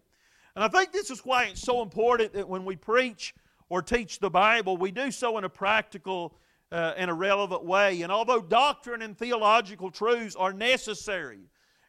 And 0.54 0.62
I 0.62 0.68
think 0.68 0.92
this 0.92 1.10
is 1.10 1.24
why 1.24 1.46
it's 1.46 1.60
so 1.60 1.82
important 1.82 2.34
that 2.34 2.48
when 2.48 2.64
we 2.64 2.76
preach 2.76 3.34
or 3.68 3.82
teach 3.82 4.20
the 4.20 4.30
Bible, 4.30 4.76
we 4.76 4.92
do 4.92 5.10
so 5.10 5.36
in 5.36 5.42
a 5.42 5.48
practical 5.48 6.36
uh, 6.70 6.94
and 6.96 7.10
a 7.10 7.14
relevant 7.14 7.64
way. 7.64 8.02
And 8.02 8.12
although 8.12 8.40
doctrine 8.40 9.02
and 9.02 9.18
theological 9.18 9.90
truths 9.90 10.36
are 10.36 10.52
necessary, 10.52 11.40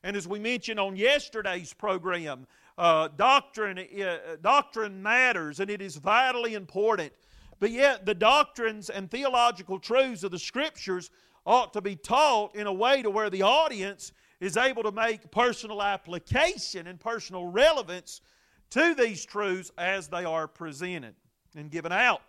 and 0.03 0.17
as 0.17 0.27
we 0.27 0.39
mentioned 0.39 0.79
on 0.79 0.95
yesterday's 0.95 1.71
program, 1.71 2.47
uh, 2.79 3.09
doctrine, 3.15 3.77
uh, 3.77 4.37
doctrine 4.41 5.03
matters 5.03 5.59
and 5.59 5.69
it 5.69 5.83
is 5.83 5.97
vitally 5.97 6.55
important. 6.55 7.13
But 7.59 7.69
yet, 7.69 8.07
the 8.07 8.15
doctrines 8.15 8.89
and 8.89 9.11
theological 9.11 9.77
truths 9.77 10.23
of 10.23 10.31
the 10.31 10.39
Scriptures 10.39 11.11
ought 11.49 11.73
to 11.73 11.81
be 11.81 11.95
taught 11.95 12.55
in 12.55 12.67
a 12.67 12.71
way 12.71 13.01
to 13.01 13.09
where 13.09 13.31
the 13.31 13.41
audience 13.41 14.11
is 14.39 14.55
able 14.55 14.83
to 14.83 14.91
make 14.91 15.31
personal 15.31 15.81
application 15.81 16.85
and 16.85 16.99
personal 16.99 17.47
relevance 17.47 18.21
to 18.69 18.93
these 18.93 19.25
truths 19.25 19.71
as 19.77 20.07
they 20.07 20.23
are 20.23 20.47
presented 20.47 21.15
and 21.55 21.71
given 21.71 21.91
out. 21.91 22.21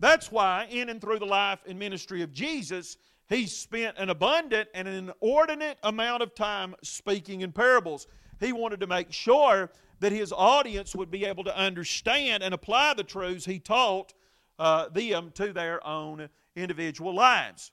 That's 0.00 0.32
why, 0.32 0.66
in 0.68 0.88
and 0.88 1.00
through 1.00 1.20
the 1.20 1.26
life 1.26 1.60
and 1.66 1.78
ministry 1.78 2.22
of 2.22 2.32
Jesus, 2.32 2.96
he 3.28 3.46
spent 3.46 3.96
an 3.98 4.10
abundant 4.10 4.68
and 4.74 4.88
an 4.88 4.94
inordinate 4.94 5.78
amount 5.84 6.24
of 6.24 6.34
time 6.34 6.74
speaking 6.82 7.42
in 7.42 7.52
parables. 7.52 8.08
He 8.40 8.52
wanted 8.52 8.80
to 8.80 8.88
make 8.88 9.12
sure 9.12 9.70
that 10.00 10.10
his 10.10 10.32
audience 10.32 10.94
would 10.94 11.10
be 11.10 11.24
able 11.24 11.44
to 11.44 11.56
understand 11.56 12.42
and 12.42 12.52
apply 12.52 12.94
the 12.94 13.04
truths 13.04 13.46
he 13.46 13.60
taught 13.60 14.12
uh, 14.58 14.88
them 14.88 15.30
to 15.34 15.52
their 15.52 15.86
own 15.86 16.28
individual 16.56 17.14
lives. 17.14 17.70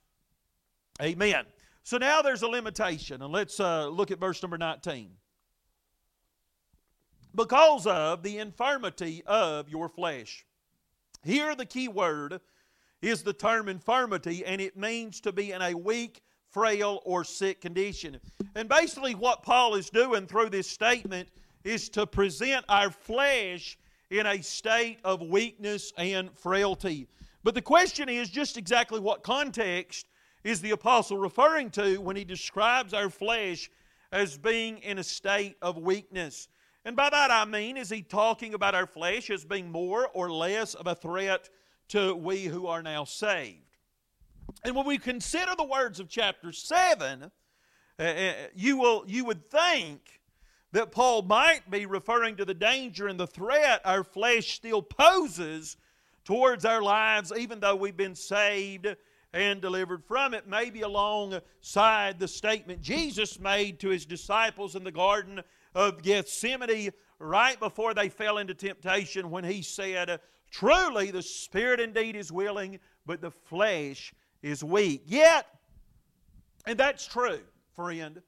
Amen. 1.02 1.46
So 1.84 1.98
now 1.98 2.22
there's 2.22 2.44
a 2.44 2.48
limitation, 2.48 3.22
and 3.22 3.32
let's 3.32 3.60
uh, 3.60 3.88
look 3.88 4.12
at 4.12 4.20
verse 4.20 4.42
number 4.42 4.58
19. 4.58 5.12
Because 7.36 7.88
of 7.88 8.22
the 8.22 8.38
infirmity 8.38 9.24
of 9.26 9.68
your 9.70 9.90
flesh. 9.90 10.46
Here, 11.24 11.56
the 11.56 11.66
key 11.66 11.88
word 11.88 12.40
is 13.02 13.24
the 13.24 13.34
term 13.34 13.70
infirmity, 13.70 14.46
and 14.46 14.62
it 14.62 14.78
means 14.78 15.20
to 15.22 15.32
be 15.32 15.52
in 15.52 15.62
a 15.62 15.74
weak, 15.74 16.22
frail, 16.52 17.02
or 17.06 17.24
sick 17.24 17.60
condition. 17.60 18.20
And 18.56 18.70
basically, 18.70 19.16
what 19.16 19.42
Paul 19.42 19.76
is 19.76 19.90
doing 19.90 20.28
through 20.28 20.52
this 20.52 20.70
statement 20.70 21.28
is 21.64 21.90
to 21.90 22.06
present 22.06 22.66
our 22.70 22.92
flesh 22.92 23.78
in 24.12 24.28
a 24.28 24.42
state 24.44 25.00
of 25.04 25.22
weakness 25.22 25.92
and 25.98 26.30
frailty. 26.38 27.08
But 27.44 27.56
the 27.56 27.62
question 27.62 28.10
is 28.10 28.30
just 28.30 28.58
exactly 28.58 29.00
what 29.00 29.24
context 29.24 30.06
is 30.44 30.62
the 30.62 30.72
apostle 30.72 31.18
referring 31.18 31.70
to 31.72 31.98
when 31.98 32.16
he 32.16 32.24
describes 32.24 32.94
our 32.94 33.10
flesh 33.10 33.70
as 34.12 34.38
being 34.38 34.78
in 34.80 34.98
a 34.98 35.04
state 35.04 35.56
of 35.62 35.78
weakness. 35.78 36.48
And 36.86 36.96
by 36.96 37.10
that 37.10 37.32
I 37.32 37.46
mean, 37.46 37.78
is 37.78 37.90
he 37.90 38.02
talking 38.02 38.54
about 38.54 38.76
our 38.76 38.86
flesh 38.86 39.30
as 39.30 39.46
being 39.46 39.72
more 39.72 40.10
or 40.14 40.30
less 40.30 40.74
of 40.74 40.88
a 40.88 40.96
threat 40.96 41.50
to 41.90 42.14
we 42.14 42.44
who 42.44 42.68
are 42.68 42.84
now 42.84 43.06
saved? 43.06 43.60
And 44.66 44.76
when 44.76 44.86
we 44.86 44.98
consider 44.98 45.54
the 45.58 45.64
words 45.64 46.00
of 46.00 46.10
chapter 46.10 46.52
7, 46.52 47.32
uh, 48.00 48.04
uh, 48.04 48.34
you, 48.54 48.78
will, 48.78 49.06
you 49.08 49.24
would 49.26 49.50
think 49.50 50.22
that 50.74 50.92
Paul 50.92 51.22
might 51.22 51.70
be 51.70 51.86
referring 51.86 52.36
to 52.38 52.46
the 52.46 52.54
danger 52.54 53.08
and 53.08 53.20
the 53.20 53.28
threat 53.28 53.82
our 53.86 54.04
flesh 54.04 54.54
still 54.54 54.82
poses 54.82 55.78
towards 56.26 56.66
our 56.66 56.82
lives, 56.82 57.32
even 57.38 57.60
though 57.60 57.76
we've 57.76 57.98
been 57.98 58.16
saved 58.16 58.88
and 59.34 59.62
delivered 59.62 60.04
from 60.06 60.34
it. 60.34 60.48
Maybe 60.48 60.82
alongside 60.82 62.20
the 62.20 62.28
statement 62.28 62.82
Jesus 62.82 63.40
made 63.40 63.80
to 63.80 63.90
his 63.90 64.06
disciples 64.06 64.76
in 64.76 64.84
the 64.84 64.92
Garden 64.92 65.42
of 65.74 66.04
Gethsemane 66.04 66.92
right 67.20 67.60
before 67.60 67.94
they 67.94 68.10
fell 68.10 68.38
into 68.38 68.54
temptation 68.54 69.32
when 69.32 69.44
he 69.44 69.62
said, 69.62 70.20
Truly, 70.52 71.10
the 71.10 71.24
Spirit 71.24 71.80
indeed 71.80 72.16
is 72.16 72.32
willing, 72.32 72.80
but 73.06 73.22
the 73.22 73.32
flesh 73.32 74.14
is 74.44 74.64
weak. 74.64 75.04
Yet, 75.08 75.48
and 76.68 76.78
that's 76.78 77.08
true, 77.08 77.42
friend. 77.76 78.22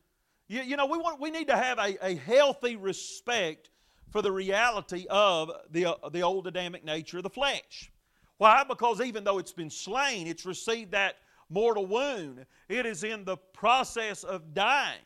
You, 0.47 0.61
you 0.61 0.75
know, 0.75 0.87
we, 0.87 0.97
want, 0.97 1.21
we 1.21 1.29
need 1.29 1.47
to 1.47 1.57
have 1.57 1.77
a, 1.77 1.97
a 2.03 2.15
healthy 2.15 2.75
respect 2.75 3.69
for 4.11 4.21
the 4.21 4.31
reality 4.31 5.05
of 5.09 5.51
the, 5.69 5.85
uh, 5.85 6.09
the 6.09 6.21
old 6.21 6.47
Adamic 6.47 6.83
nature 6.83 7.17
of 7.17 7.23
the 7.23 7.29
flesh. 7.29 7.91
Why? 8.37 8.63
Because 8.67 9.01
even 9.01 9.23
though 9.23 9.37
it's 9.37 9.53
been 9.53 9.69
slain, 9.69 10.27
it's 10.27 10.45
received 10.45 10.91
that 10.91 11.15
mortal 11.49 11.85
wound. 11.85 12.45
It 12.67 12.85
is 12.85 13.03
in 13.03 13.23
the 13.23 13.37
process 13.37 14.23
of 14.23 14.53
dying. 14.53 14.99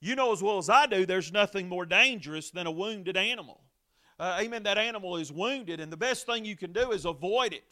You 0.00 0.16
know 0.16 0.32
as 0.32 0.42
well 0.42 0.58
as 0.58 0.68
I 0.68 0.86
do, 0.86 1.06
there's 1.06 1.32
nothing 1.32 1.68
more 1.68 1.86
dangerous 1.86 2.50
than 2.50 2.66
a 2.66 2.70
wounded 2.70 3.16
animal. 3.16 3.60
Uh, 4.18 4.38
amen. 4.40 4.62
That 4.62 4.78
animal 4.78 5.16
is 5.16 5.32
wounded, 5.32 5.80
and 5.80 5.92
the 5.92 5.96
best 5.96 6.26
thing 6.26 6.44
you 6.44 6.56
can 6.56 6.72
do 6.72 6.92
is 6.92 7.04
avoid 7.04 7.52
it 7.52 7.64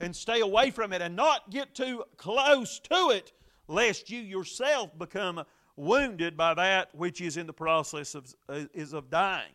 and 0.00 0.14
stay 0.14 0.40
away 0.40 0.70
from 0.70 0.92
it 0.92 1.02
and 1.02 1.14
not 1.14 1.50
get 1.50 1.74
too 1.74 2.04
close 2.16 2.78
to 2.78 3.10
it, 3.10 3.32
lest 3.66 4.10
you 4.10 4.20
yourself 4.20 4.96
become 4.98 5.44
wounded 5.76 6.36
by 6.36 6.54
that 6.54 6.94
which 6.94 7.20
is 7.20 7.36
in 7.36 7.46
the 7.46 7.52
process 7.52 8.14
of, 8.14 8.32
uh, 8.48 8.60
is 8.74 8.92
of 8.92 9.10
dying. 9.10 9.52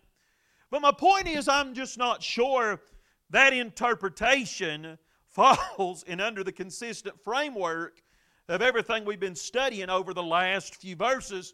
But 0.69 0.81
my 0.81 0.91
point 0.91 1.27
is, 1.27 1.47
I'm 1.47 1.73
just 1.73 1.97
not 1.97 2.23
sure 2.23 2.81
that 3.29 3.53
interpretation 3.53 4.97
falls 5.27 6.03
in 6.03 6.19
under 6.19 6.43
the 6.43 6.51
consistent 6.51 7.19
framework 7.23 8.01
of 8.49 8.61
everything 8.61 9.05
we've 9.05 9.19
been 9.19 9.35
studying 9.35 9.89
over 9.89 10.13
the 10.13 10.23
last 10.23 10.75
few 10.75 10.95
verses 10.95 11.53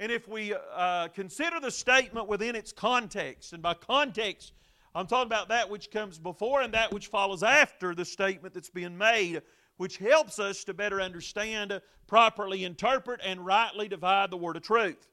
and 0.00 0.10
if 0.10 0.26
we 0.26 0.54
uh, 0.74 1.08
consider 1.08 1.60
the 1.60 1.70
statement 1.70 2.26
within 2.26 2.56
its 2.56 2.72
context, 2.72 3.52
and 3.52 3.62
by 3.62 3.74
context, 3.74 4.54
I'm 4.94 5.06
talking 5.06 5.26
about 5.26 5.50
that 5.50 5.68
which 5.68 5.90
comes 5.90 6.18
before 6.18 6.62
and 6.62 6.72
that 6.72 6.90
which 6.90 7.08
follows 7.08 7.42
after 7.42 7.94
the 7.94 8.06
statement 8.06 8.54
that's 8.54 8.70
being 8.70 8.96
made, 8.96 9.42
which 9.76 9.98
helps 9.98 10.38
us 10.38 10.64
to 10.64 10.72
better 10.72 11.02
understand, 11.02 11.82
properly 12.06 12.64
interpret, 12.64 13.20
and 13.22 13.44
rightly 13.44 13.88
divide 13.88 14.30
the 14.30 14.38
word 14.38 14.56
of 14.56 14.62
truth. 14.62 15.06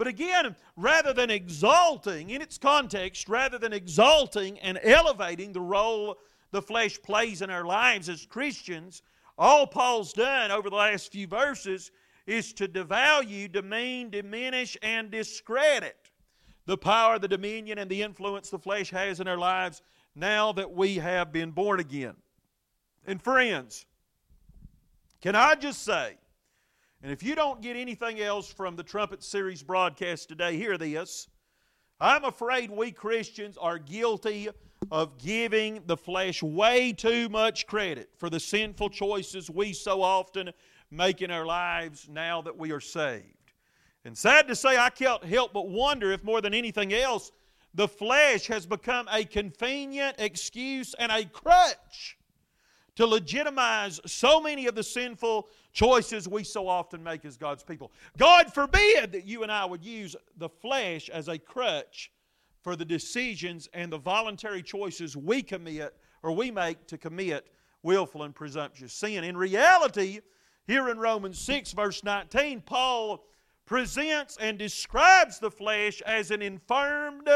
But 0.00 0.08
again, 0.08 0.56
rather 0.78 1.12
than 1.12 1.28
exalting, 1.28 2.30
in 2.30 2.40
its 2.40 2.56
context, 2.56 3.28
rather 3.28 3.58
than 3.58 3.74
exalting 3.74 4.58
and 4.60 4.80
elevating 4.82 5.52
the 5.52 5.60
role 5.60 6.16
the 6.52 6.62
flesh 6.62 6.98
plays 7.02 7.42
in 7.42 7.50
our 7.50 7.66
lives 7.66 8.08
as 8.08 8.24
Christians, 8.24 9.02
all 9.36 9.66
Paul's 9.66 10.14
done 10.14 10.50
over 10.50 10.70
the 10.70 10.76
last 10.76 11.12
few 11.12 11.26
verses 11.26 11.90
is 12.26 12.54
to 12.54 12.66
devalue, 12.66 13.52
demean, 13.52 14.08
diminish, 14.08 14.74
and 14.80 15.10
discredit 15.10 16.10
the 16.64 16.78
power, 16.78 17.18
the 17.18 17.28
dominion, 17.28 17.76
and 17.76 17.90
the 17.90 18.00
influence 18.00 18.48
the 18.48 18.58
flesh 18.58 18.88
has 18.88 19.20
in 19.20 19.28
our 19.28 19.36
lives 19.36 19.82
now 20.14 20.50
that 20.50 20.72
we 20.72 20.94
have 20.94 21.30
been 21.30 21.50
born 21.50 21.78
again. 21.78 22.16
And 23.06 23.20
friends, 23.20 23.84
can 25.20 25.36
I 25.36 25.56
just 25.56 25.82
say, 25.82 26.16
and 27.02 27.10
if 27.10 27.22
you 27.22 27.34
don't 27.34 27.62
get 27.62 27.76
anything 27.76 28.20
else 28.20 28.52
from 28.52 28.76
the 28.76 28.82
Trumpet 28.82 29.22
Series 29.22 29.62
broadcast 29.62 30.28
today, 30.28 30.56
hear 30.56 30.76
this. 30.76 31.28
I'm 31.98 32.24
afraid 32.24 32.70
we 32.70 32.92
Christians 32.92 33.56
are 33.56 33.78
guilty 33.78 34.48
of 34.90 35.16
giving 35.18 35.82
the 35.86 35.96
flesh 35.96 36.42
way 36.42 36.92
too 36.92 37.28
much 37.30 37.66
credit 37.66 38.10
for 38.18 38.28
the 38.28 38.40
sinful 38.40 38.90
choices 38.90 39.48
we 39.48 39.72
so 39.72 40.02
often 40.02 40.50
make 40.90 41.22
in 41.22 41.30
our 41.30 41.46
lives 41.46 42.06
now 42.10 42.42
that 42.42 42.56
we 42.56 42.70
are 42.70 42.80
saved. 42.80 43.24
And 44.04 44.16
sad 44.16 44.48
to 44.48 44.56
say, 44.56 44.76
I 44.76 44.90
can't 44.90 45.24
help 45.24 45.52
but 45.52 45.68
wonder 45.68 46.12
if 46.12 46.22
more 46.22 46.40
than 46.40 46.54
anything 46.54 46.92
else, 46.92 47.32
the 47.74 47.88
flesh 47.88 48.46
has 48.48 48.66
become 48.66 49.08
a 49.10 49.24
convenient 49.24 50.16
excuse 50.18 50.94
and 50.98 51.12
a 51.12 51.24
crutch 51.24 52.18
to 52.96 53.06
legitimize 53.06 54.00
so 54.06 54.40
many 54.40 54.66
of 54.66 54.74
the 54.74 54.82
sinful 54.82 55.48
choices 55.72 56.28
we 56.28 56.44
so 56.44 56.68
often 56.68 57.02
make 57.02 57.24
as 57.24 57.36
God's 57.36 57.62
people. 57.62 57.92
God 58.18 58.52
forbid 58.52 59.12
that 59.12 59.24
you 59.24 59.42
and 59.42 59.52
I 59.52 59.64
would 59.64 59.84
use 59.84 60.16
the 60.36 60.48
flesh 60.48 61.08
as 61.08 61.28
a 61.28 61.38
crutch 61.38 62.10
for 62.62 62.76
the 62.76 62.84
decisions 62.84 63.68
and 63.72 63.92
the 63.92 63.98
voluntary 63.98 64.62
choices 64.62 65.16
we 65.16 65.42
commit 65.42 65.94
or 66.22 66.32
we 66.32 66.50
make 66.50 66.86
to 66.88 66.98
commit 66.98 67.48
willful 67.82 68.24
and 68.24 68.34
presumptuous 68.34 68.92
sin. 68.92 69.24
In 69.24 69.36
reality, 69.36 70.20
here 70.66 70.88
in 70.90 70.98
Romans 70.98 71.38
6, 71.38 71.72
verse 71.72 72.04
19, 72.04 72.60
Paul 72.60 73.24
presents 73.64 74.36
and 74.40 74.58
describes 74.58 75.38
the 75.38 75.50
flesh 75.50 76.02
as 76.02 76.30
an 76.30 76.42
infirmed, 76.42 77.28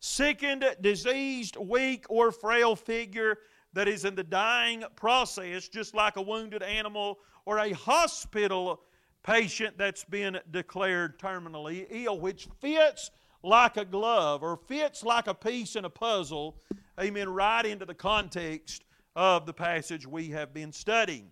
sickened, 0.00 0.64
diseased, 0.80 1.56
weak, 1.56 2.04
or 2.08 2.32
frail 2.32 2.74
figure 2.74 3.38
that 3.72 3.88
is 3.88 4.04
in 4.04 4.14
the 4.14 4.24
dying 4.24 4.84
process, 4.96 5.68
just 5.68 5.94
like 5.94 6.16
a 6.16 6.22
wounded 6.22 6.62
animal 6.62 7.18
or 7.46 7.58
a 7.58 7.72
hospital 7.72 8.82
patient 9.22 9.78
that's 9.78 10.04
been 10.04 10.38
declared 10.50 11.18
terminally 11.18 11.86
ill, 11.90 12.18
which 12.20 12.48
fits 12.60 13.10
like 13.42 13.76
a 13.76 13.84
glove 13.84 14.42
or 14.42 14.56
fits 14.56 15.02
like 15.02 15.26
a 15.26 15.34
piece 15.34 15.76
in 15.76 15.84
a 15.84 15.90
puzzle, 15.90 16.58
amen, 17.00 17.28
right 17.28 17.64
into 17.64 17.84
the 17.84 17.94
context 17.94 18.84
of 19.16 19.46
the 19.46 19.52
passage 19.52 20.06
we 20.06 20.28
have 20.28 20.54
been 20.54 20.72
studying. 20.72 21.30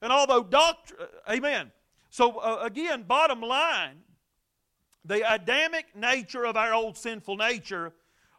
And 0.00 0.12
although 0.12 0.42
doctrine, 0.42 1.00
uh, 1.00 1.32
amen. 1.32 1.72
So 2.10 2.38
uh, 2.38 2.60
again, 2.62 3.02
bottom 3.02 3.40
line, 3.40 3.98
the 5.04 5.22
Adamic 5.32 5.86
nature 5.96 6.44
of 6.44 6.56
our 6.56 6.72
old 6.72 6.96
sinful 6.96 7.36
nature 7.36 7.92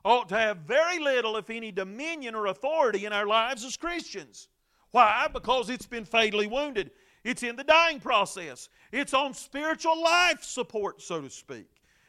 ought 0.06 0.30
to 0.30 0.38
have 0.38 0.58
very 0.58 1.00
little, 1.00 1.38
if 1.38 1.50
any, 1.50 1.72
dominion 1.72 2.36
or 2.36 2.48
authority 2.48 3.06
in 3.06 3.14
our 3.14 3.28
lives 3.28 3.64
as 3.64 3.78
Christians. 3.78 4.48
Why? 4.92 5.28
Because 5.32 5.70
it's 5.70 5.86
been 5.86 6.06
fatally 6.06 6.48
wounded. 6.48 6.92
It's 7.24 7.44
in 7.44 7.56
the 7.56 7.64
dying 7.64 8.00
process. 8.00 8.70
It's 8.92 9.14
on 9.14 9.34
spiritual 9.34 10.02
life 10.02 10.44
support, 10.44 11.02
so 11.02 11.22
to 11.22 11.30
speak. 11.30 11.68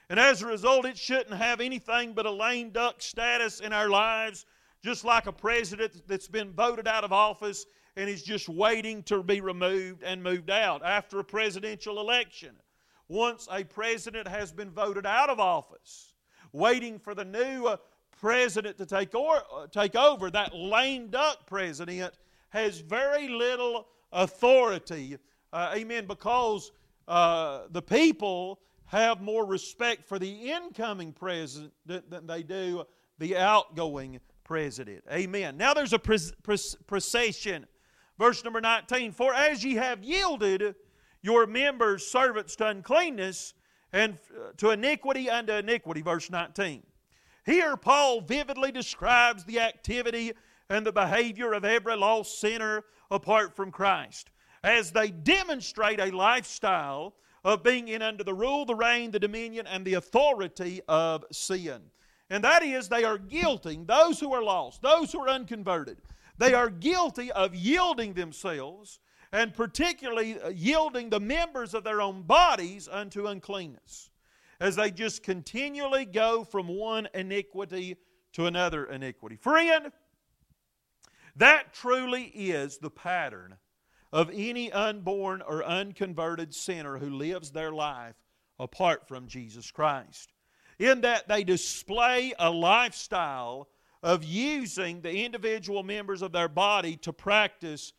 And 0.09 0.19
as 0.19 0.43
a 0.43 0.47
result, 0.47 0.87
it 0.87 0.97
shouldn't 0.97 1.35
have 1.35 1.61
anything 1.61 2.15
but 2.15 2.27
a 2.27 2.31
lame 2.31 2.71
duck 2.71 3.03
status 3.03 3.61
in 3.61 3.73
our 3.73 3.89
lives, 3.89 4.47
just 4.83 5.05
like 5.05 5.27
a 5.27 5.33
president 5.33 6.07
that's 6.07 6.29
been 6.29 6.53
voted 6.53 6.89
out 6.89 7.05
of 7.05 7.13
office 7.13 7.67
and 7.97 8.09
is 8.09 8.23
just 8.23 8.49
waiting 8.49 9.03
to 9.05 9.23
be 9.23 9.41
removed 9.41 10.03
and 10.03 10.23
moved 10.23 10.51
out 10.51 10.83
after 10.85 11.19
a 11.19 11.25
presidential 11.25 12.01
election. 12.01 12.57
Once 13.09 13.49
a 13.51 13.65
president 13.65 14.27
has 14.27 14.53
been 14.53 14.71
voted 14.71 15.05
out 15.05 15.29
of 15.29 15.41
office, 15.41 16.10
waiting 16.53 16.99
for 16.99 17.15
the 17.15 17.25
new 17.25 17.67
uh, 17.67 17.77
president 18.21 18.79
to 18.79 18.87
take, 18.87 19.15
or, 19.15 19.43
uh, 19.55 19.67
take 19.69 19.97
over, 19.97 20.31
that 20.31 20.55
lame 20.55 21.09
duck 21.09 21.47
president 21.47 22.15
has 22.51 22.81
very 22.81 23.29
little 23.29 23.89
authority. 24.13 25.17
Uh, 25.53 25.75
amen. 25.77 26.07
Because 26.07 26.73
uh, 27.09 27.63
the 27.71 27.83
people 27.83 28.61
have 28.87 29.21
more 29.21 29.47
respect 29.47 30.05
for 30.05 30.19
the 30.19 30.51
incoming 30.51 31.13
president 31.13 31.73
than 31.87 32.27
they 32.27 32.43
do 32.43 32.85
the 33.19 33.37
outgoing 33.37 34.19
president. 34.45 35.05
Amen. 35.13 35.57
Now 35.57 35.75
there's 35.75 35.93
a 35.93 35.99
procession 35.99 37.67
Verse 38.21 38.45
number 38.45 38.61
19 38.61 39.13
For 39.13 39.33
as 39.33 39.65
ye 39.65 39.77
have 39.77 40.05
yielded 40.05 40.75
your 41.23 41.47
members 41.47 42.07
servants 42.07 42.55
to 42.57 42.67
uncleanness 42.67 43.55
and 43.93 44.19
uh, 44.35 44.53
to 44.59 44.71
iniquity 44.71 45.29
unto 45.29 45.53
iniquity. 45.53 46.03
Verse 46.03 46.31
19. 46.31 46.83
Here, 47.47 47.77
Paul 47.77 48.21
vividly 48.21 48.71
describes 48.71 49.45
the 49.45 49.61
activity 49.61 50.33
and 50.69 50.87
the 50.87 50.93
behavior 50.93 51.53
of 51.53 51.65
every 51.65 51.97
lost 51.97 52.41
sinner 52.41 52.85
apart 53.11 53.57
from 53.57 53.73
Christ 53.73 54.31
as 54.63 54.93
they 54.93 55.11
demonstrate 55.11 56.01
a 56.01 56.15
lifestyle 56.15 57.15
of 57.45 57.63
being 57.63 57.89
in 57.89 58.03
under 58.03 58.23
the 58.23 58.35
rule, 58.35 58.65
the 58.65 58.75
reign, 58.75 59.11
the 59.11 59.19
dominion, 59.19 59.67
and 59.67 59.85
the 59.85 59.95
authority 59.95 60.81
of 60.89 61.25
sin. 61.33 61.81
And 62.29 62.45
that 62.45 62.63
is, 62.63 62.89
they 62.89 63.05
are 63.05 63.19
guilting 63.19 63.87
those 63.87 64.21
who 64.21 64.33
are 64.33 64.43
lost, 64.43 64.83
those 64.83 65.13
who 65.13 65.21
are 65.21 65.29
unconverted, 65.29 65.99
they 66.39 66.55
are 66.55 66.71
guilty 66.71 67.33
of 67.33 67.55
yielding 67.55 68.15
themselves, 68.15 69.01
and 69.33 69.55
particularly 69.55 70.41
uh, 70.41 70.49
yielding 70.49 71.11
the 71.11 71.21
members 71.21 71.75
of 71.75 71.85
their 71.85 72.01
own 72.01 72.23
bodies 72.23 72.89
unto 72.91 73.27
uncleanness. 73.27 74.11
as 74.61 74.77
they 74.77 74.91
just 74.91 75.23
continually 75.23 76.05
go 76.05 76.45
from 76.45 76.69
one 76.69 77.09
iniquity 77.15 77.97
to 78.33 78.47
another 78.47 78.85
iniquity. 78.85 79.37
Friend, 79.37 79.91
that 81.37 81.73
truly 81.73 82.25
is 82.25 82.79
the 82.79 82.91
pattern 82.91 83.57
of 84.13 84.31
any 84.33 84.71
unborn 84.71 85.41
or 85.43 85.65
unconverted 85.65 86.55
sinner 86.55 86.99
who 86.99 87.09
lives 87.09 87.51
their 87.51 87.73
life 87.73 88.17
apart 88.59 89.09
from 89.09 89.27
Jesus 89.27 89.71
Christ. 89.71 90.33
In 90.79 91.01
that 91.03 91.29
they 91.29 91.45
display 91.45 92.35
a 92.39 92.51
lifestyle 92.51 93.69
of 94.03 94.25
using 94.25 95.01
the 95.01 95.25
individual 95.25 95.83
members 95.83 96.23
of 96.23 96.33
their 96.33 96.49
body 96.49 96.97
to 96.99 97.13
practice 97.13 97.93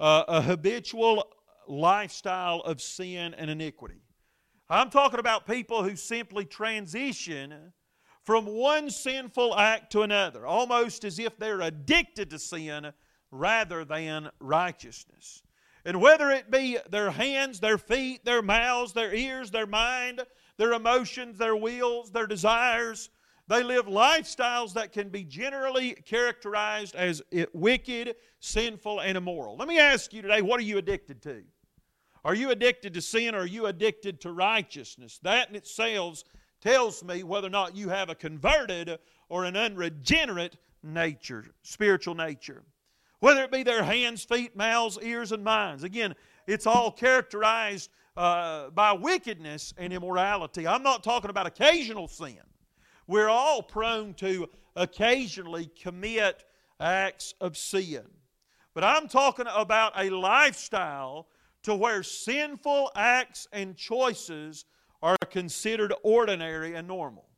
uh, 0.00 0.24
a 0.28 0.42
habitual 0.42 1.24
lifestyle 1.68 2.60
of 2.60 2.80
sin 2.80 3.34
and 3.34 3.50
iniquity. 3.50 4.02
I'm 4.68 4.90
talking 4.90 5.20
about 5.20 5.46
people 5.46 5.82
who 5.82 5.96
simply 5.96 6.44
transition 6.44 7.72
from 8.24 8.46
one 8.46 8.90
sinful 8.90 9.56
act 9.56 9.92
to 9.92 10.02
another, 10.02 10.46
almost 10.46 11.04
as 11.04 11.18
if 11.18 11.38
they're 11.38 11.60
addicted 11.60 12.30
to 12.30 12.38
sin 12.38 12.92
rather 13.30 13.84
than 13.84 14.30
righteousness. 14.40 15.42
And 15.84 16.00
whether 16.00 16.30
it 16.30 16.50
be 16.50 16.78
their 16.90 17.12
hands, 17.12 17.60
their 17.60 17.78
feet, 17.78 18.24
their 18.24 18.42
mouths, 18.42 18.92
their 18.92 19.14
ears, 19.14 19.52
their 19.52 19.66
mind, 19.66 20.22
their 20.56 20.72
emotions, 20.72 21.38
their 21.38 21.54
wills, 21.54 22.10
their 22.10 22.26
desires, 22.26 23.10
they 23.48 23.62
live 23.62 23.86
lifestyles 23.86 24.72
that 24.74 24.92
can 24.92 25.08
be 25.08 25.22
generally 25.22 25.92
characterized 25.92 26.94
as 26.96 27.22
wicked, 27.52 28.16
sinful, 28.40 29.00
and 29.00 29.16
immoral. 29.16 29.56
Let 29.56 29.68
me 29.68 29.78
ask 29.78 30.12
you 30.12 30.22
today 30.22 30.42
what 30.42 30.58
are 30.58 30.64
you 30.64 30.78
addicted 30.78 31.22
to? 31.22 31.42
Are 32.24 32.34
you 32.34 32.50
addicted 32.50 32.92
to 32.94 33.00
sin 33.00 33.36
or 33.36 33.40
are 33.40 33.46
you 33.46 33.66
addicted 33.66 34.20
to 34.22 34.32
righteousness? 34.32 35.20
That 35.22 35.48
in 35.48 35.54
itself 35.54 36.24
tells 36.60 37.04
me 37.04 37.22
whether 37.22 37.46
or 37.46 37.50
not 37.50 37.76
you 37.76 37.88
have 37.88 38.10
a 38.10 38.16
converted 38.16 38.98
or 39.28 39.44
an 39.44 39.56
unregenerate 39.56 40.56
nature, 40.82 41.44
spiritual 41.62 42.16
nature. 42.16 42.64
Whether 43.20 43.44
it 43.44 43.52
be 43.52 43.62
their 43.62 43.84
hands, 43.84 44.24
feet, 44.24 44.56
mouths, 44.56 44.98
ears, 45.00 45.30
and 45.30 45.44
minds. 45.44 45.84
Again, 45.84 46.14
it's 46.48 46.66
all 46.66 46.90
characterized 46.90 47.90
uh, 48.16 48.70
by 48.70 48.92
wickedness 48.92 49.72
and 49.78 49.92
immorality. 49.92 50.66
I'm 50.66 50.82
not 50.82 51.04
talking 51.04 51.30
about 51.30 51.46
occasional 51.46 52.08
sin. 52.08 52.40
We're 53.06 53.28
all 53.28 53.62
prone 53.62 54.14
to 54.14 54.48
occasionally 54.74 55.70
commit 55.80 56.44
acts 56.80 57.34
of 57.40 57.56
sin. 57.56 58.04
But 58.74 58.84
I'm 58.84 59.08
talking 59.08 59.46
about 59.54 59.92
a 59.96 60.10
lifestyle 60.10 61.28
to 61.62 61.74
where 61.74 62.02
sinful 62.02 62.92
acts 62.94 63.48
and 63.52 63.76
choices 63.76 64.66
are 65.02 65.16
considered 65.30 65.94
ordinary 66.02 66.74
and 66.74 66.86
normal. 66.86 67.28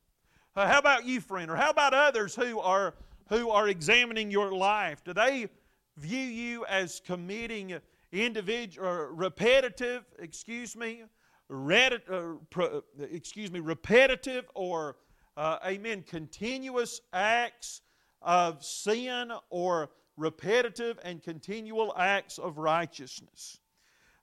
Uh, 0.57 0.66
how 0.66 0.78
about 0.78 1.04
you, 1.07 1.20
friend? 1.20 1.50
Or 1.50 1.57
how 1.57 1.70
about 1.70 1.94
others 1.94 2.35
who 2.35 2.59
are, 2.59 2.94
who 3.28 3.50
are 3.50 3.68
examining 3.68 4.31
your 4.31 4.52
life? 4.52 5.04
Do 5.04 5.12
they 5.12 5.48
view 5.96 6.18
you 6.18 6.64
as 6.66 7.00
committing 7.04 7.78
individual 8.12 9.09
repetitive, 9.12 10.04
excuse 10.18 10.74
me, 10.74 11.04
red, 11.48 12.02
uh, 12.11 12.35
pro, 12.50 12.83
excuse 12.98 13.50
me, 13.50 13.61
repetitive 13.61 14.46
or 14.54 14.96
uh, 15.38 15.59
amen, 15.64 16.03
continuous 16.03 17.01
acts 17.12 17.81
of 18.20 18.64
sin 18.64 19.31
or 19.51 19.88
repetitive 20.16 20.98
and 21.05 21.22
continual 21.22 21.94
acts 21.96 22.38
of 22.38 22.59
righteousness. 22.59 23.61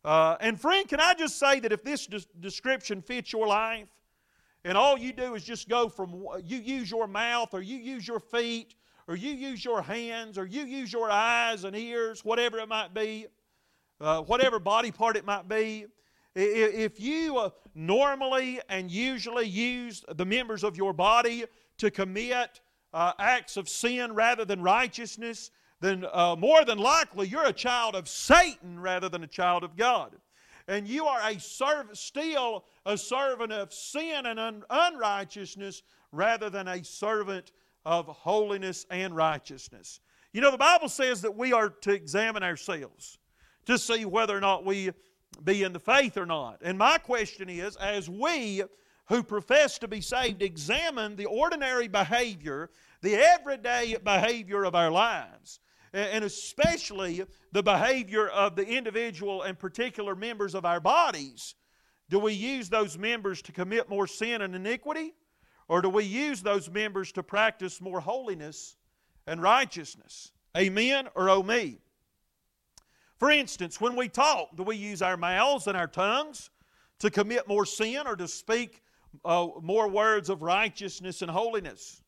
Uh, 0.04 0.36
and 0.41 0.60
friend, 0.60 0.89
can 0.89 0.99
I 0.99 1.13
just 1.13 1.39
say 1.39 1.62
that 1.62 1.71
if 1.71 1.86
this 1.86 2.06
des- 2.06 2.28
description 2.41 3.01
fits 3.01 3.32
your 3.32 3.47
life, 3.47 3.88
and 4.65 4.78
all 4.78 4.97
you 4.97 5.13
do 5.13 5.36
is 5.36 5.43
just 5.45 5.69
go 5.69 5.88
from 5.88 6.28
you 6.43 6.58
use 6.58 6.91
your 6.91 7.08
mouth, 7.08 7.54
or 7.54 7.62
you 7.62 7.78
use 7.78 8.06
your 8.06 8.19
feet, 8.19 8.75
or 9.08 9.15
you 9.15 9.32
use 9.32 9.63
your 9.63 9.82
hands, 9.82 10.38
or 10.38 10.45
you 10.45 10.63
use 10.63 10.91
your 10.91 11.10
eyes 11.10 11.63
and 11.63 11.78
ears, 11.78 12.25
whatever 12.25 12.60
it 12.60 12.67
might 12.67 12.93
be, 12.93 13.28
uh, 14.01 14.21
whatever 14.23 14.60
body 14.60 14.91
part 14.91 15.15
it 15.15 15.23
might 15.23 15.47
be. 15.47 15.86
If 16.36 17.00
you 17.00 17.38
uh, 17.38 17.50
normally 17.74 18.60
and 18.67 18.91
usually 18.91 19.48
use 19.48 20.04
the 20.15 20.26
members 20.26 20.63
of 20.63 20.76
your 20.76 20.91
body 20.91 21.45
to 21.78 21.89
commit 21.89 22.60
uh, 22.93 23.13
acts 23.19 23.58
of 23.58 23.69
sin 23.69 24.13
rather 24.13 24.43
than 24.43 24.62
righteousness, 24.62 25.52
then 25.80 26.06
uh, 26.12 26.36
more 26.38 26.65
than 26.65 26.78
likely 26.78 27.28
you're 27.28 27.45
a 27.45 27.54
child 27.54 27.95
of 27.95 28.08
Satan 28.10 28.80
rather 28.80 29.08
than 29.08 29.24
a 29.24 29.28
child 29.28 29.63
of 29.63 29.78
God. 29.78 30.15
And 30.67 30.88
you 30.88 31.06
are 31.06 31.19
a 31.30 31.39
servant, 31.39 31.98
still 31.98 32.65
a 32.86 32.98
servant 32.98 33.52
of 33.52 33.71
sin 33.71 34.26
and 34.26 34.39
un- 34.39 34.63
unrighteousness 34.69 35.84
rather 36.12 36.50
than 36.50 36.67
a 36.67 36.84
servant 36.84 37.52
of 37.86 38.08
holiness 38.08 38.86
and 38.89 39.15
righteousness. 39.15 40.00
You 40.34 40.41
know, 40.41 40.52
the 40.52 40.58
Bible 40.58 40.89
says 40.89 41.21
that 41.21 41.38
we 41.38 41.54
are 41.54 41.69
to 41.69 41.93
examine 41.93 42.43
ourselves 42.43 43.19
to 43.67 43.78
see 43.78 44.06
whether 44.06 44.36
or 44.36 44.41
not 44.41 44.65
we 44.65 44.91
be 45.43 45.63
in 45.63 45.74
the 45.74 45.80
faith 45.80 46.17
or 46.17 46.26
not. 46.26 46.60
And 46.62 46.78
my 46.78 46.98
question 46.98 47.50
is 47.50 47.76
as 47.78 48.10
we 48.10 48.63
who 49.08 49.24
profess 49.24 49.78
to 49.80 49.88
be 49.88 50.02
saved 50.02 50.41
examine 50.41 51.15
the 51.15 51.26
ordinary 51.26 51.88
behavior, 51.88 52.69
the 53.02 53.15
everyday 53.15 53.95
behavior 54.04 54.63
of 54.63 54.76
our 54.76 54.91
lives, 54.91 55.60
and 55.93 56.24
especially 56.24 57.24
the 57.52 57.63
behavior 57.63 58.28
of 58.28 58.56
the 58.56 58.65
individual 58.65 59.43
and 59.43 59.58
particular 59.58 60.15
members 60.15 60.56
of 60.56 60.65
our 60.65 60.80
bodies, 60.80 61.56
do 62.10 62.19
we 62.19 62.34
use 62.34 62.69
those 62.69 62.98
members 62.98 63.41
to 63.43 63.52
commit 63.52 63.89
more 63.89 64.08
sin 64.08 64.41
and 64.41 64.56
iniquity? 64.56 65.13
Or 65.67 65.82
do 65.82 65.89
we 65.89 66.04
use 66.04 66.41
those 66.41 66.69
members 66.69 67.12
to 67.13 67.24
practice 67.24 67.82
more 67.82 68.00
holiness 68.00 68.76
and 69.26 69.41
righteousness? 69.41 70.32
Amen 70.56 71.08
or 71.15 71.30
oh 71.30 71.41
me? 71.41 71.80
For 73.17 73.32
instance, 73.32 73.80
when 73.80 73.95
we 73.95 74.10
talk, 74.10 74.56
do 74.56 74.63
we 74.63 74.75
use 74.75 75.01
our 75.01 75.17
mouths 75.17 75.67
and 75.67 75.78
our 75.78 75.88
tongues 75.88 76.49
to 76.99 77.10
commit 77.10 77.47
more 77.47 77.65
sin 77.65 78.04
or 78.06 78.15
to 78.15 78.28
speak 78.28 78.82
uh, 79.23 79.47
more 79.62 79.88
words 79.88 80.30
of 80.30 80.41
righteousness 80.41 81.21
and 81.21 81.32
holiness? 81.32 82.01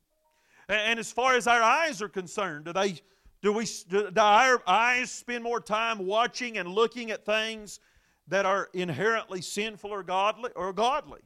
And 0.68 1.00
as 1.00 1.12
far 1.12 1.36
as 1.36 1.48
our 1.48 1.62
eyes 1.62 2.02
are 2.02 2.10
concerned, 2.10 2.66
do 2.66 2.74
they 2.74 3.00
do, 3.42 3.54
we, 3.54 3.66
do 3.88 4.10
our 4.18 4.62
eyes 4.68 5.12
spend 5.12 5.44
more 5.44 5.62
time 5.62 6.06
watching 6.06 6.58
and 6.58 6.68
looking 6.68 7.12
at 7.12 7.26
things 7.26 7.80
that 8.28 8.46
are 8.46 8.70
inherently 8.74 9.42
sinful 9.42 9.92
or 9.92 10.04
godly? 10.04 10.52
Or 10.56 10.74
godly? 10.74 11.22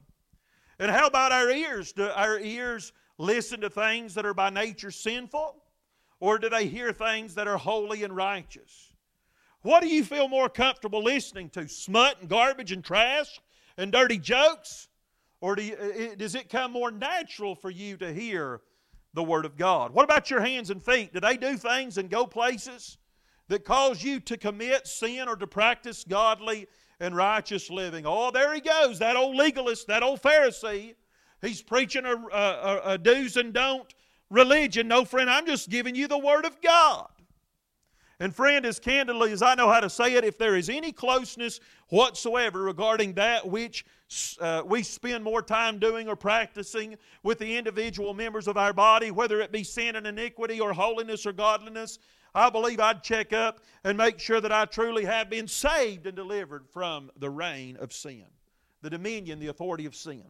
And 0.78 0.92
how 0.92 1.08
about 1.08 1.32
our 1.32 1.50
ears? 1.50 1.92
Do 1.92 2.10
our 2.10 2.40
ears 2.40 2.94
listen 3.18 3.62
to 3.62 3.70
things 3.70 4.14
that 4.14 4.26
are 4.26 4.34
by 4.34 4.52
nature 4.52 4.92
sinful? 4.92 5.56
Or 6.20 6.38
do 6.38 6.50
they 6.50 6.68
hear 6.68 6.92
things 6.92 7.34
that 7.36 7.48
are 7.48 7.58
holy 7.58 8.04
and 8.04 8.16
righteous? 8.16 8.91
What 9.62 9.82
do 9.82 9.88
you 9.88 10.04
feel 10.04 10.28
more 10.28 10.50
comfortable 10.50 11.04
listening 11.04 11.50
to? 11.52 11.68
Smut 11.68 12.18
and 12.22 12.30
garbage 12.30 12.72
and 12.72 12.84
trash 12.84 13.40
and 13.78 13.92
dirty 13.92 14.18
jokes? 14.18 14.88
Or 15.40 15.56
do 15.56 15.64
you, 15.64 16.16
does 16.18 16.36
it 16.36 16.50
come 16.50 16.72
more 16.72 16.92
natural 16.92 17.56
for 17.56 17.70
you 17.70 17.98
to 17.98 18.14
hear 18.14 18.62
the 19.14 19.24
Word 19.24 19.46
of 19.46 19.58
God. 19.58 19.94
What 19.94 20.04
about 20.04 20.30
your 20.30 20.42
hands 20.42 20.70
and 20.70 20.82
feet? 20.82 21.14
Do 21.14 21.20
they 21.20 21.38
do 21.38 21.58
things 21.58 21.98
and 21.98 22.10
go 22.10 22.26
places 22.26 22.98
that 23.48 23.66
cause 23.66 24.04
you 24.04 24.20
to 24.22 24.38
commit 24.38 24.88
sin 24.88 25.28
or 25.28 25.36
to 25.36 25.48
practice 25.48 26.06
godly 26.08 26.68
and 27.00 27.16
righteous 27.16 27.70
living? 27.70 28.06
Oh, 28.06 28.32
there 28.32 28.54
he 28.54 28.62
goes, 28.62 29.00
that 29.00 29.16
old 29.16 29.36
legalist, 29.36 29.88
that 29.88 30.04
old 30.04 30.22
Pharisee. 30.22 30.96
He's 31.42 31.62
preaching 31.62 32.06
a, 32.06 32.16
a, 32.16 32.82
a 32.94 32.98
do's 32.98 33.36
and 33.36 33.54
don't 33.54 33.94
religion. 34.30 34.88
No, 34.88 35.04
friend, 35.04 35.30
I'm 35.30 35.46
just 35.46 35.70
giving 35.70 35.96
you 35.96 36.08
the 36.08 36.18
Word 36.18 36.46
of 36.46 36.62
God. 36.62 37.10
And, 38.22 38.36
friend, 38.36 38.68
as 38.68 38.80
candidly 38.80 39.32
as 39.32 39.42
I 39.42 39.56
know 39.56 39.68
how 39.68 39.80
to 39.80 39.90
say 39.90 40.14
it, 40.14 40.24
if 40.24 40.38
there 40.38 40.56
is 40.56 40.70
any 40.70 40.92
closeness 40.92 41.60
whatsoever 41.90 42.62
regarding 42.62 43.14
that 43.14 43.48
which 43.48 43.84
uh, 44.40 44.62
we 44.64 44.84
spend 44.84 45.24
more 45.24 45.42
time 45.42 45.80
doing 45.80 46.08
or 46.08 46.16
practicing 46.16 46.98
with 47.24 47.40
the 47.40 47.58
individual 47.58 48.14
members 48.14 48.48
of 48.48 48.58
our 48.58 48.74
body, 48.74 49.10
whether 49.10 49.42
it 49.42 49.52
be 49.52 49.64
sin 49.64 49.96
and 49.96 50.06
iniquity 50.06 50.60
or 50.60 50.72
holiness 50.72 51.26
or 51.26 51.32
godliness, 51.34 51.98
I 52.36 52.52
believe 52.52 52.80
I'd 52.80 53.02
check 53.02 53.34
up 53.34 53.62
and 53.84 53.98
make 53.98 54.20
sure 54.20 54.40
that 54.40 54.52
I 54.52 54.66
truly 54.66 55.04
have 55.04 55.28
been 55.28 55.48
saved 55.48 56.06
and 56.06 56.16
delivered 56.16 56.70
from 56.70 57.10
the 57.18 57.32
reign 57.32 57.76
of 57.78 57.92
sin, 57.92 58.26
the 58.84 58.92
dominion, 58.92 59.40
the 59.40 59.48
authority 59.48 59.88
of 59.88 59.96
sin. 59.96 60.26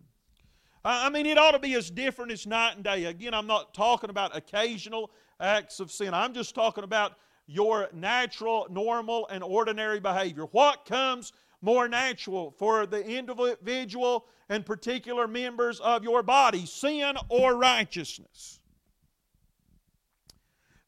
I 0.85 1.09
mean, 1.09 1.25
it 1.25 1.37
ought 1.37 1.51
to 1.51 1.59
be 1.59 1.73
as 1.73 1.91
different 1.91 2.31
as 2.31 2.47
night 2.47 2.75
and 2.75 2.85
day. 2.85 3.03
Again, 3.03 3.33
I'm 3.33 3.47
not 3.47 3.73
talking 3.73 4.09
about 4.09 4.33
occasional 4.33 5.11
acts 5.41 5.81
of 5.81 5.91
sin. 5.91 6.13
I'm 6.13 6.33
just 6.33 6.55
talking 6.55 6.85
about 6.85 7.17
your 7.51 7.89
natural, 7.93 8.67
normal, 8.69 9.27
and 9.27 9.43
ordinary 9.43 9.99
behavior. 9.99 10.45
What 10.51 10.85
comes 10.85 11.33
more 11.61 11.89
natural 11.89 12.55
for 12.57 12.85
the 12.85 13.05
individual 13.05 14.25
and 14.49 14.65
particular 14.65 15.27
members 15.27 15.79
of 15.81 16.03
your 16.03 16.23
body, 16.23 16.65
sin 16.65 17.15
or 17.29 17.57
righteousness? 17.57 18.59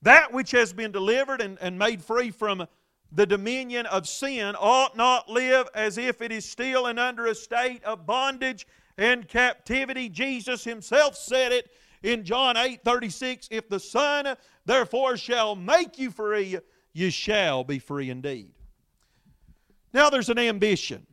That 0.01 0.31
which 0.31 0.51
has 0.51 0.73
been 0.73 0.91
delivered 0.91 1.41
and, 1.41 1.57
and 1.61 1.77
made 1.77 2.01
free 2.01 2.31
from 2.31 2.65
the 3.11 3.25
dominion 3.25 3.85
of 3.85 4.07
sin 4.07 4.55
ought 4.57 4.97
not 4.97 5.29
live 5.29 5.67
as 5.75 5.97
if 5.97 6.21
it 6.21 6.31
is 6.31 6.45
still 6.45 6.87
and 6.87 6.99
under 6.99 7.27
a 7.27 7.35
state 7.35 7.83
of 7.83 8.05
bondage 8.05 8.65
and 8.97 9.27
captivity. 9.27 10.09
Jesus 10.09 10.63
himself 10.63 11.15
said 11.15 11.51
it 11.51 11.69
in 12.03 12.23
John 12.23 12.57
8 12.57 12.83
36 12.83 13.47
If 13.49 13.69
the 13.69 13.79
Son 13.79 14.35
therefore 14.65 15.17
shall 15.17 15.55
make 15.55 15.97
you 15.97 16.11
free, 16.11 16.59
you 16.93 17.09
shall 17.09 17.63
be 17.63 17.79
free 17.79 18.09
indeed. 18.09 18.51
Now 19.93 20.09
there's 20.09 20.29
an 20.29 20.39
ambition. 20.39 21.05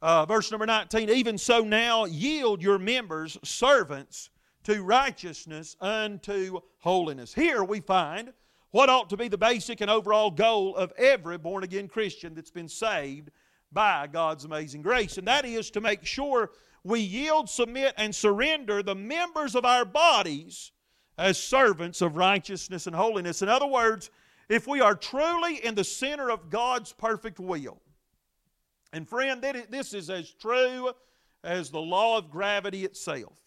Uh, 0.00 0.26
verse 0.26 0.50
number 0.50 0.66
19 0.66 1.10
Even 1.10 1.36
so 1.38 1.60
now 1.60 2.04
yield 2.04 2.62
your 2.62 2.78
members 2.78 3.38
servants 3.42 4.30
to 4.64 4.82
righteousness 4.82 5.76
unto 5.80 6.60
holiness. 6.78 7.34
Here 7.34 7.62
we 7.64 7.80
find 7.80 8.32
what 8.70 8.88
ought 8.88 9.08
to 9.10 9.16
be 9.16 9.28
the 9.28 9.38
basic 9.38 9.80
and 9.80 9.90
overall 9.90 10.30
goal 10.30 10.74
of 10.76 10.92
every 10.98 11.38
born 11.38 11.62
again 11.64 11.86
Christian 11.86 12.34
that's 12.34 12.50
been 12.50 12.68
saved 12.68 13.30
by 13.72 14.06
God's 14.06 14.44
amazing 14.44 14.82
grace, 14.82 15.18
and 15.18 15.26
that 15.26 15.44
is 15.44 15.70
to 15.72 15.80
make 15.80 16.04
sure 16.04 16.50
we 16.84 17.00
yield, 17.00 17.48
submit, 17.48 17.94
and 17.96 18.14
surrender 18.14 18.82
the 18.82 18.94
members 18.94 19.54
of 19.54 19.64
our 19.64 19.86
bodies 19.86 20.70
as 21.16 21.42
servants 21.42 22.02
of 22.02 22.16
righteousness 22.16 22.86
and 22.86 22.94
holiness. 22.94 23.40
In 23.40 23.48
other 23.48 23.66
words, 23.66 24.10
if 24.48 24.66
we 24.66 24.80
are 24.80 24.94
truly 24.94 25.64
in 25.64 25.74
the 25.74 25.84
center 25.84 26.30
of 26.30 26.50
God's 26.50 26.92
perfect 26.92 27.40
will, 27.40 27.80
and 28.92 29.08
friend, 29.08 29.42
this 29.70 29.94
is 29.94 30.10
as 30.10 30.30
true 30.30 30.92
as 31.42 31.70
the 31.70 31.80
law 31.80 32.18
of 32.18 32.30
gravity 32.30 32.84
itself. 32.84 33.40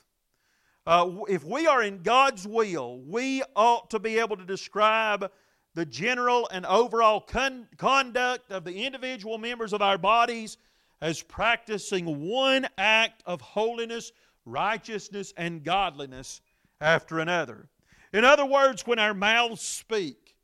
Uh, 0.86 1.10
if 1.28 1.44
we 1.44 1.68
are 1.68 1.84
in 1.84 2.02
God's 2.02 2.48
will, 2.48 3.02
we 3.02 3.44
ought 3.56 3.90
to 3.92 4.00
be 4.00 4.20
able 4.20 4.38
to 4.38 4.46
describe 4.46 5.30
the 5.76 5.86
general 5.86 6.48
and 6.52 6.66
overall 6.66 7.22
con- 7.22 7.68
conduct 7.78 8.52
of 8.52 8.64
the 8.64 8.86
individual 8.86 9.38
members 9.38 9.74
of 9.74 9.82
our 9.82 9.98
bodies 9.98 10.58
as 11.02 11.22
practicing 11.22 12.28
one 12.28 12.68
act 12.78 13.24
of 13.26 13.42
holiness, 13.42 14.12
righteousness, 14.46 15.34
and 15.38 15.64
godliness 15.64 16.42
after 16.82 17.20
another. 17.20 17.70
In 18.14 18.24
other 18.24 18.46
words, 18.46 18.88
when 18.88 19.00
our 19.00 19.14
mouths 19.14 19.62
speak, 19.62 20.36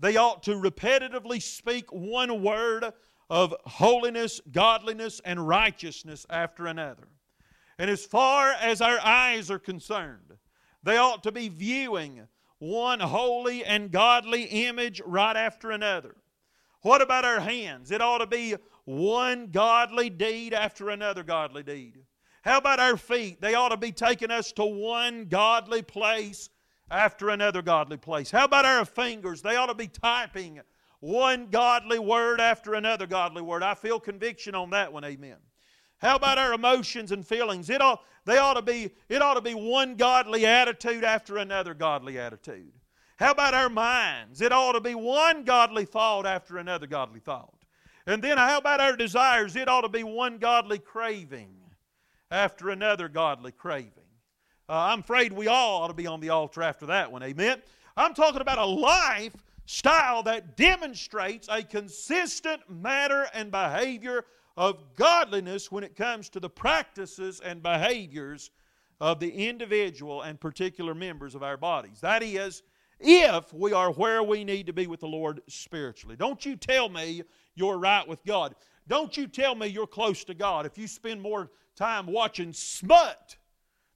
they 0.00 0.16
ought 0.16 0.42
to 0.44 0.52
repetitively 0.52 1.40
speak 1.40 1.92
one 1.92 2.42
word 2.42 2.92
of 3.30 3.54
holiness, 3.64 4.40
godliness, 4.50 5.20
and 5.24 5.46
righteousness 5.46 6.26
after 6.28 6.66
another. 6.66 7.08
And 7.78 7.90
as 7.90 8.04
far 8.04 8.52
as 8.52 8.80
our 8.80 8.98
eyes 9.00 9.50
are 9.50 9.58
concerned, 9.58 10.36
they 10.82 10.96
ought 10.96 11.22
to 11.22 11.32
be 11.32 11.48
viewing 11.48 12.26
one 12.58 13.00
holy 13.00 13.64
and 13.64 13.90
godly 13.90 14.44
image 14.44 15.00
right 15.06 15.36
after 15.36 15.70
another. 15.70 16.16
What 16.82 17.00
about 17.00 17.24
our 17.24 17.40
hands? 17.40 17.90
It 17.90 18.02
ought 18.02 18.18
to 18.18 18.26
be 18.26 18.56
one 18.84 19.48
godly 19.50 20.10
deed 20.10 20.52
after 20.52 20.90
another 20.90 21.22
godly 21.22 21.62
deed. 21.62 21.98
How 22.42 22.58
about 22.58 22.80
our 22.80 22.96
feet? 22.96 23.40
They 23.40 23.54
ought 23.54 23.68
to 23.68 23.76
be 23.76 23.92
taking 23.92 24.32
us 24.32 24.50
to 24.52 24.64
one 24.64 25.26
godly 25.26 25.82
place 25.82 26.50
after 26.90 27.30
another 27.30 27.62
godly 27.62 27.96
place. 27.96 28.30
How 28.30 28.44
about 28.44 28.64
our 28.64 28.84
fingers? 28.84 29.42
They 29.42 29.56
ought 29.56 29.66
to 29.66 29.74
be 29.74 29.86
typing 29.86 30.60
one 30.98 31.46
godly 31.46 32.00
word 32.00 32.40
after 32.40 32.74
another 32.74 33.06
godly 33.06 33.42
word. 33.42 33.62
I 33.62 33.74
feel 33.74 34.00
conviction 34.00 34.54
on 34.54 34.70
that 34.70 34.92
one, 34.92 35.04
amen. 35.04 35.38
How 35.98 36.16
about 36.16 36.38
our 36.38 36.52
emotions 36.52 37.12
and 37.12 37.24
feelings? 37.24 37.70
It 37.70 37.80
ought, 37.80 38.02
they 38.24 38.38
ought 38.38 38.54
to 38.54 38.62
be, 38.62 38.90
it 39.08 39.22
ought 39.22 39.34
to 39.34 39.40
be 39.40 39.54
one 39.54 39.94
godly 39.94 40.44
attitude 40.46 41.04
after 41.04 41.38
another 41.38 41.74
godly 41.74 42.18
attitude. 42.18 42.72
How 43.18 43.30
about 43.30 43.54
our 43.54 43.68
minds? 43.68 44.40
It 44.40 44.52
ought 44.52 44.72
to 44.72 44.80
be 44.80 44.94
one 44.94 45.44
godly 45.44 45.84
thought 45.84 46.26
after 46.26 46.58
another 46.58 46.86
godly 46.86 47.20
thought. 47.20 47.54
And 48.06 48.22
then 48.22 48.38
how 48.38 48.58
about 48.58 48.80
our 48.80 48.96
desires? 48.96 49.54
It 49.54 49.68
ought 49.68 49.82
to 49.82 49.88
be 49.88 50.02
one 50.02 50.38
godly 50.38 50.78
craving 50.78 51.54
after 52.30 52.70
another 52.70 53.08
godly 53.08 53.52
craving. 53.52 53.90
Uh, 54.68 54.88
I'm 54.90 55.00
afraid 55.00 55.32
we 55.32 55.48
all 55.48 55.82
ought 55.82 55.88
to 55.88 55.94
be 55.94 56.06
on 56.06 56.20
the 56.20 56.30
altar 56.30 56.62
after 56.62 56.86
that 56.86 57.12
one. 57.12 57.22
Amen. 57.22 57.62
I'm 57.96 58.14
talking 58.14 58.40
about 58.40 58.58
a 58.58 58.64
lifestyle 58.64 60.22
that 60.22 60.56
demonstrates 60.56 61.46
a 61.50 61.62
consistent 61.62 62.62
manner 62.70 63.26
and 63.34 63.50
behavior 63.50 64.24
of 64.56 64.94
godliness 64.96 65.70
when 65.70 65.84
it 65.84 65.94
comes 65.94 66.28
to 66.30 66.40
the 66.40 66.48
practices 66.48 67.40
and 67.40 67.62
behaviors 67.62 68.50
of 69.00 69.20
the 69.20 69.30
individual 69.30 70.22
and 70.22 70.40
particular 70.40 70.94
members 70.94 71.34
of 71.34 71.42
our 71.42 71.56
bodies. 71.56 72.00
That 72.00 72.22
is, 72.22 72.62
if 73.02 73.52
we 73.52 73.72
are 73.72 73.92
where 73.92 74.22
we 74.22 74.44
need 74.44 74.66
to 74.66 74.72
be 74.72 74.86
with 74.86 75.00
the 75.00 75.08
Lord 75.08 75.42
spiritually. 75.48 76.16
Don't 76.16 76.44
you 76.46 76.56
tell 76.56 76.88
me 76.88 77.22
you're 77.54 77.78
right 77.78 78.06
with 78.06 78.24
God. 78.24 78.54
Don't 78.88 79.16
you 79.16 79.26
tell 79.26 79.54
me 79.54 79.66
you're 79.66 79.86
close 79.86 80.24
to 80.24 80.34
God 80.34 80.66
if 80.66 80.78
you 80.78 80.86
spend 80.86 81.20
more 81.20 81.50
time 81.76 82.06
watching 82.06 82.52
smut 82.52 83.36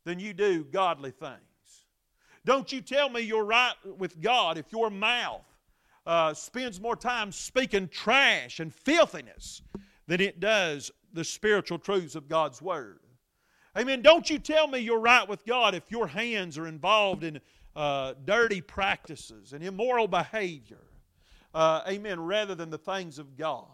than 0.04 0.18
you 0.18 0.32
do 0.32 0.64
godly 0.64 1.10
things. 1.10 1.40
Don't 2.44 2.70
you 2.70 2.80
tell 2.80 3.08
me 3.08 3.20
you're 3.20 3.44
right 3.44 3.74
with 3.98 4.20
God 4.20 4.56
if 4.56 4.70
your 4.70 4.90
mouth 4.90 5.44
uh, 6.06 6.32
spends 6.32 6.80
more 6.80 6.94
time 6.94 7.32
speaking 7.32 7.88
trash 7.88 8.60
and 8.60 8.72
filthiness 8.72 9.62
than 10.06 10.20
it 10.20 10.38
does 10.38 10.92
the 11.12 11.24
spiritual 11.24 11.78
truths 11.78 12.14
of 12.14 12.28
God's 12.28 12.62
Word. 12.62 13.00
Amen. 13.76 14.00
Don't 14.00 14.30
you 14.30 14.38
tell 14.38 14.68
me 14.68 14.78
you're 14.78 15.00
right 15.00 15.28
with 15.28 15.44
God 15.44 15.74
if 15.74 15.90
your 15.90 16.06
hands 16.06 16.56
are 16.56 16.66
involved 16.66 17.24
in 17.24 17.40
uh, 17.76 18.14
dirty 18.24 18.60
practices 18.60 19.52
and 19.52 19.62
immoral 19.62 20.08
behavior. 20.08 20.82
Uh, 21.54 21.82
amen. 21.86 22.18
Rather 22.20 22.54
than 22.54 22.70
the 22.70 22.78
things 22.78 23.18
of 23.18 23.36
God. 23.36 23.66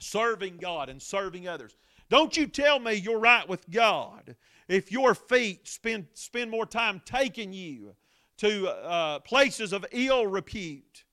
Serving 0.00 0.56
God 0.56 0.88
and 0.88 1.00
serving 1.00 1.46
others. 1.46 1.76
Don't 2.08 2.36
you 2.36 2.46
tell 2.46 2.78
me 2.78 2.94
you're 2.94 3.18
right 3.18 3.46
with 3.48 3.68
God 3.70 4.34
if 4.68 4.90
your 4.90 5.14
feet 5.14 5.68
spend, 5.68 6.06
spend 6.14 6.50
more 6.50 6.66
time 6.66 7.02
taking 7.04 7.52
you 7.52 7.94
to 8.38 8.68
uh, 8.68 9.18
places 9.20 9.72
of 9.72 9.84
ill 9.90 10.26
repute 10.26 11.04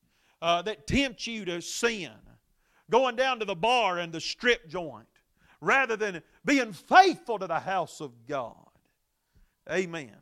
uh, 0.41 0.61
that 0.61 0.87
tempt 0.87 1.27
you 1.27 1.43
to 1.45 1.61
sin 1.61 2.11
going 2.89 3.15
down 3.15 3.39
to 3.39 3.45
the 3.45 3.55
bar 3.55 3.97
and 3.97 4.13
the 4.13 4.21
strip 4.21 4.67
joint 4.69 5.07
rather 5.59 5.95
than 5.95 6.21
being 6.45 6.71
faithful 6.71 7.39
to 7.39 7.47
the 7.47 7.59
house 7.59 7.99
of 7.99 8.11
God. 8.27 8.55
Amen. 9.71 10.15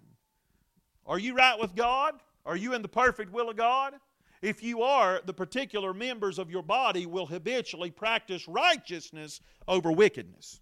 Are 1.05 1.19
you 1.19 1.35
right 1.35 1.59
with 1.59 1.75
God? 1.75 2.15
Are 2.45 2.55
you 2.55 2.73
in 2.73 2.81
the 2.81 2.87
perfect 2.87 3.31
will 3.31 3.49
of 3.49 3.57
God? 3.57 3.95
If 4.41 4.61
you 4.61 4.81
are, 4.81 5.21
the 5.25 5.33
particular 5.33 5.93
members 5.93 6.37
of 6.37 6.51
your 6.51 6.63
body 6.63 7.05
will 7.05 7.25
habitually 7.25 7.91
practice 7.91 8.47
righteousness 8.47 9.39
over 9.67 9.91
wickedness. 9.91 10.59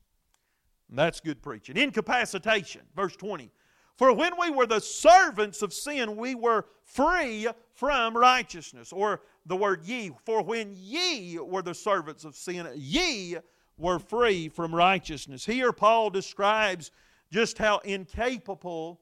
that's 0.90 1.20
good 1.20 1.42
preaching. 1.42 1.78
Incapacitation, 1.78 2.82
verse 2.96 3.16
20. 3.16 3.50
For 3.98 4.14
when 4.14 4.34
we 4.40 4.50
were 4.50 4.66
the 4.66 4.82
servants 4.82 5.62
of 5.62 5.74
sin, 5.74 6.16
we 6.16 6.36
were 6.36 6.66
free 6.84 7.48
from 7.74 8.16
righteousness. 8.16 8.92
Or 8.92 9.22
the 9.46 9.56
word 9.56 9.84
ye. 9.84 10.12
For 10.26 10.44
when 10.44 10.74
ye 10.76 11.40
were 11.40 11.62
the 11.62 11.74
servants 11.74 12.26
of 12.26 12.36
sin, 12.36 12.68
ye 12.76 13.38
were 13.78 14.00
free 14.00 14.50
from 14.50 14.74
righteousness. 14.74 15.46
Here, 15.46 15.72
Paul 15.72 16.10
describes 16.10 16.92
just 17.32 17.58
how 17.58 17.80
incapable 17.80 19.00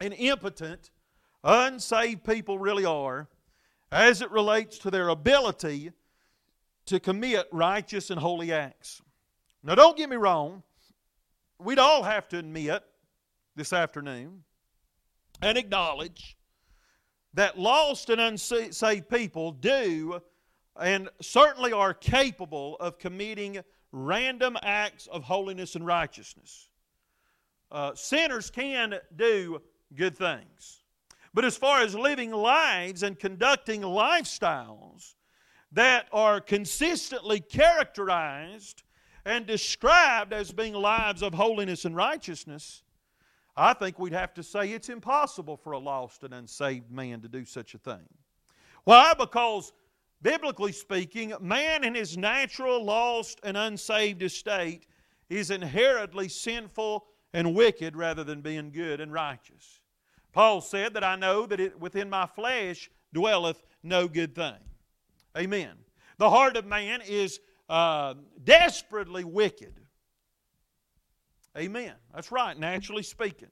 and 0.00 0.14
impotent 0.14 0.90
unsaved 1.44 2.24
people 2.24 2.58
really 2.58 2.84
are 2.84 3.28
as 3.92 4.20
it 4.20 4.30
relates 4.30 4.78
to 4.78 4.90
their 4.90 5.08
ability 5.08 5.92
to 6.86 7.00
commit 7.00 7.48
righteous 7.52 8.10
and 8.10 8.20
holy 8.20 8.52
acts. 8.52 9.02
Now, 9.62 9.74
don't 9.74 9.96
get 9.96 10.08
me 10.08 10.16
wrong, 10.16 10.62
we'd 11.58 11.78
all 11.78 12.02
have 12.02 12.28
to 12.28 12.38
admit 12.38 12.82
this 13.54 13.72
afternoon 13.72 14.44
and 15.42 15.58
acknowledge 15.58 16.36
that 17.34 17.58
lost 17.58 18.10
and 18.10 18.20
unsaved 18.20 19.08
people 19.08 19.52
do 19.52 20.20
and 20.78 21.08
certainly 21.20 21.72
are 21.72 21.94
capable 21.94 22.76
of 22.76 22.98
committing 22.98 23.58
random 23.92 24.56
acts 24.62 25.06
of 25.06 25.24
holiness 25.24 25.74
and 25.74 25.86
righteousness. 25.86 26.68
Uh, 27.70 27.94
sinners 27.94 28.50
can 28.50 28.94
do 29.16 29.60
good 29.94 30.16
things. 30.16 30.82
But 31.34 31.44
as 31.44 31.56
far 31.56 31.82
as 31.82 31.94
living 31.94 32.32
lives 32.32 33.02
and 33.02 33.18
conducting 33.18 33.82
lifestyles 33.82 35.14
that 35.72 36.08
are 36.12 36.40
consistently 36.40 37.40
characterized 37.40 38.82
and 39.24 39.46
described 39.46 40.32
as 40.32 40.52
being 40.52 40.72
lives 40.72 41.22
of 41.22 41.34
holiness 41.34 41.84
and 41.84 41.94
righteousness, 41.94 42.82
I 43.56 43.72
think 43.74 43.98
we'd 43.98 44.12
have 44.12 44.34
to 44.34 44.42
say 44.42 44.70
it's 44.72 44.88
impossible 44.88 45.56
for 45.56 45.72
a 45.72 45.78
lost 45.78 46.24
and 46.24 46.32
unsaved 46.32 46.90
man 46.90 47.20
to 47.22 47.28
do 47.28 47.44
such 47.44 47.74
a 47.74 47.78
thing. 47.78 48.06
Why? 48.84 49.14
Because, 49.18 49.72
biblically 50.22 50.72
speaking, 50.72 51.34
man 51.40 51.82
in 51.84 51.94
his 51.94 52.16
natural, 52.16 52.84
lost, 52.84 53.40
and 53.42 53.56
unsaved 53.56 54.22
estate 54.22 54.86
is 55.28 55.50
inherently 55.50 56.28
sinful 56.28 57.06
and 57.36 57.54
wicked 57.54 57.94
rather 57.94 58.24
than 58.24 58.40
being 58.40 58.70
good 58.70 58.98
and 58.98 59.12
righteous. 59.12 59.82
Paul 60.32 60.62
said 60.62 60.94
that 60.94 61.04
I 61.04 61.16
know 61.16 61.44
that 61.44 61.60
it, 61.60 61.78
within 61.78 62.08
my 62.08 62.24
flesh 62.26 62.90
dwelleth 63.12 63.62
no 63.82 64.08
good 64.08 64.34
thing. 64.34 64.56
Amen. 65.36 65.72
The 66.16 66.30
heart 66.30 66.56
of 66.56 66.64
man 66.64 67.02
is 67.06 67.38
uh, 67.68 68.14
desperately 68.42 69.22
wicked. 69.22 69.74
Amen. 71.58 71.92
That's 72.14 72.32
right, 72.32 72.58
naturally 72.58 73.02
speaking. 73.02 73.50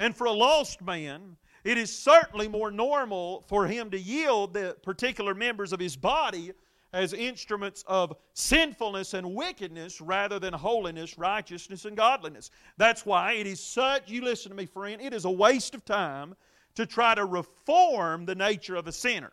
And 0.00 0.16
for 0.16 0.26
a 0.26 0.32
lost 0.32 0.82
man, 0.82 1.36
it 1.62 1.78
is 1.78 1.96
certainly 1.96 2.48
more 2.48 2.72
normal 2.72 3.42
for 3.42 3.64
him 3.64 3.92
to 3.92 3.98
yield 3.98 4.54
the 4.54 4.76
particular 4.82 5.36
members 5.36 5.72
of 5.72 5.78
his 5.78 5.94
body 5.94 6.50
as 6.92 7.12
instruments 7.12 7.84
of 7.86 8.16
sinfulness 8.34 9.14
and 9.14 9.34
wickedness 9.34 10.00
rather 10.00 10.38
than 10.38 10.52
holiness, 10.52 11.16
righteousness, 11.16 11.84
and 11.84 11.96
godliness. 11.96 12.50
That's 12.76 13.06
why 13.06 13.34
it 13.34 13.46
is 13.46 13.60
such, 13.60 14.10
you 14.10 14.22
listen 14.22 14.50
to 14.50 14.56
me, 14.56 14.66
friend, 14.66 15.00
it 15.00 15.14
is 15.14 15.24
a 15.24 15.30
waste 15.30 15.74
of 15.74 15.84
time 15.84 16.34
to 16.74 16.86
try 16.86 17.14
to 17.14 17.24
reform 17.24 18.26
the 18.26 18.34
nature 18.34 18.76
of 18.76 18.86
a 18.86 18.92
sinner. 18.92 19.32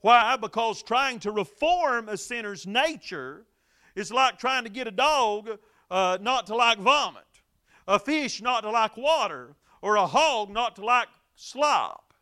Why? 0.00 0.36
Because 0.36 0.82
trying 0.82 1.20
to 1.20 1.30
reform 1.30 2.08
a 2.08 2.16
sinner's 2.16 2.66
nature 2.66 3.46
is 3.94 4.12
like 4.12 4.38
trying 4.38 4.64
to 4.64 4.70
get 4.70 4.88
a 4.88 4.92
dog 4.92 5.58
uh, 5.90 6.18
not 6.20 6.46
to 6.48 6.56
like 6.56 6.78
vomit, 6.78 7.22
a 7.86 7.98
fish 7.98 8.42
not 8.42 8.62
to 8.62 8.70
like 8.70 8.96
water, 8.96 9.54
or 9.80 9.96
a 9.96 10.06
hog 10.06 10.50
not 10.50 10.76
to 10.76 10.84
like 10.84 11.08
slop. 11.36 12.14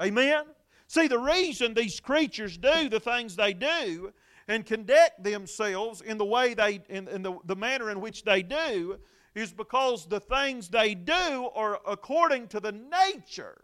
Amen? 0.00 0.44
See, 0.90 1.06
the 1.06 1.20
reason 1.20 1.72
these 1.72 2.00
creatures 2.00 2.58
do 2.58 2.88
the 2.88 2.98
things 2.98 3.36
they 3.36 3.52
do 3.52 4.12
and 4.48 4.66
conduct 4.66 5.22
themselves 5.22 6.00
in 6.00 6.18
the 6.18 6.24
way 6.24 6.52
they, 6.52 6.80
in, 6.88 7.06
in 7.06 7.22
the, 7.22 7.38
the 7.44 7.54
manner 7.54 7.92
in 7.92 8.00
which 8.00 8.24
they 8.24 8.42
do, 8.42 8.98
is 9.36 9.52
because 9.52 10.08
the 10.08 10.18
things 10.18 10.68
they 10.68 10.96
do 10.96 11.48
are 11.54 11.78
according 11.86 12.48
to 12.48 12.58
the 12.58 12.72
nature 12.72 13.62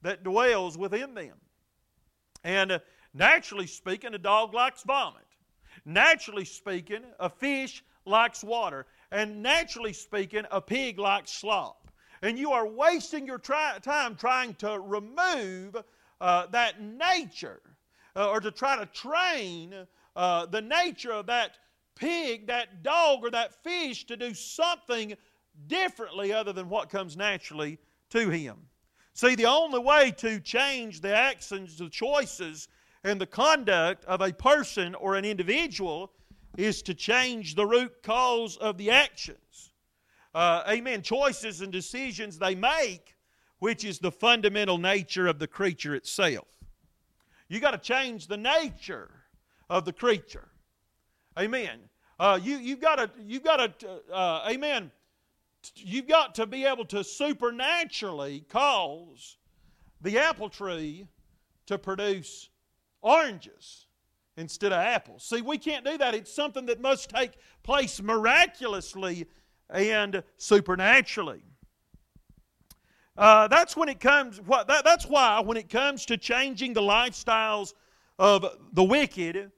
that 0.00 0.24
dwells 0.24 0.78
within 0.78 1.12
them. 1.12 1.34
And 2.44 2.72
uh, 2.72 2.78
naturally 3.12 3.66
speaking, 3.66 4.14
a 4.14 4.18
dog 4.18 4.54
likes 4.54 4.84
vomit. 4.84 5.26
Naturally 5.84 6.46
speaking, 6.46 7.02
a 7.20 7.28
fish 7.28 7.84
likes 8.06 8.42
water. 8.42 8.86
And 9.12 9.42
naturally 9.42 9.92
speaking, 9.92 10.44
a 10.50 10.62
pig 10.62 10.98
likes 10.98 11.30
slop. 11.30 11.90
And 12.22 12.38
you 12.38 12.52
are 12.52 12.66
wasting 12.66 13.26
your 13.26 13.36
try- 13.36 13.78
time 13.80 14.16
trying 14.16 14.54
to 14.54 14.80
remove 14.80 15.76
uh, 16.20 16.46
that 16.46 16.80
nature 16.80 17.60
uh, 18.16 18.30
or 18.30 18.40
to 18.40 18.50
try 18.50 18.76
to 18.76 18.86
train 18.86 19.74
uh, 20.16 20.46
the 20.46 20.60
nature 20.60 21.12
of 21.12 21.26
that 21.26 21.58
pig, 21.94 22.46
that 22.46 22.82
dog, 22.82 23.20
or 23.22 23.30
that 23.30 23.62
fish 23.62 24.06
to 24.06 24.16
do 24.16 24.34
something 24.34 25.14
differently 25.66 26.32
other 26.32 26.52
than 26.52 26.68
what 26.68 26.90
comes 26.90 27.16
naturally 27.16 27.78
to 28.10 28.30
him. 28.30 28.56
See, 29.14 29.34
the 29.34 29.46
only 29.46 29.80
way 29.80 30.12
to 30.18 30.40
change 30.40 31.00
the 31.00 31.14
actions, 31.14 31.76
the 31.76 31.88
choices, 31.88 32.68
and 33.04 33.20
the 33.20 33.26
conduct 33.26 34.04
of 34.04 34.20
a 34.20 34.32
person 34.32 34.94
or 34.94 35.16
an 35.16 35.24
individual 35.24 36.12
is 36.56 36.82
to 36.82 36.94
change 36.94 37.54
the 37.54 37.66
root 37.66 38.02
cause 38.02 38.56
of 38.56 38.78
the 38.78 38.90
actions. 38.90 39.72
Uh, 40.34 40.62
amen. 40.68 41.02
Choices 41.02 41.60
and 41.60 41.72
decisions 41.72 42.38
they 42.38 42.54
make, 42.54 43.16
which 43.58 43.84
is 43.84 43.98
the 43.98 44.12
fundamental 44.12 44.78
nature 44.78 45.26
of 45.26 45.38
the 45.38 45.46
creature 45.46 45.94
itself. 45.94 46.48
You 47.48 47.60
got 47.60 47.70
to 47.72 47.78
change 47.78 48.26
the 48.26 48.36
nature 48.36 49.10
of 49.70 49.84
the 49.84 49.92
creature. 49.92 50.48
Amen. 51.38 51.78
Uh, 52.18 52.38
you 52.42 52.58
you've 52.58 52.80
got 52.80 52.96
to 52.96 53.10
you've 53.22 53.44
got 53.44 53.78
to 53.80 54.00
uh, 54.12 54.48
amen 54.50 54.90
you've 55.76 56.08
got 56.08 56.34
to 56.36 56.46
be 56.46 56.64
able 56.64 56.84
to 56.84 57.02
supernaturally 57.04 58.44
cause 58.48 59.36
the 60.00 60.18
apple 60.18 60.48
tree 60.48 61.06
to 61.66 61.78
produce 61.78 62.48
oranges 63.02 63.86
instead 64.36 64.72
of 64.72 64.78
apples. 64.78 65.24
See, 65.24 65.42
we 65.42 65.58
can't 65.58 65.84
do 65.84 65.98
that. 65.98 66.14
It's 66.14 66.32
something 66.32 66.66
that 66.66 66.80
must 66.80 67.10
take 67.10 67.32
place 67.62 68.00
miraculously 68.00 69.26
and 69.68 70.22
supernaturally. 70.36 71.42
Uh, 73.18 73.48
that's 73.48 73.76
when 73.76 73.88
it 73.88 73.98
comes. 73.98 74.40
What, 74.40 74.68
that, 74.68 74.84
that's 74.84 75.04
why 75.04 75.40
when 75.40 75.56
it 75.56 75.68
comes 75.68 76.06
to 76.06 76.16
changing 76.16 76.72
the 76.72 76.80
lifestyles 76.80 77.74
of 78.16 78.46
the 78.72 78.84
wicked 78.84 79.50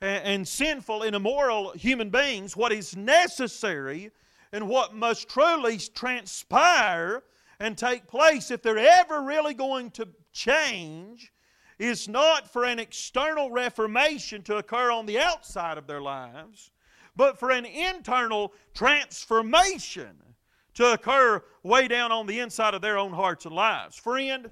and, 0.00 0.24
and 0.24 0.48
sinful 0.48 1.02
and 1.02 1.16
immoral 1.16 1.72
human 1.72 2.10
beings, 2.10 2.56
what 2.56 2.70
is 2.70 2.96
necessary 2.96 4.12
and 4.52 4.68
what 4.68 4.94
must 4.94 5.28
truly 5.28 5.78
transpire 5.78 7.24
and 7.58 7.76
take 7.76 8.06
place 8.06 8.52
if 8.52 8.62
they're 8.62 8.78
ever 8.78 9.20
really 9.20 9.52
going 9.52 9.90
to 9.90 10.06
change 10.32 11.32
is 11.80 12.08
not 12.08 12.48
for 12.48 12.64
an 12.64 12.78
external 12.78 13.50
reformation 13.50 14.42
to 14.42 14.58
occur 14.58 14.92
on 14.92 15.06
the 15.06 15.18
outside 15.18 15.76
of 15.76 15.88
their 15.88 16.00
lives, 16.00 16.70
but 17.16 17.36
for 17.36 17.50
an 17.50 17.64
internal 17.64 18.52
transformation 18.74 20.16
to 20.78 20.92
occur 20.92 21.42
way 21.64 21.88
down 21.88 22.12
on 22.12 22.24
the 22.24 22.38
inside 22.38 22.72
of 22.72 22.80
their 22.80 22.98
own 22.98 23.12
hearts 23.12 23.46
and 23.46 23.52
lives. 23.52 23.96
Friend, 23.96 24.48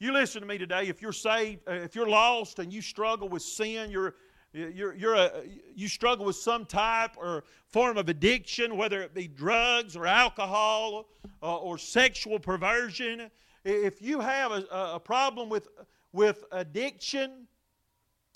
you 0.00 0.12
listen 0.12 0.40
to 0.40 0.48
me 0.48 0.58
today. 0.58 0.88
If 0.88 1.00
you're 1.00 1.12
saved, 1.12 1.60
uh, 1.68 1.74
if 1.74 1.94
you're 1.94 2.08
lost 2.08 2.58
and 2.58 2.72
you 2.72 2.82
struggle 2.82 3.28
with 3.28 3.42
sin, 3.42 3.88
you're 3.88 4.16
you're, 4.52 4.94
you're 4.94 5.14
a, 5.14 5.44
you 5.76 5.86
struggle 5.86 6.24
with 6.24 6.34
some 6.34 6.64
type 6.64 7.12
or 7.16 7.44
form 7.68 7.98
of 7.98 8.08
addiction, 8.08 8.76
whether 8.76 9.00
it 9.00 9.14
be 9.14 9.28
drugs 9.28 9.96
or 9.96 10.06
alcohol 10.06 11.06
uh, 11.40 11.56
or 11.56 11.78
sexual 11.78 12.40
perversion. 12.40 13.30
If 13.64 14.02
you 14.02 14.18
have 14.18 14.50
a, 14.50 14.64
a 14.94 15.00
problem 15.00 15.50
with, 15.50 15.68
with 16.12 16.42
addiction, 16.50 17.46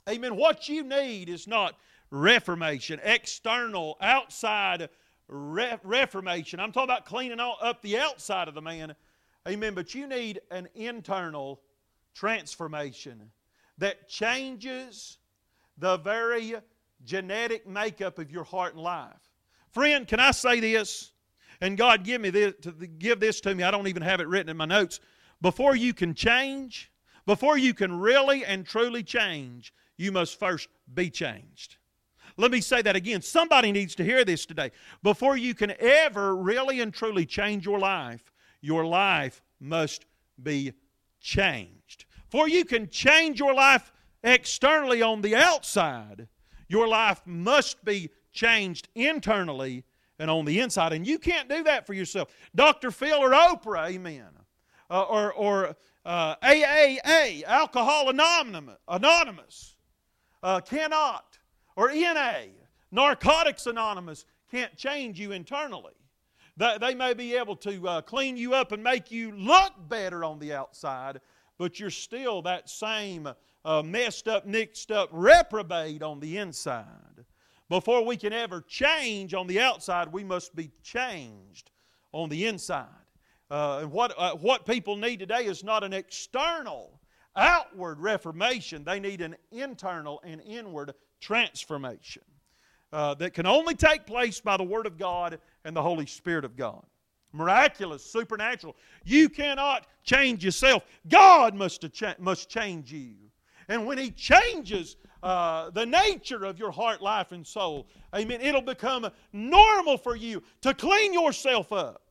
amen, 0.09 0.37
what 0.37 0.69
you 0.69 0.85
need 0.85 1.31
is 1.31 1.49
not 1.49 1.75
reformation, 2.11 3.01
external, 3.03 3.97
outside 4.03 4.91
re- 5.31 5.79
reformation. 5.83 6.61
I'm 6.61 6.73
talking 6.73 6.91
about 6.91 7.07
cleaning 7.07 7.41
all, 7.41 7.57
up 7.61 7.83
the 7.83 7.99
outside 7.99 8.49
of 8.49 8.55
the 8.55 8.63
man. 8.63 8.95
Amen. 9.49 9.75
But 9.75 9.95
you 9.95 10.07
need 10.07 10.41
an 10.51 10.69
internal 10.75 11.61
transformation 12.15 13.31
that 13.79 14.09
changes 14.09 15.19
the 15.79 15.97
very 15.99 16.57
genetic 17.05 17.67
makeup 17.67 18.19
of 18.19 18.31
your 18.31 18.45
heart 18.45 18.75
and 18.75 18.83
life. 18.83 19.17
Friend, 19.71 20.07
can 20.07 20.21
I 20.21 20.33
say 20.33 20.61
this? 20.61 21.13
And 21.61 21.77
God, 21.77 22.05
give 22.05 22.21
me 22.21 22.31
this, 22.31 22.55
to 22.63 22.73
give 22.73 23.21
this 23.21 23.41
to 23.43 23.55
me. 23.55 23.63
I 23.63 23.71
don't 23.71 23.87
even 23.87 24.03
have 24.03 24.21
it 24.21 24.29
written 24.29 24.51
in 24.51 24.57
my 24.57 24.67
notes. 24.67 25.01
Before 25.41 25.77
you 25.77 25.95
can 25.95 26.15
change, 26.15 26.91
before 27.25 27.57
you 27.57 27.73
can 27.73 27.99
really 27.99 28.45
and 28.45 28.67
truly 28.67 29.03
change, 29.03 29.73
you 29.97 30.13
must 30.13 30.39
first 30.39 30.69
be 30.93 31.11
changed. 31.11 31.77
Let 32.41 32.51
me 32.51 32.61
say 32.61 32.81
that 32.83 32.97
again. 32.97 33.21
Somebody 33.21 33.71
needs 33.71 33.95
to 33.97 34.05
hear 34.05 34.25
this 34.25 34.47
today. 34.47 34.71
Before 35.03 35.37
you 35.37 35.55
can 35.55 35.75
ever 35.79 36.35
really 36.35 36.81
and 36.81 36.93
truly 36.93 37.27
change 37.27 37.67
your 37.67 37.79
life, 37.79 38.33
your 38.63 38.87
life 38.87 39.43
must 39.61 40.07
be 40.43 40.73
changed. 41.21 42.07
For 42.29 42.49
you 42.49 42.65
can 42.65 42.89
change 42.89 43.39
your 43.39 43.53
life 43.53 43.93
externally 44.23 45.03
on 45.03 45.21
the 45.21 45.35
outside, 45.35 46.29
your 46.69 46.87
life 46.89 47.21
must 47.27 47.85
be 47.85 48.11
changed 48.33 48.89
internally 48.95 49.85
and 50.19 50.31
on 50.31 50.45
the 50.45 50.61
inside. 50.61 50.93
And 50.93 51.07
you 51.07 51.19
can't 51.19 51.49
do 51.49 51.65
that 51.65 51.87
for 51.87 51.95
yourself. 51.95 52.29
Dr. 52.55 52.91
Phil 52.91 53.19
or 53.19 53.31
Oprah, 53.31 53.91
amen. 53.91 54.29
Uh, 54.89 55.03
or 55.03 55.33
or 55.33 55.77
uh, 56.05 56.37
AAA, 56.37 57.45
Alcohol 57.45 58.09
Anonymous, 58.11 59.77
uh, 60.43 60.61
cannot. 60.61 61.30
Or 61.77 61.93
NA, 61.93 62.47
Narcotics 62.91 63.67
Anonymous, 63.67 64.25
can't 64.51 64.77
change 64.77 65.19
you 65.21 65.33
internally. 65.33 65.95
They, 66.57 66.77
they 66.81 66.95
may 66.95 67.15
be 67.15 67.37
able 67.37 67.57
to 67.57 67.89
uh, 67.89 68.01
clean 68.03 68.37
you 68.37 68.55
up 68.55 68.73
and 68.73 68.83
make 68.83 69.11
you 69.11 69.33
look 69.33 69.73
better 69.89 70.25
on 70.25 70.39
the 70.39 70.53
outside, 70.53 71.21
but 71.59 71.79
you're 71.79 71.91
still 71.91 72.43
that 72.43 72.69
same 72.69 73.29
uh, 73.65 73.83
messed 73.83 74.29
up, 74.29 74.47
mixed 74.47 74.91
up 74.91 75.09
reprobate 75.13 76.03
on 76.03 76.21
the 76.21 76.39
inside. 76.39 77.25
Before 77.69 78.05
we 78.05 78.17
can 78.17 78.33
ever 78.33 78.63
change 78.63 79.33
on 79.33 79.47
the 79.47 79.61
outside, 79.61 80.13
we 80.13 80.25
must 80.25 80.57
be 80.57 80.71
changed 80.83 81.71
on 82.13 82.29
the 82.29 82.47
inside. 82.47 82.89
Uh, 83.51 83.81
and 83.83 83.93
what, 83.93 84.13
uh, 84.19 84.35
what 84.35 84.67
people 84.67 84.97
need 84.97 85.19
today 85.19 85.47
is 85.47 85.63
not 85.63 85.85
an 85.85 85.93
external, 85.93 87.01
outward 87.37 88.01
reformation. 88.01 88.85
They 88.85 89.01
need 89.01 89.21
an 89.21 89.37
internal 89.53 90.21
and 90.25 90.41
inward 90.41 90.95
transformation 91.21 92.23
uh, 92.93 93.15
that 93.15 93.35
can 93.35 93.47
only 93.47 93.75
take 93.75 94.07
place 94.07 94.41
by 94.41 94.57
the 94.57 94.65
Word 94.65 94.87
of 94.87 94.99
God 94.99 95.39
and 95.65 95.77
the 95.77 95.83
Holy 95.83 96.07
Spirit 96.07 96.45
of 96.45 96.57
God. 96.57 96.85
Miraculous, 97.33 98.05
supernatural. 98.05 98.77
You 99.05 99.29
cannot 99.29 99.87
change 100.03 100.45
yourself. 100.45 100.83
God 101.09 101.55
must, 101.55 101.91
cha- 101.93 102.17
must 102.19 102.49
change 102.49 102.93
you. 102.93 103.15
And 103.69 103.87
when 103.87 103.99
He 103.99 104.11
changes 104.11 104.97
uh, 105.23 105.71
the 105.71 105.87
nature 105.87 106.45
of 106.45 106.59
your 106.59 106.73
heart, 106.73 107.01
life, 107.01 107.31
and 107.31 107.47
soul, 107.47 107.87
amen, 108.15 108.41
it'll 108.41 108.63
become 108.63 109.09
normal 109.33 109.97
for 109.97 110.17
you 110.17 110.43
to 110.63 110.75
clean 110.75 111.13
yourself 111.13 111.73
up 111.73 112.03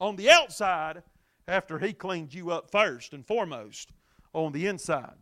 on 0.00 0.16
the 0.16 0.30
outside 0.30 1.02
after 1.46 1.78
He 1.78 1.92
cleaned 1.92 2.32
you 2.32 2.50
up 2.52 2.70
first 2.70 3.12
and 3.12 3.26
foremost 3.26 3.92
on 4.32 4.52
the 4.52 4.66
inside. 4.66 5.16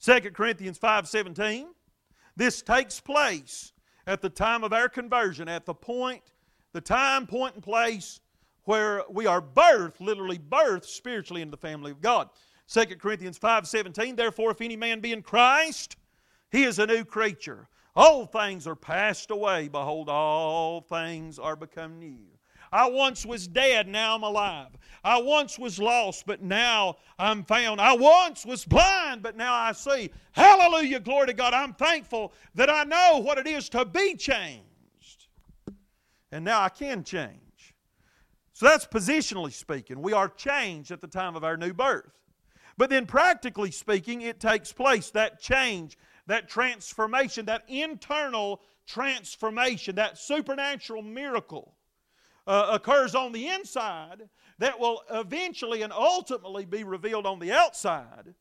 2 0.00 0.32
Corinthians 0.32 0.78
5:17. 0.78 1.74
This 2.36 2.62
takes 2.62 3.00
place 3.00 3.72
at 4.06 4.20
the 4.20 4.30
time 4.30 4.62
of 4.62 4.72
our 4.72 4.88
conversion, 4.88 5.48
at 5.48 5.64
the 5.64 5.74
point, 5.74 6.22
the 6.72 6.80
time, 6.80 7.26
point, 7.26 7.54
and 7.54 7.62
place 7.62 8.20
where 8.64 9.02
we 9.08 9.26
are 9.26 9.40
birthed, 9.40 10.00
literally 10.00 10.38
birthed 10.38 10.84
spiritually 10.84 11.40
into 11.40 11.52
the 11.52 11.56
family 11.56 11.90
of 11.90 12.00
God. 12.00 12.28
2 12.66 12.98
Corinthians 13.00 13.38
5:17, 13.38 14.16
therefore 14.16 14.50
if 14.50 14.60
any 14.60 14.76
man 14.76 15.00
be 15.00 15.12
in 15.12 15.22
Christ, 15.22 15.96
he 16.50 16.64
is 16.64 16.78
a 16.78 16.86
new 16.86 17.04
creature. 17.04 17.68
Old 17.94 18.30
things 18.32 18.66
are 18.66 18.76
passed 18.76 19.30
away, 19.30 19.68
behold, 19.68 20.08
all 20.08 20.82
things 20.82 21.38
are 21.38 21.56
become 21.56 21.98
new. 21.98 22.35
I 22.72 22.88
once 22.88 23.24
was 23.24 23.46
dead, 23.46 23.88
now 23.88 24.14
I'm 24.14 24.22
alive. 24.22 24.68
I 25.04 25.20
once 25.20 25.58
was 25.58 25.78
lost, 25.78 26.26
but 26.26 26.42
now 26.42 26.96
I'm 27.18 27.44
found. 27.44 27.80
I 27.80 27.94
once 27.94 28.44
was 28.44 28.64
blind, 28.64 29.22
but 29.22 29.36
now 29.36 29.54
I 29.54 29.72
see. 29.72 30.10
Hallelujah, 30.32 30.98
glory 30.98 31.28
to 31.28 31.32
God. 31.32 31.54
I'm 31.54 31.74
thankful 31.74 32.32
that 32.56 32.68
I 32.68 32.82
know 32.82 33.20
what 33.22 33.38
it 33.38 33.46
is 33.46 33.68
to 33.68 33.84
be 33.84 34.16
changed. 34.16 35.28
And 36.32 36.44
now 36.44 36.60
I 36.60 36.68
can 36.68 37.04
change. 37.04 37.74
So 38.52 38.66
that's 38.66 38.86
positionally 38.86 39.52
speaking. 39.52 40.02
We 40.02 40.12
are 40.12 40.28
changed 40.28 40.90
at 40.90 41.00
the 41.00 41.06
time 41.06 41.36
of 41.36 41.44
our 41.44 41.56
new 41.56 41.72
birth. 41.72 42.10
But 42.76 42.90
then, 42.90 43.06
practically 43.06 43.70
speaking, 43.70 44.22
it 44.22 44.40
takes 44.40 44.72
place 44.72 45.10
that 45.10 45.40
change, 45.40 45.96
that 46.26 46.48
transformation, 46.48 47.46
that 47.46 47.62
internal 47.68 48.60
transformation, 48.86 49.94
that 49.94 50.18
supernatural 50.18 51.02
miracle 51.02 51.75
uh, 52.46 52.70
occurs 52.72 53.14
on 53.14 53.32
the 53.32 53.48
inside 53.48 54.28
that 54.58 54.78
will 54.78 55.02
eventually 55.10 55.82
and 55.82 55.92
ultimately 55.92 56.64
be 56.64 56.84
revealed 56.84 57.26
on 57.26 57.38
the 57.38 57.52
outside. 57.52 58.34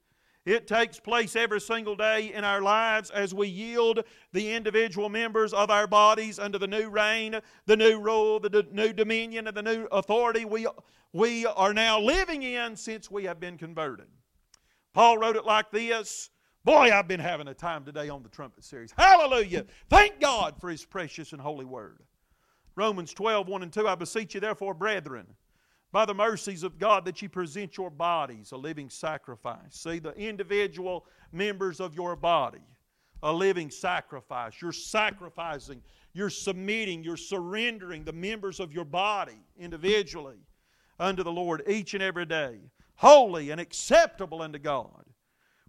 It 0.46 0.68
takes 0.68 1.00
place 1.00 1.36
every 1.36 1.60
single 1.60 1.96
day 1.96 2.32
in 2.32 2.44
our 2.44 2.62
lives 2.62 3.10
as 3.10 3.34
we 3.34 3.48
yield 3.48 4.04
the 4.32 4.54
individual 4.54 5.10
members 5.10 5.54
of 5.54 5.72
our 5.72 5.88
bodies 5.88 6.38
under 6.38 6.60
the 6.60 6.68
new 6.68 6.88
reign, 6.88 7.40
the 7.66 7.76
new 7.76 8.00
rule, 8.00 8.40
the 8.40 8.66
new 8.72 8.94
dominion, 8.94 9.48
and 9.48 9.58
the 9.58 9.64
new 9.64 9.88
authority 9.92 10.46
we, 10.46 10.68
we 11.14 11.48
are 11.48 11.74
now 11.74 12.00
living 12.00 12.44
in 12.44 12.76
since 12.76 13.10
we 13.10 13.24
have 13.24 13.40
been 13.40 13.58
converted. 13.58 14.06
Paul 14.94 15.18
wrote 15.18 15.36
it 15.36 15.46
like 15.46 15.72
this 15.72 16.30
Boy, 16.64 16.92
I've 16.92 17.08
been 17.08 17.20
having 17.20 17.48
a 17.48 17.54
time 17.54 17.86
today 17.86 18.10
on 18.10 18.24
the 18.24 18.30
trumpet 18.30 18.64
series. 18.64 18.92
Hallelujah! 18.98 19.66
Thank 19.88 20.20
God 20.20 20.56
for 20.60 20.70
His 20.70 20.84
precious 20.84 21.32
and 21.32 21.40
holy 21.40 21.66
word. 21.66 22.02
Romans 22.76 23.14
12, 23.14 23.48
1 23.48 23.64
and 23.64 23.74
2 23.74 23.88
I 23.88 23.96
beseech 23.96 24.34
you, 24.34 24.40
therefore, 24.40 24.74
brethren 24.74 25.26
by 25.92 26.04
the 26.06 26.14
mercies 26.14 26.64
of 26.64 26.78
God 26.78 27.06
that 27.06 27.22
you 27.22 27.30
present 27.30 27.78
your 27.78 27.90
bodies 27.90 28.52
a 28.52 28.58
living 28.58 28.90
sacrifice. 28.90 29.60
See, 29.72 30.00
the 30.00 30.12
individual 30.16 31.06
members 31.32 31.80
of 31.80 31.96
your 31.96 32.18
body, 32.18 32.66
a 33.24 33.32
living 33.32 33.72
sacrifice. 33.72 34.62
You're 34.62 34.74
sacrificing, 34.74 35.82
you're 36.12 36.30
submitting, 36.30 37.02
you're 37.02 37.16
surrendering 37.16 38.04
the 38.04 38.12
members 38.12 38.60
of 38.60 38.74
your 38.74 38.84
body 38.84 39.40
individually 39.58 40.38
unto 41.00 41.24
the 41.24 41.32
Lord 41.32 41.64
each 41.66 41.94
and 41.94 42.04
every 42.04 42.26
day, 42.26 42.58
holy 42.96 43.52
and 43.52 43.62
acceptable 43.62 44.42
unto 44.42 44.60
God, 44.60 45.06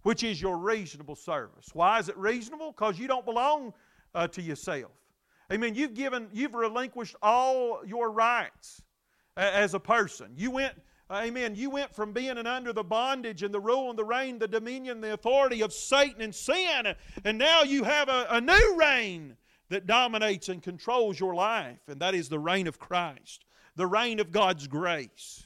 which 0.03 0.23
is 0.23 0.41
your 0.41 0.57
reasonable 0.57 1.15
service. 1.15 1.69
Why 1.73 1.99
is 1.99 2.09
it 2.09 2.17
reasonable? 2.17 2.73
Because 2.73 2.99
you 2.99 3.07
don't 3.07 3.25
belong 3.25 3.73
uh, 4.13 4.27
to 4.27 4.41
yourself. 4.41 4.91
Amen. 5.51 5.75
You've 5.75 5.93
given, 5.93 6.27
you've 6.33 6.55
relinquished 6.55 7.15
all 7.21 7.81
your 7.85 8.11
rights 8.11 8.81
as 9.37 9.73
a 9.73 9.79
person. 9.79 10.33
You 10.35 10.51
went, 10.51 10.73
amen, 11.09 11.55
you 11.55 11.69
went 11.69 11.95
from 11.95 12.11
being 12.11 12.37
under 12.37 12.73
the 12.73 12.83
bondage 12.83 13.43
and 13.43 13.53
the 13.53 13.59
rule 13.59 13.89
and 13.89 13.97
the 13.97 14.03
reign, 14.03 14.39
the 14.39 14.47
dominion, 14.47 14.99
the 14.99 15.13
authority 15.13 15.61
of 15.61 15.71
Satan 15.71 16.21
and 16.21 16.35
sin, 16.35 16.95
and 17.23 17.37
now 17.37 17.61
you 17.61 17.83
have 17.83 18.09
a, 18.09 18.27
a 18.29 18.41
new 18.41 18.77
reign 18.77 19.37
that 19.69 19.85
dominates 19.85 20.49
and 20.49 20.61
controls 20.61 21.19
your 21.19 21.35
life, 21.35 21.79
and 21.87 21.99
that 22.01 22.15
is 22.15 22.29
the 22.29 22.39
reign 22.39 22.67
of 22.67 22.79
Christ, 22.79 23.45
the 23.75 23.87
reign 23.87 24.19
of 24.19 24.31
God's 24.31 24.67
grace. 24.67 25.45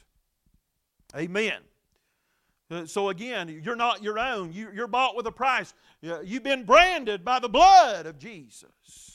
Amen. 1.16 1.60
Uh, 2.70 2.86
so 2.86 3.10
again, 3.10 3.60
you're 3.62 3.76
not 3.76 4.02
your 4.02 4.18
own. 4.18 4.52
You, 4.52 4.70
are 4.82 4.86
bought 4.86 5.14
with 5.14 5.26
a 5.26 5.32
price. 5.32 5.74
You've 6.00 6.42
been 6.42 6.64
branded 6.64 7.24
by 7.24 7.38
the 7.38 7.48
blood 7.48 8.06
of 8.06 8.18
Jesus. 8.18 9.11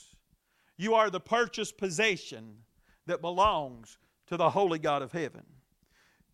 You 0.78 0.94
are 0.94 1.10
the 1.10 1.20
purchased 1.20 1.76
possession 1.76 2.54
that 3.06 3.20
belongs 3.20 3.98
to 4.28 4.36
the 4.36 4.48
holy 4.48 4.78
God 4.78 5.02
of 5.02 5.12
heaven. 5.12 5.42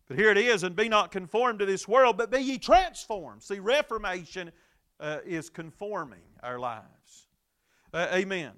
But 0.07 0.17
here 0.17 0.29
it 0.29 0.37
is, 0.37 0.63
and 0.63 0.75
be 0.75 0.87
not 0.87 1.11
conformed 1.11 1.59
to 1.59 1.65
this 1.65 1.87
world, 1.87 2.17
but 2.17 2.31
be 2.31 2.39
ye 2.39 2.57
transformed. 2.57 3.41
See, 3.41 3.59
reformation 3.59 4.51
uh, 4.99 5.17
is 5.25 5.49
conforming 5.49 6.21
our 6.43 6.59
lives. 6.59 7.27
Uh, 7.91 8.07
amen. 8.13 8.51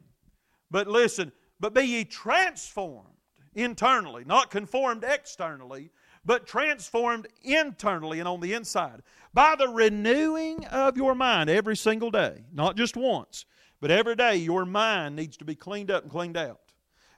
But 0.69 0.88
listen, 0.88 1.31
but 1.59 1.73
be 1.73 1.83
ye 1.83 2.03
transformed 2.03 3.07
internally, 3.55 4.25
not 4.25 4.51
conformed 4.51 5.05
externally, 5.07 5.89
but 6.25 6.45
transformed 6.45 7.27
internally 7.43 8.19
and 8.19 8.27
on 8.27 8.41
the 8.41 8.53
inside 8.53 9.01
by 9.33 9.55
the 9.55 9.69
renewing 9.69 10.65
of 10.65 10.97
your 10.97 11.15
mind 11.15 11.49
every 11.49 11.77
single 11.77 12.11
day, 12.11 12.43
not 12.53 12.75
just 12.75 12.97
once, 12.97 13.45
but 13.80 13.91
every 13.91 14.15
day 14.15 14.36
your 14.36 14.65
mind 14.65 15.15
needs 15.15 15.38
to 15.38 15.45
be 15.45 15.55
cleaned 15.55 15.91
up 15.91 16.03
and 16.03 16.11
cleaned 16.11 16.38
out 16.38 16.67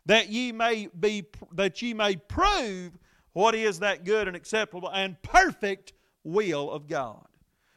that 0.09 0.29
ye 0.29 0.51
may 0.51 0.89
be 0.99 1.23
that 1.53 1.81
ye 1.81 1.93
may 1.93 2.15
prove 2.15 2.97
what 3.33 3.53
is 3.53 3.79
that 3.79 4.03
good 4.05 4.27
and 4.27 4.35
acceptable 4.35 4.89
and 4.89 5.21
perfect 5.21 5.93
will 6.23 6.71
of 6.71 6.87
God. 6.87 7.27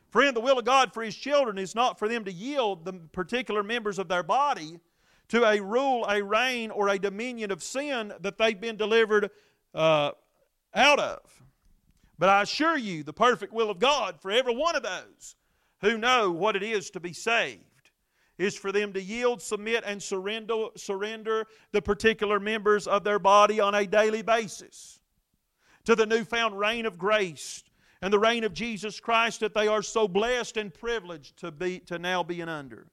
Friend, 0.08 0.34
the 0.34 0.40
will 0.40 0.58
of 0.58 0.64
God 0.64 0.94
for 0.94 1.02
His 1.02 1.14
children 1.14 1.58
is 1.58 1.74
not 1.74 1.98
for 1.98 2.08
them 2.08 2.24
to 2.24 2.32
yield 2.32 2.86
the 2.86 2.94
particular 2.94 3.62
members 3.62 3.98
of 3.98 4.08
their 4.08 4.22
body 4.22 4.78
to 5.28 5.44
a 5.44 5.60
rule, 5.60 6.06
a 6.08 6.22
reign, 6.22 6.70
or 6.70 6.88
a 6.88 6.98
dominion 6.98 7.50
of 7.50 7.62
sin 7.62 8.12
that 8.20 8.38
they've 8.38 8.60
been 8.60 8.76
delivered 8.76 9.30
uh, 9.74 10.12
out 10.74 10.98
of. 10.98 11.20
But 12.18 12.30
I 12.30 12.42
assure 12.42 12.78
you, 12.78 13.02
the 13.02 13.12
perfect 13.12 13.52
will 13.52 13.70
of 13.70 13.78
God 13.78 14.20
for 14.20 14.30
every 14.30 14.56
one 14.56 14.74
of 14.74 14.82
those 14.82 15.36
who 15.82 15.98
know 15.98 16.30
what 16.30 16.56
it 16.56 16.62
is 16.62 16.90
to 16.90 17.00
be 17.00 17.12
saved 17.12 17.71
is 18.38 18.56
for 18.56 18.72
them 18.72 18.92
to 18.92 19.02
yield, 19.02 19.42
submit, 19.42 19.84
and 19.86 20.02
surrender, 20.02 20.66
surrender 20.76 21.46
the 21.72 21.82
particular 21.82 22.40
members 22.40 22.86
of 22.86 23.04
their 23.04 23.18
body 23.18 23.60
on 23.60 23.74
a 23.74 23.86
daily 23.86 24.22
basis 24.22 25.00
to 25.84 25.94
the 25.94 26.06
newfound 26.06 26.58
reign 26.58 26.86
of 26.86 26.98
grace 26.98 27.64
and 28.00 28.12
the 28.12 28.18
reign 28.18 28.44
of 28.44 28.52
Jesus 28.52 28.98
Christ 29.00 29.40
that 29.40 29.54
they 29.54 29.68
are 29.68 29.82
so 29.82 30.08
blessed 30.08 30.56
and 30.56 30.72
privileged 30.72 31.38
to, 31.38 31.50
be, 31.50 31.78
to 31.80 31.98
now 31.98 32.22
be 32.22 32.40
in 32.40 32.48
under. 32.48 32.88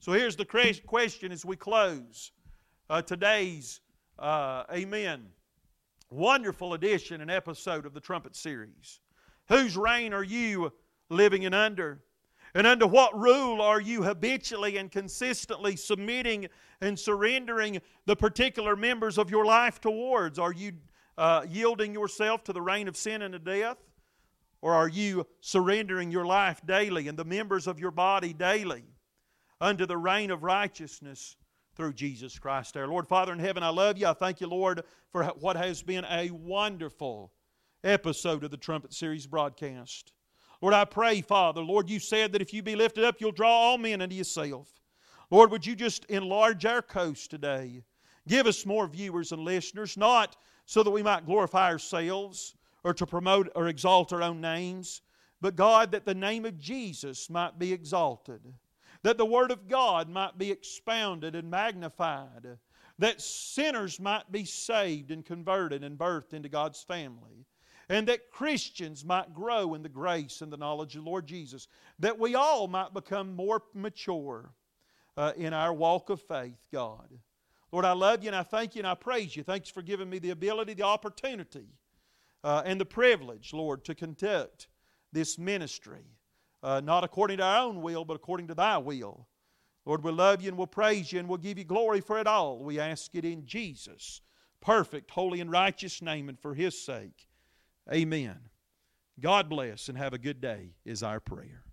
So 0.00 0.12
here's 0.12 0.36
the 0.36 0.44
question 0.86 1.32
as 1.32 1.44
we 1.44 1.56
close 1.56 2.32
uh, 2.88 3.02
today's, 3.02 3.80
uh, 4.18 4.64
amen, 4.72 5.26
wonderful 6.10 6.74
edition 6.74 7.20
and 7.20 7.30
episode 7.30 7.84
of 7.84 7.92
the 7.92 8.00
Trumpet 8.00 8.36
Series. 8.36 9.00
Whose 9.48 9.76
reign 9.76 10.14
are 10.14 10.24
you 10.24 10.72
living 11.10 11.42
in 11.42 11.52
under? 11.52 12.00
And 12.54 12.66
under 12.66 12.86
what 12.86 13.18
rule 13.18 13.60
are 13.60 13.80
you 13.80 14.02
habitually 14.02 14.76
and 14.76 14.90
consistently 14.90 15.76
submitting 15.76 16.48
and 16.80 16.98
surrendering 16.98 17.80
the 18.06 18.16
particular 18.16 18.76
members 18.76 19.18
of 19.18 19.30
your 19.30 19.44
life 19.44 19.80
towards? 19.80 20.38
Are 20.38 20.52
you 20.52 20.72
uh, 21.16 21.44
yielding 21.48 21.92
yourself 21.92 22.44
to 22.44 22.52
the 22.52 22.62
reign 22.62 22.88
of 22.88 22.96
sin 22.96 23.22
and 23.22 23.34
of 23.34 23.44
death? 23.44 23.78
Or 24.60 24.74
are 24.74 24.88
you 24.88 25.26
surrendering 25.40 26.10
your 26.10 26.26
life 26.26 26.60
daily 26.66 27.08
and 27.08 27.18
the 27.18 27.24
members 27.24 27.66
of 27.66 27.78
your 27.78 27.90
body 27.90 28.32
daily 28.32 28.84
under 29.60 29.86
the 29.86 29.96
reign 29.96 30.30
of 30.30 30.42
righteousness 30.42 31.36
through 31.76 31.92
Jesus 31.92 32.38
Christ 32.38 32.76
our 32.76 32.88
Lord? 32.88 33.06
Father 33.06 33.32
in 33.32 33.38
heaven, 33.38 33.62
I 33.62 33.68
love 33.68 33.98
you. 33.98 34.08
I 34.08 34.14
thank 34.14 34.40
you, 34.40 34.48
Lord, 34.48 34.82
for 35.12 35.24
what 35.24 35.56
has 35.56 35.82
been 35.82 36.04
a 36.10 36.30
wonderful 36.30 37.32
episode 37.84 38.42
of 38.42 38.50
the 38.50 38.56
Trumpet 38.56 38.92
Series 38.92 39.26
broadcast. 39.26 40.12
Lord, 40.60 40.74
I 40.74 40.84
pray, 40.84 41.20
Father, 41.20 41.62
Lord, 41.62 41.88
you 41.88 42.00
said 42.00 42.32
that 42.32 42.42
if 42.42 42.52
you 42.52 42.62
be 42.62 42.74
lifted 42.74 43.04
up, 43.04 43.20
you'll 43.20 43.32
draw 43.32 43.50
all 43.50 43.78
men 43.78 44.02
unto 44.02 44.16
yourself. 44.16 44.68
Lord, 45.30 45.50
would 45.50 45.64
you 45.64 45.76
just 45.76 46.04
enlarge 46.06 46.64
our 46.64 46.82
coast 46.82 47.30
today? 47.30 47.82
Give 48.26 48.46
us 48.46 48.66
more 48.66 48.88
viewers 48.88 49.30
and 49.32 49.42
listeners, 49.42 49.96
not 49.96 50.36
so 50.66 50.82
that 50.82 50.90
we 50.90 51.02
might 51.02 51.26
glorify 51.26 51.70
ourselves 51.70 52.56
or 52.82 52.92
to 52.94 53.06
promote 53.06 53.50
or 53.54 53.68
exalt 53.68 54.12
our 54.12 54.22
own 54.22 54.40
names, 54.40 55.02
but 55.40 55.56
God, 55.56 55.92
that 55.92 56.04
the 56.04 56.14
name 56.14 56.44
of 56.44 56.58
Jesus 56.58 57.30
might 57.30 57.58
be 57.58 57.72
exalted, 57.72 58.40
that 59.02 59.16
the 59.16 59.26
Word 59.26 59.52
of 59.52 59.68
God 59.68 60.08
might 60.08 60.36
be 60.36 60.50
expounded 60.50 61.36
and 61.36 61.48
magnified, 61.48 62.58
that 62.98 63.20
sinners 63.20 64.00
might 64.00 64.30
be 64.32 64.44
saved 64.44 65.12
and 65.12 65.24
converted 65.24 65.84
and 65.84 65.96
birthed 65.96 66.34
into 66.34 66.48
God's 66.48 66.82
family 66.82 67.46
and 67.88 68.08
that 68.08 68.30
Christians 68.30 69.04
might 69.04 69.34
grow 69.34 69.74
in 69.74 69.82
the 69.82 69.88
grace 69.88 70.42
and 70.42 70.52
the 70.52 70.56
knowledge 70.56 70.94
of 70.94 71.04
the 71.04 71.10
Lord 71.10 71.26
Jesus, 71.26 71.68
that 71.98 72.18
we 72.18 72.34
all 72.34 72.68
might 72.68 72.92
become 72.92 73.34
more 73.34 73.62
mature 73.74 74.52
uh, 75.16 75.32
in 75.36 75.54
our 75.54 75.72
walk 75.72 76.10
of 76.10 76.20
faith, 76.20 76.66
God. 76.72 77.08
Lord, 77.72 77.84
I 77.84 77.92
love 77.92 78.22
you 78.22 78.28
and 78.28 78.36
I 78.36 78.42
thank 78.42 78.74
you 78.74 78.80
and 78.80 78.86
I 78.86 78.94
praise 78.94 79.36
you. 79.36 79.42
Thanks 79.42 79.68
for 79.68 79.82
giving 79.82 80.08
me 80.08 80.18
the 80.18 80.30
ability, 80.30 80.74
the 80.74 80.84
opportunity, 80.84 81.66
uh, 82.44 82.62
and 82.64 82.80
the 82.80 82.86
privilege, 82.86 83.52
Lord, 83.52 83.84
to 83.86 83.94
conduct 83.94 84.68
this 85.12 85.38
ministry, 85.38 86.04
uh, 86.62 86.80
not 86.82 87.04
according 87.04 87.38
to 87.38 87.44
our 87.44 87.66
own 87.66 87.82
will, 87.82 88.04
but 88.04 88.14
according 88.14 88.48
to 88.48 88.54
thy 88.54 88.78
will. 88.78 89.26
Lord, 89.84 90.04
we 90.04 90.12
love 90.12 90.42
you 90.42 90.48
and 90.48 90.58
we'll 90.58 90.66
praise 90.66 91.12
you 91.12 91.18
and 91.18 91.28
we'll 91.28 91.38
give 91.38 91.58
you 91.58 91.64
glory 91.64 92.00
for 92.00 92.18
it 92.18 92.26
all. 92.26 92.58
We 92.58 92.78
ask 92.78 93.14
it 93.14 93.24
in 93.24 93.46
Jesus' 93.46 94.20
perfect, 94.60 95.10
holy, 95.10 95.40
and 95.40 95.50
righteous 95.50 96.02
name 96.02 96.28
and 96.28 96.38
for 96.38 96.54
his 96.54 96.84
sake. 96.84 97.27
Amen. 97.92 98.38
God 99.20 99.48
bless 99.48 99.88
and 99.88 99.98
have 99.98 100.12
a 100.12 100.18
good 100.18 100.40
day 100.40 100.74
is 100.84 101.02
our 101.02 101.20
prayer. 101.20 101.64